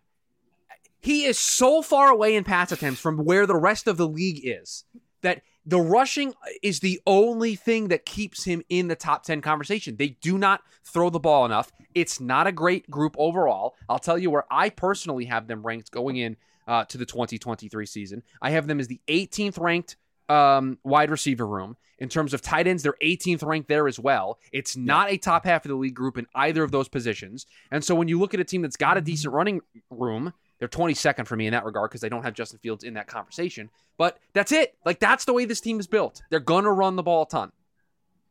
He 1.00 1.24
is 1.24 1.38
so 1.38 1.80
far 1.82 2.08
away 2.08 2.34
in 2.34 2.44
pass 2.44 2.72
attempts 2.72 3.00
from 3.00 3.18
where 3.18 3.46
the 3.46 3.56
rest 3.56 3.86
of 3.86 3.96
the 3.96 4.08
league 4.08 4.40
is 4.42 4.84
that 5.22 5.42
the 5.64 5.80
rushing 5.80 6.32
is 6.62 6.80
the 6.80 7.00
only 7.06 7.54
thing 7.54 7.88
that 7.88 8.06
keeps 8.06 8.44
him 8.44 8.62
in 8.68 8.88
the 8.88 8.96
top 8.96 9.22
10 9.22 9.40
conversation. 9.40 9.96
They 9.96 10.16
do 10.20 10.38
not 10.38 10.62
throw 10.84 11.10
the 11.10 11.20
ball 11.20 11.44
enough. 11.44 11.70
It's 11.94 12.20
not 12.20 12.46
a 12.46 12.52
great 12.52 12.90
group 12.90 13.14
overall. 13.18 13.76
I'll 13.88 13.98
tell 13.98 14.18
you 14.18 14.30
where 14.30 14.44
I 14.50 14.70
personally 14.70 15.26
have 15.26 15.46
them 15.46 15.64
ranked 15.64 15.90
going 15.90 16.16
in 16.16 16.36
uh, 16.66 16.84
to 16.86 16.98
the 16.98 17.06
2023 17.06 17.86
season. 17.86 18.22
I 18.40 18.50
have 18.50 18.66
them 18.66 18.80
as 18.80 18.88
the 18.88 19.00
18th 19.08 19.60
ranked 19.60 19.96
um, 20.28 20.78
wide 20.84 21.10
receiver 21.10 21.46
room. 21.46 21.76
In 21.98 22.08
terms 22.08 22.32
of 22.32 22.40
tight 22.40 22.68
ends, 22.68 22.84
they're 22.84 22.94
18th 23.02 23.44
ranked 23.44 23.68
there 23.68 23.88
as 23.88 23.98
well. 23.98 24.38
It's 24.52 24.76
not 24.76 25.10
a 25.10 25.16
top 25.16 25.44
half 25.44 25.64
of 25.64 25.68
the 25.68 25.74
league 25.74 25.94
group 25.94 26.16
in 26.16 26.26
either 26.34 26.62
of 26.62 26.70
those 26.70 26.88
positions. 26.88 27.44
And 27.72 27.84
so 27.84 27.94
when 27.94 28.06
you 28.06 28.20
look 28.20 28.34
at 28.34 28.40
a 28.40 28.44
team 28.44 28.62
that's 28.62 28.76
got 28.76 28.96
a 28.96 29.00
decent 29.00 29.34
running 29.34 29.62
room, 29.90 30.32
they're 30.60 30.68
22nd 30.68 31.26
for 31.26 31.34
me 31.34 31.46
in 31.46 31.52
that 31.52 31.64
regard 31.64 31.90
because 31.90 32.00
they 32.00 32.08
don't 32.08 32.22
have 32.22 32.34
Justin 32.34 32.60
Fields 32.60 32.84
in 32.84 32.94
that 32.94 33.08
conversation. 33.08 33.68
But 33.96 34.18
that's 34.32 34.52
it. 34.52 34.76
Like 34.84 35.00
that's 35.00 35.24
the 35.24 35.32
way 35.32 35.44
this 35.44 35.60
team 35.60 35.80
is 35.80 35.88
built. 35.88 36.22
They're 36.30 36.38
gonna 36.38 36.72
run 36.72 36.94
the 36.94 37.02
ball 37.02 37.22
a 37.22 37.28
ton. 37.28 37.52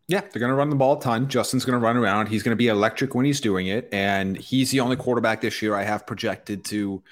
Yeah, 0.09 0.21
they're 0.21 0.39
going 0.39 0.51
to 0.51 0.55
run 0.55 0.69
the 0.69 0.75
ball 0.77 0.97
a 0.97 1.01
ton. 1.01 1.27
Justin's 1.27 1.65
going 1.65 1.77
to 1.77 1.85
run 1.85 1.97
around. 1.97 2.27
He's 2.27 2.41
going 2.41 2.53
to 2.53 2.57
be 2.57 2.69
electric 2.69 3.13
when 3.13 3.25
he's 3.25 3.41
doing 3.41 3.67
it, 3.67 3.89
and 3.91 4.37
he's 4.37 4.71
the 4.71 4.79
only 4.79 4.95
quarterback 4.95 5.41
this 5.41 5.61
year 5.61 5.75
I 5.75 5.83
have 5.83 6.07
projected 6.07 6.63
to, 6.65 7.03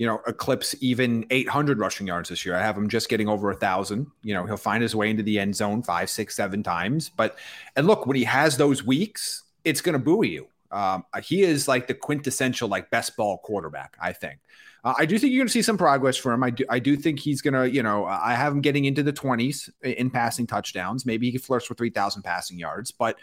you 0.00 0.06
know, 0.06 0.22
eclipse 0.26 0.74
even 0.80 1.26
800 1.28 1.78
rushing 1.78 2.06
yards 2.06 2.30
this 2.30 2.46
year. 2.46 2.56
I 2.56 2.60
have 2.60 2.74
him 2.74 2.88
just 2.88 3.10
getting 3.10 3.28
over 3.28 3.50
a 3.50 3.54
thousand. 3.54 4.06
You 4.22 4.32
know, 4.32 4.46
he'll 4.46 4.56
find 4.56 4.82
his 4.82 4.96
way 4.96 5.10
into 5.10 5.22
the 5.22 5.38
end 5.38 5.54
zone 5.54 5.82
five, 5.82 6.08
six, 6.08 6.34
seven 6.34 6.62
times. 6.62 7.10
But 7.10 7.36
and 7.76 7.86
look, 7.86 8.06
when 8.06 8.16
he 8.16 8.24
has 8.24 8.56
those 8.56 8.82
weeks, 8.82 9.42
it's 9.62 9.82
going 9.82 9.92
to 9.92 9.98
buoy 9.98 10.30
you. 10.30 10.48
Um, 10.70 11.04
he 11.22 11.42
is 11.42 11.68
like 11.68 11.86
the 11.86 11.92
quintessential 11.92 12.66
like 12.66 12.88
best 12.88 13.14
ball 13.14 13.42
quarterback. 13.44 13.94
I 14.00 14.14
think. 14.14 14.40
Uh, 14.82 14.94
I 14.96 15.04
do 15.04 15.18
think 15.18 15.34
you're 15.34 15.40
going 15.40 15.48
to 15.48 15.52
see 15.52 15.60
some 15.60 15.76
progress 15.76 16.16
for 16.16 16.32
him. 16.32 16.42
I 16.42 16.48
do, 16.48 16.64
I 16.70 16.78
do 16.78 16.96
think 16.96 17.20
he's 17.20 17.42
going 17.42 17.52
to, 17.52 17.70
you 17.70 17.82
know, 17.82 18.06
I 18.06 18.32
have 18.32 18.54
him 18.54 18.62
getting 18.62 18.86
into 18.86 19.02
the 19.02 19.12
20s 19.12 19.68
in 19.82 20.08
passing 20.08 20.46
touchdowns. 20.46 21.04
Maybe 21.04 21.30
he 21.30 21.36
flirts 21.36 21.68
with 21.68 21.76
3,000 21.76 22.22
passing 22.22 22.58
yards, 22.58 22.90
but 22.90 23.18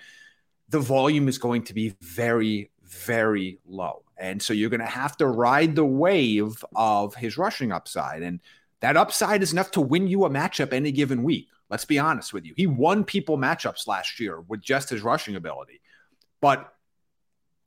the 0.70 0.80
volume 0.80 1.28
is 1.28 1.40
going 1.40 1.64
to 1.64 1.74
be 1.74 1.96
very, 2.00 2.70
very 2.84 3.58
low. 3.66 4.04
And 4.20 4.42
so 4.42 4.54
you're 4.54 4.70
going 4.70 4.80
to 4.80 4.86
have 4.86 5.18
to 5.18 5.28
ride 5.28 5.76
the 5.76 5.86
wave 5.86 6.64
of 6.76 7.16
his 7.16 7.38
rushing 7.38 7.72
upside. 7.72 8.24
And 8.24 8.40
that 8.80 8.98
upside 8.98 9.44
is 9.44 9.52
enough 9.52 9.72
to 9.72 9.82
win 9.82 10.08
you 10.08 10.26
a 10.26 10.30
matchup 10.30 10.74
any 10.74 10.92
given 10.92 11.24
week. 11.24 11.48
Let's 11.70 11.86
be 11.86 12.00
honest 12.00 12.34
with 12.34 12.46
you. 12.46 12.54
He 12.56 12.68
won 12.68 13.04
people 13.04 13.38
matchups 13.38 13.88
last 13.88 14.20
year 14.20 14.42
with 14.42 14.62
just 14.62 14.90
his 14.90 15.02
rushing 15.02 15.36
ability. 15.36 15.82
But 16.42 16.74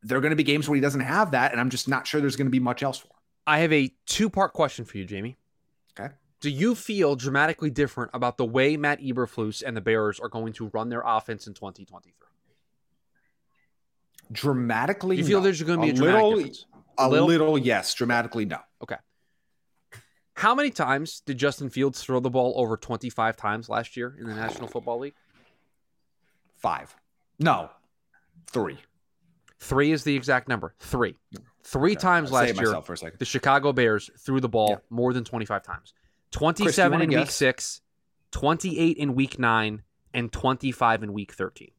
there 0.02 0.16
are 0.16 0.20
going 0.20 0.30
to 0.30 0.36
be 0.36 0.42
games 0.42 0.68
where 0.68 0.74
he 0.74 0.80
doesn't 0.80 1.00
have 1.00 1.32
that. 1.32 1.52
And 1.52 1.60
I'm 1.60 1.70
just 1.70 1.88
not 1.88 2.06
sure 2.06 2.20
there's 2.20 2.36
going 2.36 2.46
to 2.46 2.50
be 2.50 2.60
much 2.60 2.82
else 2.82 2.98
for 2.98 3.08
him. 3.08 3.12
I 3.46 3.58
have 3.58 3.72
a 3.72 3.92
two 4.06 4.30
part 4.30 4.52
question 4.52 4.84
for 4.84 4.98
you, 4.98 5.06
Jaime. 5.08 5.36
Okay. 5.98 6.14
Do 6.40 6.48
you 6.48 6.74
feel 6.74 7.16
dramatically 7.16 7.70
different 7.70 8.12
about 8.14 8.38
the 8.38 8.46
way 8.46 8.76
Matt 8.76 9.02
Eberflus 9.02 9.62
and 9.64 9.76
the 9.76 9.80
Bears 9.82 10.18
are 10.18 10.28
going 10.28 10.54
to 10.54 10.68
run 10.68 10.88
their 10.88 11.02
offense 11.04 11.46
in 11.46 11.54
2023? 11.54 12.29
Dramatically, 14.32 15.16
you 15.16 15.24
feel 15.24 15.38
no. 15.38 15.44
there's 15.44 15.62
going 15.62 15.78
to 15.80 15.82
be 15.82 15.90
a, 15.90 15.92
a 15.92 15.96
dramatic 15.96 16.22
little, 16.22 16.36
difference? 16.36 16.66
a 16.98 17.08
little? 17.08 17.26
little, 17.26 17.58
yes. 17.58 17.94
Dramatically, 17.94 18.44
no. 18.44 18.58
Okay. 18.82 18.96
How 20.34 20.54
many 20.54 20.70
times 20.70 21.20
did 21.26 21.36
Justin 21.38 21.68
Fields 21.68 22.02
throw 22.02 22.20
the 22.20 22.30
ball 22.30 22.54
over 22.56 22.76
25 22.76 23.36
times 23.36 23.68
last 23.68 23.96
year 23.96 24.16
in 24.18 24.26
the 24.26 24.34
National 24.34 24.68
Football 24.68 25.00
League? 25.00 25.14
Five, 26.56 26.94
no, 27.38 27.70
three. 28.50 28.78
Three 29.58 29.92
is 29.92 30.04
the 30.04 30.16
exact 30.16 30.48
number. 30.48 30.74
Three. 30.78 31.16
Three 31.62 31.94
times 31.94 32.32
last 32.32 32.56
year, 32.58 32.80
for 32.82 32.94
a 32.94 32.96
second. 32.96 33.18
the 33.18 33.24
Chicago 33.26 33.72
Bears 33.72 34.10
threw 34.18 34.40
the 34.40 34.48
ball 34.48 34.70
Yeah. 34.70 34.76
more 34.88 35.12
than 35.12 35.24
25 35.24 35.62
times. 35.62 35.92
Chris, 36.32 36.54
do 36.54 36.64
you 36.64 36.70
27 36.70 36.92
wanna 36.92 37.04
in 37.04 37.10
week 37.10 37.18
guess? 37.26 37.34
six, 37.34 37.80
28 38.30 38.96
in 38.96 39.14
week 39.14 39.38
nine, 39.38 39.82
and 40.14 40.32
25 40.32 41.02
in 41.02 41.12
week 41.12 41.32
13. 41.32 41.70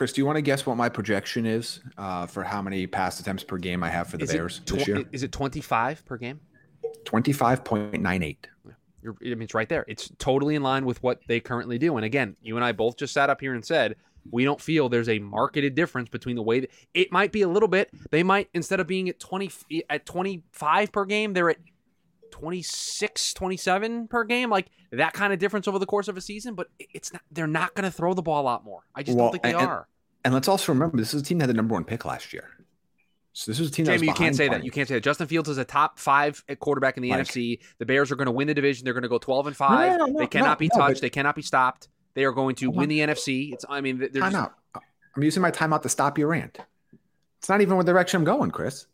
Chris, 0.00 0.14
do 0.14 0.22
you 0.22 0.24
want 0.24 0.36
to 0.36 0.40
guess 0.40 0.64
what 0.64 0.78
my 0.78 0.88
projection 0.88 1.44
is 1.44 1.80
uh, 1.98 2.26
for 2.26 2.42
how 2.42 2.62
many 2.62 2.86
pass 2.86 3.20
attempts 3.20 3.44
per 3.44 3.58
game 3.58 3.82
I 3.82 3.90
have 3.90 4.06
for 4.06 4.16
the 4.16 4.24
Is 4.24 4.32
Bears 4.32 4.62
it, 4.64 4.72
this 4.72 4.88
year? 4.88 5.04
is 5.12 5.22
it 5.22 5.30
25 5.30 6.06
per 6.06 6.16
game? 6.16 6.40
Twenty-five 7.04 7.64
point 7.64 8.00
nine 8.00 8.22
eight. 8.22 8.48
You're, 9.02 9.14
I 9.20 9.28
mean, 9.28 9.42
it's 9.42 9.52
right 9.52 9.68
there. 9.68 9.84
It's 9.86 10.10
totally 10.16 10.54
in 10.54 10.62
line 10.62 10.86
with 10.86 11.02
what 11.02 11.20
they 11.28 11.38
currently 11.38 11.76
do. 11.76 11.96
And 11.96 12.06
again, 12.06 12.34
you 12.40 12.56
and 12.56 12.64
I 12.64 12.72
both 12.72 12.96
just 12.96 13.12
sat 13.12 13.28
up 13.28 13.42
here 13.42 13.52
and 13.52 13.62
said 13.62 13.94
we 14.30 14.42
don't 14.42 14.58
feel 14.58 14.88
there's 14.88 15.10
a 15.10 15.18
marketed 15.18 15.74
difference 15.74 16.08
between 16.08 16.34
the 16.34 16.42
way 16.42 16.60
that 16.60 16.70
it 16.94 17.12
might 17.12 17.30
be 17.30 17.42
a 17.42 17.48
little 17.48 17.68
bit. 17.68 17.90
They 18.10 18.22
might 18.22 18.48
instead 18.54 18.80
of 18.80 18.86
being 18.86 19.10
at 19.10 19.20
20 19.20 19.50
at 19.90 20.06
25 20.06 20.92
per 20.92 21.04
game, 21.04 21.34
they're 21.34 21.50
at 21.50 21.58
26, 22.30 23.34
27 23.34 24.08
per 24.08 24.24
game. 24.24 24.50
Like 24.50 24.66
that 24.92 25.12
kind 25.12 25.32
of 25.32 25.38
difference 25.38 25.68
over 25.68 25.78
the 25.78 25.86
course 25.86 26.08
of 26.08 26.16
a 26.16 26.20
season. 26.20 26.54
But 26.54 26.68
it's 26.78 27.12
not. 27.12 27.22
They're 27.30 27.46
not 27.46 27.74
going 27.74 27.84
to 27.84 27.90
throw 27.90 28.14
the 28.14 28.22
ball 28.22 28.42
a 28.42 28.44
lot 28.44 28.64
more. 28.64 28.82
I 28.94 29.02
just 29.02 29.16
Well, 29.16 29.26
don't 29.26 29.32
think 29.32 29.42
they 29.42 29.52
and- 29.54 29.66
are. 29.68 29.88
And 30.22 30.34
let's 30.34 30.48
also 30.48 30.72
remember, 30.72 30.98
this 30.98 31.14
is 31.14 31.22
a 31.22 31.24
team 31.24 31.38
that 31.38 31.44
had 31.44 31.48
the 31.50 31.54
number 31.54 31.72
one 31.72 31.84
pick 31.84 32.04
last 32.04 32.34
year. 32.34 32.44
So 33.32 33.50
this 33.50 33.58
is 33.58 33.68
a 33.68 33.72
team 33.72 33.86
that 33.86 33.92
Jaime, 33.92 34.08
you 34.08 34.12
can't 34.12 34.36
say 34.36 34.48
that. 34.48 34.64
You 34.64 34.70
can't 34.70 34.86
say 34.86 34.94
that. 34.94 35.02
Justin 35.02 35.28
Fields 35.28 35.48
is 35.48 35.56
a 35.56 35.64
top 35.64 35.98
five 35.98 36.44
at 36.46 36.58
quarterback 36.60 36.98
in 36.98 37.02
the 37.02 37.08
Mike. 37.10 37.20
NFC. 37.20 37.60
The 37.78 37.86
Bears 37.86 38.10
are 38.12 38.16
going 38.16 38.26
to 38.26 38.32
win 38.32 38.46
the 38.48 38.52
division. 38.52 38.84
They're 38.84 38.92
going 38.92 39.04
to 39.04 39.08
go 39.08 39.16
twelve 39.18 39.46
and 39.46 39.56
five. 39.56 39.98
no, 39.98 40.04
no, 40.04 40.12
they 40.12 40.24
no, 40.24 40.26
cannot 40.26 40.58
be 40.58 40.68
touched. 40.68 40.96
but- 40.96 41.00
They 41.00 41.08
cannot 41.10 41.36
be 41.36 41.42
stopped. 41.42 41.88
They 42.12 42.24
are 42.24 42.32
going 42.32 42.56
to 42.56 42.70
win 42.70 42.88
the 42.90 42.98
NFC. 42.98 43.52
It's. 43.54 43.64
I 43.68 43.80
mean, 43.80 43.98
they're 43.98 44.08
Time 44.10 44.32
just, 44.32 44.36
out. 44.36 44.52
I'm 45.16 45.22
using 45.22 45.40
my 45.42 45.50
timeout 45.52 45.82
to 45.82 45.88
stop 45.88 46.18
your 46.18 46.28
rant. 46.28 46.58
It's 47.38 47.48
not 47.48 47.62
even 47.62 47.76
what 47.78 47.86
direction 47.86 48.18
I'm 48.18 48.24
going, 48.24 48.50
Chris. 48.50 48.86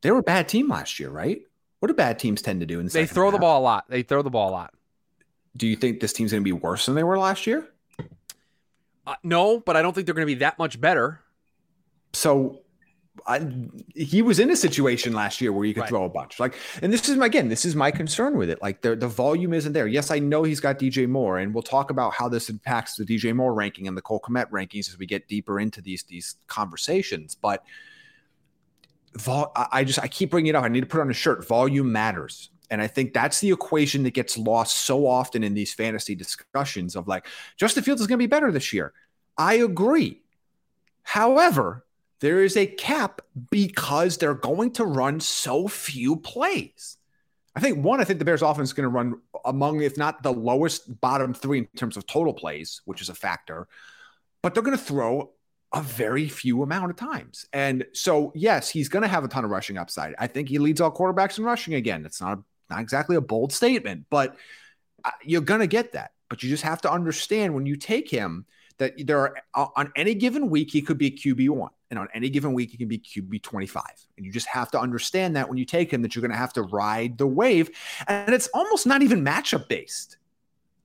They 0.00 0.10
were 0.10 0.18
a 0.18 0.22
bad 0.22 0.48
team 0.48 0.68
last 0.68 0.98
year, 0.98 1.10
right? 1.10 1.42
What 1.80 1.88
do 1.88 1.94
bad 1.94 2.18
teams 2.18 2.40
tend 2.42 2.60
to 2.60 2.66
do 2.66 2.78
in 2.78 2.86
the 2.86 2.92
they 2.92 3.06
throw 3.06 3.30
the 3.30 3.38
ball 3.38 3.60
a 3.60 3.64
lot. 3.64 3.84
They 3.88 4.02
throw 4.02 4.22
the 4.22 4.30
ball 4.30 4.50
a 4.50 4.52
lot. 4.52 4.74
Do 5.56 5.66
you 5.66 5.76
think 5.76 6.00
this 6.00 6.12
team's 6.12 6.30
going 6.30 6.42
to 6.42 6.44
be 6.44 6.52
worse 6.52 6.86
than 6.86 6.94
they 6.94 7.02
were 7.02 7.18
last 7.18 7.46
year? 7.46 7.68
Uh, 9.06 9.14
no, 9.24 9.58
but 9.60 9.76
I 9.76 9.82
don't 9.82 9.94
think 9.94 10.06
they're 10.06 10.14
going 10.14 10.26
to 10.26 10.32
be 10.34 10.38
that 10.40 10.58
much 10.58 10.80
better. 10.80 11.20
So 12.12 12.60
I, 13.26 13.46
he 13.94 14.22
was 14.22 14.38
in 14.38 14.50
a 14.50 14.56
situation 14.56 15.12
last 15.12 15.40
year 15.40 15.52
where 15.52 15.64
you 15.64 15.74
could 15.74 15.80
Right. 15.80 15.88
throw 15.88 16.04
a 16.04 16.08
bunch. 16.08 16.38
Like, 16.38 16.54
and 16.82 16.92
this 16.92 17.08
is 17.08 17.16
my, 17.16 17.26
again, 17.26 17.48
this 17.48 17.64
is 17.64 17.74
my 17.74 17.90
concern 17.90 18.36
with 18.36 18.50
it. 18.50 18.60
Like 18.62 18.82
the 18.82 18.94
the 18.94 19.08
volume 19.08 19.52
isn't 19.52 19.72
there. 19.72 19.86
Yes, 19.86 20.10
I 20.10 20.18
know 20.18 20.42
he's 20.42 20.60
got 20.60 20.78
DJ 20.78 21.08
Moore, 21.08 21.38
and 21.38 21.52
we'll 21.54 21.62
talk 21.62 21.90
about 21.90 22.12
how 22.14 22.28
this 22.28 22.48
impacts 22.50 22.96
the 22.96 23.04
DJ 23.04 23.34
Moore 23.34 23.54
ranking 23.54 23.88
and 23.88 23.96
the 23.96 24.02
Cole 24.02 24.20
Kmet 24.20 24.50
rankings 24.50 24.88
as 24.88 24.98
we 24.98 25.06
get 25.06 25.26
deeper 25.28 25.58
into 25.58 25.80
these 25.80 26.02
these 26.04 26.36
conversations. 26.46 27.34
But 27.34 27.64
vol- 29.14 29.52
I 29.54 29.84
just 29.84 29.98
I 29.98 30.08
keep 30.08 30.30
bringing 30.30 30.50
it 30.50 30.54
up. 30.56 30.64
I 30.64 30.68
need 30.68 30.80
to 30.80 30.86
put 30.86 31.00
on 31.00 31.10
a 31.10 31.14
shirt. 31.14 31.46
Volume 31.46 31.92
matters. 31.92 32.50
And 32.70 32.80
I 32.80 32.86
think 32.86 33.12
that's 33.12 33.40
the 33.40 33.50
equation 33.50 34.04
that 34.04 34.14
gets 34.14 34.38
lost 34.38 34.84
so 34.84 35.06
often 35.06 35.42
in 35.42 35.54
these 35.54 35.74
fantasy 35.74 36.14
discussions 36.14 36.94
of 36.94 37.08
like, 37.08 37.26
Justin 37.56 37.82
Fields 37.82 38.00
is 38.00 38.06
going 38.06 38.18
to 38.18 38.22
be 38.22 38.28
better 38.28 38.52
this 38.52 38.72
year. 38.72 38.92
I 39.36 39.54
agree. 39.54 40.22
However, 41.02 41.84
there 42.20 42.44
is 42.44 42.56
a 42.56 42.66
cap 42.66 43.22
because 43.50 44.18
they're 44.18 44.34
going 44.34 44.72
to 44.74 44.84
run 44.84 45.18
so 45.18 45.66
few 45.66 46.16
plays. 46.16 46.96
I 47.56 47.60
think 47.60 47.84
one, 47.84 48.00
I 48.00 48.04
think 48.04 48.20
the 48.20 48.24
Bears 48.24 48.42
offense 48.42 48.68
is 48.68 48.72
going 48.72 48.84
to 48.84 48.88
run 48.88 49.20
among, 49.44 49.80
if 49.80 49.96
not 49.98 50.22
the 50.22 50.32
lowest 50.32 51.00
bottom 51.00 51.34
three 51.34 51.58
in 51.58 51.66
terms 51.76 51.96
of 51.96 52.06
total 52.06 52.32
plays, 52.32 52.82
which 52.84 53.02
is 53.02 53.08
a 53.08 53.14
factor, 53.14 53.66
but 54.42 54.54
they're 54.54 54.62
going 54.62 54.78
to 54.78 54.82
throw 54.82 55.32
a 55.72 55.82
very 55.82 56.28
few 56.28 56.62
amount 56.62 56.90
of 56.90 56.96
times. 56.96 57.46
And 57.52 57.86
so, 57.92 58.32
yes, 58.34 58.68
he's 58.68 58.88
going 58.88 59.02
to 59.02 59.08
have 59.08 59.24
a 59.24 59.28
ton 59.28 59.44
of 59.44 59.50
rushing 59.50 59.78
upside. 59.78 60.14
I 60.18 60.26
think 60.26 60.48
he 60.48 60.58
leads 60.58 60.80
all 60.80 60.92
quarterbacks 60.92 61.38
in 61.38 61.44
rushing 61.44 61.74
again. 61.74 62.04
It's 62.04 62.20
not, 62.20 62.40
not 62.68 62.80
exactly 62.80 63.16
a 63.16 63.20
bold 63.20 63.52
statement, 63.52 64.06
but 64.10 64.36
uh, 65.04 65.10
you're 65.22 65.40
going 65.42 65.60
to 65.60 65.66
get 65.66 65.92
that. 65.92 66.12
But 66.28 66.42
you 66.42 66.48
just 66.48 66.62
have 66.62 66.80
to 66.82 66.90
understand 66.90 67.54
when 67.54 67.66
you 67.66 67.76
take 67.76 68.10
him 68.10 68.46
that 68.78 68.94
there 69.06 69.18
are 69.18 69.36
uh, 69.54 69.66
on 69.76 69.92
any 69.94 70.14
given 70.14 70.50
week, 70.50 70.70
he 70.70 70.82
could 70.82 70.98
be 70.98 71.10
QB1. 71.10 71.68
And 71.90 71.98
on 71.98 72.08
any 72.14 72.30
given 72.30 72.52
week, 72.52 72.70
he 72.70 72.76
can 72.76 72.88
be 72.88 72.98
QB 72.98 73.42
25. 73.42 73.82
And 74.16 74.24
you 74.24 74.32
just 74.32 74.46
have 74.46 74.70
to 74.72 74.80
understand 74.80 75.36
that 75.36 75.48
when 75.48 75.58
you 75.58 75.64
take 75.64 75.92
him, 75.92 76.02
that 76.02 76.14
you're 76.14 76.22
going 76.22 76.30
to 76.30 76.36
have 76.36 76.52
to 76.54 76.62
ride 76.62 77.18
the 77.18 77.26
wave. 77.26 77.70
And 78.06 78.32
it's 78.32 78.48
almost 78.48 78.86
not 78.86 79.02
even 79.02 79.24
matchup 79.24 79.68
based. 79.68 80.16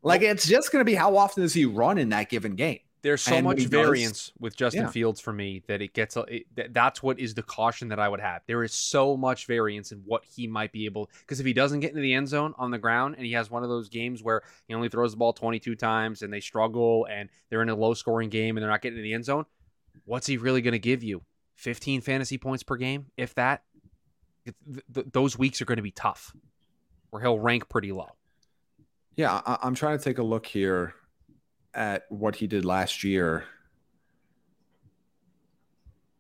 Like 0.02 0.22
it's 0.22 0.48
just 0.48 0.72
going 0.72 0.82
to 0.82 0.86
be 0.86 0.94
how 0.94 1.18
often 1.18 1.42
does 1.42 1.54
he 1.54 1.66
run 1.66 1.98
in 1.98 2.10
that 2.10 2.30
given 2.30 2.56
game? 2.56 2.80
There's 3.06 3.22
so 3.22 3.36
And 3.36 3.44
much 3.46 3.60
he 3.60 3.66
does- 3.66 3.70
variance 3.86 4.32
with 4.40 4.56
Justin 4.58 4.86
Yeah. 4.86 4.90
Fields 4.90 5.22
for 5.22 5.32
me 5.32 5.62
that 5.68 5.80
it 5.80 5.94
gets. 5.94 6.18
It, 6.28 6.48
that's 6.74 7.04
what 7.04 7.20
is 7.20 7.36
the 7.36 7.44
caution 7.44 7.90
that 7.90 8.00
I 8.00 8.10
would 8.10 8.20
have. 8.20 8.42
There 8.48 8.64
is 8.64 8.74
so 8.74 9.16
much 9.16 9.46
variance 9.46 9.92
in 9.92 10.00
what 10.06 10.26
he 10.26 10.48
might 10.48 10.72
be 10.72 10.86
able. 10.86 11.12
Because 11.20 11.40
if 11.40 11.46
he 11.46 11.54
doesn't 11.54 11.82
get 11.82 11.92
into 11.92 12.02
the 12.02 12.16
end 12.16 12.28
zone 12.28 12.56
on 12.58 12.72
the 12.72 12.80
ground, 12.80 13.14
and 13.16 13.24
he 13.24 13.34
has 13.34 13.52
one 13.52 13.62
of 13.62 13.70
those 13.70 13.90
games 13.90 14.24
where 14.24 14.42
he 14.68 14.74
only 14.74 14.90
throws 14.90 15.12
the 15.12 15.18
ball 15.18 15.34
22 15.34 15.76
times, 15.76 16.24
and 16.24 16.34
they 16.34 16.40
struggle, 16.40 17.06
and 17.08 17.30
they're 17.52 17.62
in 17.62 17.70
a 17.70 17.76
low 17.76 17.94
scoring 17.94 18.30
game, 18.30 18.58
and 18.58 18.64
they're 18.64 18.72
not 18.72 18.82
getting 18.82 18.98
into 18.98 19.04
the 19.08 19.14
end 19.14 19.26
zone, 19.26 19.46
what's 20.06 20.26
he 20.26 20.38
really 20.38 20.64
going 20.64 20.72
to 20.72 20.80
give 20.80 21.04
you? 21.04 21.22
15 21.58 22.02
fantasy 22.02 22.40
points 22.40 22.64
per 22.64 22.76
game, 22.76 23.06
if 23.18 23.36
that. 23.36 23.62
Th- 24.46 24.56
th- 24.94 25.08
those 25.12 25.38
weeks 25.38 25.62
are 25.62 25.66
going 25.66 25.78
to 25.78 25.84
be 25.84 25.92
tough, 25.92 26.36
where 27.12 27.22
he'll 27.22 27.38
rank 27.40 27.70
pretty 27.70 27.92
low. 27.92 28.10
Yeah, 29.16 29.42
I- 29.46 29.60
I'm 29.62 29.76
trying 29.76 29.98
to 30.00 30.04
take 30.04 30.18
a 30.18 30.24
look 30.24 30.48
here 30.48 30.96
at 31.76 32.06
what 32.10 32.36
he 32.38 32.48
did 32.48 32.66
last 32.66 33.04
year, 33.04 33.44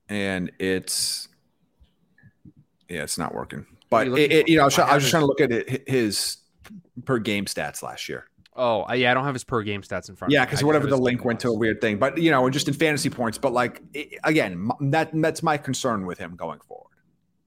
and 0.09 0.51
it's 0.59 1.27
yeah, 2.89 3.03
it's 3.03 3.17
not 3.17 3.33
working. 3.33 3.65
But 3.89 4.07
you 4.07 4.15
it, 4.17 4.31
it, 4.31 4.49
you 4.49 4.57
know, 4.57 4.63
I 4.63 4.65
was, 4.65 4.73
I 4.73 4.75
try- 4.75 4.83
I 4.83 4.87
have 4.87 4.95
was 4.95 5.03
just 5.03 5.11
trying 5.11 5.23
to 5.23 5.27
look 5.27 5.41
at 5.41 5.51
it, 5.51 5.89
his 5.89 6.37
per 7.05 7.19
game 7.19 7.45
stats 7.45 7.81
last 7.81 8.09
year. 8.09 8.25
Oh, 8.57 8.91
yeah, 8.93 9.11
I 9.11 9.13
don't 9.13 9.25
have 9.25 9.35
his 9.35 9.43
per 9.43 9.63
game 9.63 9.81
stats 9.81 10.07
in 10.07 10.15
front. 10.15 10.31
Yeah, 10.31 10.39
of 10.39 10.41
me. 10.41 10.43
I 10.43 10.45
because 10.45 10.63
whatever 10.63 10.87
the 10.87 10.97
link 10.97 11.25
went 11.25 11.41
to 11.41 11.49
a 11.49 11.53
weird 11.53 11.81
thing, 11.81 11.97
but 11.97 12.17
you 12.17 12.31
know, 12.31 12.49
just 12.49 12.67
in 12.67 12.73
fantasy 12.73 13.09
points. 13.09 13.37
But 13.37 13.53
like 13.53 13.81
i 13.95 14.09
again, 14.23 14.69
that 14.79 15.09
that's 15.13 15.43
my 15.43 15.57
concern 15.57 16.05
with 16.05 16.17
him 16.17 16.35
going 16.35 16.59
forward. 16.61 16.84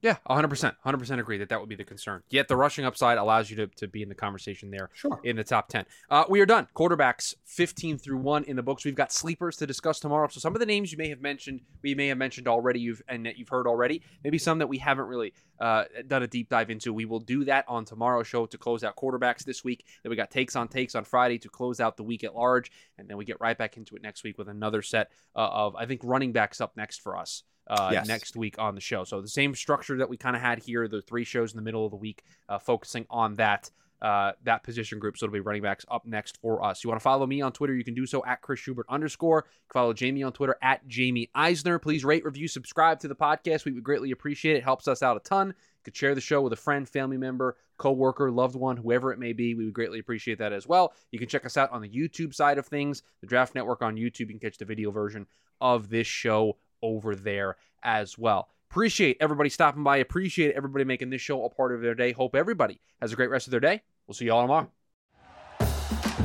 Yeah, 0.01 0.15
100%. 0.29 0.75
100% 0.85 1.19
agree 1.19 1.37
that 1.39 1.49
that 1.49 1.59
would 1.59 1.67
be 1.67 1.75
the 1.75 1.83
concern. 1.83 2.23
Yet 2.29 2.47
the 2.47 2.55
rushing 2.55 2.85
upside 2.85 3.17
allows 3.17 3.49
you 3.49 3.57
to, 3.57 3.67
to 3.67 3.87
be 3.87 4.01
in 4.01 4.07
the 4.07 4.15
conversation 4.15 4.71
there 4.71 4.89
Sure. 4.93 5.19
in 5.23 5.35
the 5.35 5.43
top 5.43 5.67
10. 5.67 5.85
Uh, 6.09 6.23
we 6.29 6.39
are 6.39 6.45
done. 6.45 6.67
Quarterbacks 6.73 7.35
15 7.45 7.97
through 7.97 8.17
1 8.19 8.45
in 8.45 8.55
the 8.55 8.63
books. 8.63 8.85
We've 8.85 8.95
got 8.95 9.11
sleepers 9.11 9.57
to 9.57 9.67
discuss 9.67 9.99
tomorrow. 9.99 10.29
So 10.29 10.39
some 10.39 10.55
of 10.55 10.61
the 10.61 10.65
names 10.65 10.91
you 10.93 10.97
may 10.97 11.09
have 11.09 11.21
mentioned, 11.21 11.61
we 11.81 11.95
may 11.95 12.07
have 12.07 12.17
mentioned 12.17 12.47
already 12.47 12.79
you've 12.79 13.01
and 13.09 13.25
that 13.25 13.37
you've 13.37 13.49
heard 13.49 13.67
already, 13.67 14.01
maybe 14.23 14.37
some 14.37 14.59
that 14.59 14.67
we 14.67 14.77
haven't 14.77 15.07
really 15.07 15.33
uh, 15.59 15.83
done 16.07 16.23
a 16.23 16.27
deep 16.27 16.47
dive 16.47 16.69
into. 16.69 16.93
We 16.93 17.03
will 17.03 17.19
do 17.19 17.43
that 17.45 17.65
on 17.67 17.83
tomorrow's 17.83 18.27
show 18.27 18.45
to 18.45 18.57
close 18.57 18.85
out 18.85 18.95
quarterbacks 18.95 19.43
this 19.43 19.65
week. 19.65 19.85
Then 20.03 20.09
we 20.11 20.15
got 20.15 20.31
takes 20.31 20.55
on 20.55 20.69
takes 20.69 20.95
on 20.95 21.03
Friday 21.03 21.37
to 21.39 21.49
close 21.49 21.81
out 21.81 21.97
the 21.97 22.03
week 22.03 22.23
at 22.23 22.33
large, 22.33 22.71
and 22.97 23.09
then 23.09 23.17
we 23.17 23.25
get 23.25 23.41
right 23.41 23.57
back 23.57 23.75
into 23.75 23.97
it 23.97 24.01
next 24.01 24.23
week 24.23 24.37
with 24.37 24.47
another 24.47 24.81
set 24.81 25.11
uh, 25.35 25.39
of 25.39 25.75
I 25.75 25.85
think 25.85 26.01
running 26.05 26.31
backs 26.31 26.61
up 26.61 26.77
next 26.77 27.01
for 27.01 27.17
us 27.17 27.43
uh, 27.69 27.89
Yes. 27.93 28.07
next 28.07 28.35
week 28.35 28.57
on 28.59 28.75
the 28.75 28.81
show. 28.81 29.03
So 29.03 29.21
the 29.21 29.27
same 29.27 29.55
structure 29.55 29.97
that 29.97 30.09
we 30.09 30.17
kind 30.17 30.35
of 30.35 30.41
had 30.41 30.59
here, 30.59 30.87
the 30.87 31.01
three 31.01 31.23
shows 31.23 31.51
in 31.53 31.57
the 31.57 31.63
middle 31.63 31.85
of 31.85 31.91
the 31.91 31.97
week, 31.97 32.23
uh, 32.47 32.59
focusing 32.59 33.05
on 33.09 33.35
that 33.35 33.69
uh, 34.01 34.31
that 34.43 34.63
position 34.63 34.97
group. 34.97 35.17
So 35.17 35.25
it'll 35.25 35.33
be 35.33 35.41
running 35.41 35.61
backs 35.61 35.85
up 35.91 36.05
next 36.05 36.37
for 36.37 36.63
us. 36.63 36.83
You 36.83 36.89
want 36.89 37.01
to 37.01 37.03
follow 37.03 37.27
me 37.27 37.41
on 37.41 37.51
Twitter? 37.51 37.73
You 37.75 37.83
can 37.83 37.93
do 37.93 38.05
so 38.05 38.23
at 38.25 38.41
Chris 38.41 38.61
Schubert 38.61 38.85
underscore. 38.87 39.43
You 39.45 39.51
can 39.69 39.73
follow 39.81 39.93
Jaime 39.93 40.23
on 40.23 40.31
Twitter 40.31 40.55
at 40.61 40.79
Jaime 40.89 41.29
Eisner. 41.35 41.79
Please 41.79 42.05
rate, 42.05 42.23
review, 42.23 42.47
subscribe 42.47 43.01
to 43.01 43.09
the 43.09 43.15
podcast. 43.15 43.65
We 43.65 43.73
would 43.73 43.83
greatly 43.83 44.11
appreciate 44.11 44.55
it. 44.55 44.63
Helps 44.63 44.87
us 44.87 45.03
out 45.03 45.17
a 45.17 45.19
ton. 45.19 45.47
You 45.49 45.53
could 45.83 45.97
share 45.97 46.15
the 46.15 46.21
show 46.21 46.41
with 46.41 46.53
a 46.53 46.55
friend, 46.55 46.87
family 46.87 47.17
member, 47.17 47.57
coworker, 47.77 48.31
loved 48.31 48.55
one, 48.55 48.77
whoever 48.77 49.11
it 49.11 49.19
may 49.19 49.33
be. 49.33 49.53
We 49.53 49.65
would 49.65 49.73
greatly 49.73 49.99
appreciate 49.99 50.37
that 50.37 50.53
as 50.53 50.65
well. 50.65 50.93
You 51.11 51.19
can 51.19 51.27
check 51.27 51.45
us 51.45 51.57
out 51.57 51.71
on 51.73 51.81
the 51.81 51.89
YouTube 51.89 52.33
side 52.33 52.57
of 52.57 52.67
things, 52.67 53.03
the 53.19 53.27
Draft 53.27 53.53
Network 53.53 53.81
on 53.81 53.97
YouTube. 53.97 54.19
You 54.21 54.27
can 54.27 54.39
catch 54.39 54.57
the 54.57 54.63
video 54.65 54.91
version 54.91 55.27
of 55.59 55.89
this 55.89 56.07
show 56.07 56.55
over 56.81 57.15
there 57.15 57.55
as 57.83 58.17
well. 58.17 58.49
Appreciate 58.69 59.17
everybody 59.19 59.49
stopping 59.49 59.83
by. 59.83 59.97
Appreciate 59.97 60.55
everybody 60.55 60.83
making 60.83 61.09
this 61.09 61.21
show 61.21 61.43
a 61.43 61.49
part 61.49 61.73
of 61.73 61.81
their 61.81 61.95
day. 61.95 62.11
Hope 62.11 62.35
everybody 62.35 62.79
has 63.01 63.11
a 63.11 63.15
great 63.15 63.29
rest 63.29 63.47
of 63.47 63.51
their 63.51 63.59
day. 63.59 63.81
We'll 64.07 64.15
see 64.15 64.25
you 64.25 64.33
all 64.33 64.43
tomorrow. 64.43 64.69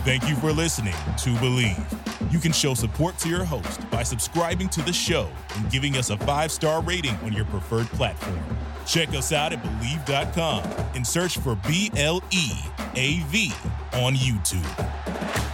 Thank 0.05 0.28
you 0.28 0.36
for 0.36 0.52
listening 0.52 0.92
to 0.92 1.30
Bleav. 1.36 2.32
You 2.32 2.38
can 2.38 2.52
show 2.52 2.74
support 2.74 3.16
to 3.18 3.28
your 3.28 3.44
host 3.44 3.88
by 3.90 4.02
subscribing 4.02 4.68
to 4.70 4.82
the 4.82 4.92
show 4.92 5.30
and 5.57 5.70
giving 5.70 5.96
us 5.96 6.11
a 6.11 6.18
five 6.18 6.52
star 6.52 6.82
rating 6.82 7.14
on 7.16 7.32
your 7.32 7.46
preferred 7.46 7.86
platform. 7.86 8.38
Check 8.86 9.11
us 9.11 9.32
out 9.32 9.55
at 9.55 9.62
Bleav.com 9.62 10.62
and 10.94 11.07
search 11.07 11.38
for 11.38 11.55
B 11.66 11.90
L 11.96 12.22
E 12.30 12.50
A 12.96 13.20
V 13.28 13.52
on 13.94 14.14
YouTube. 14.14 15.53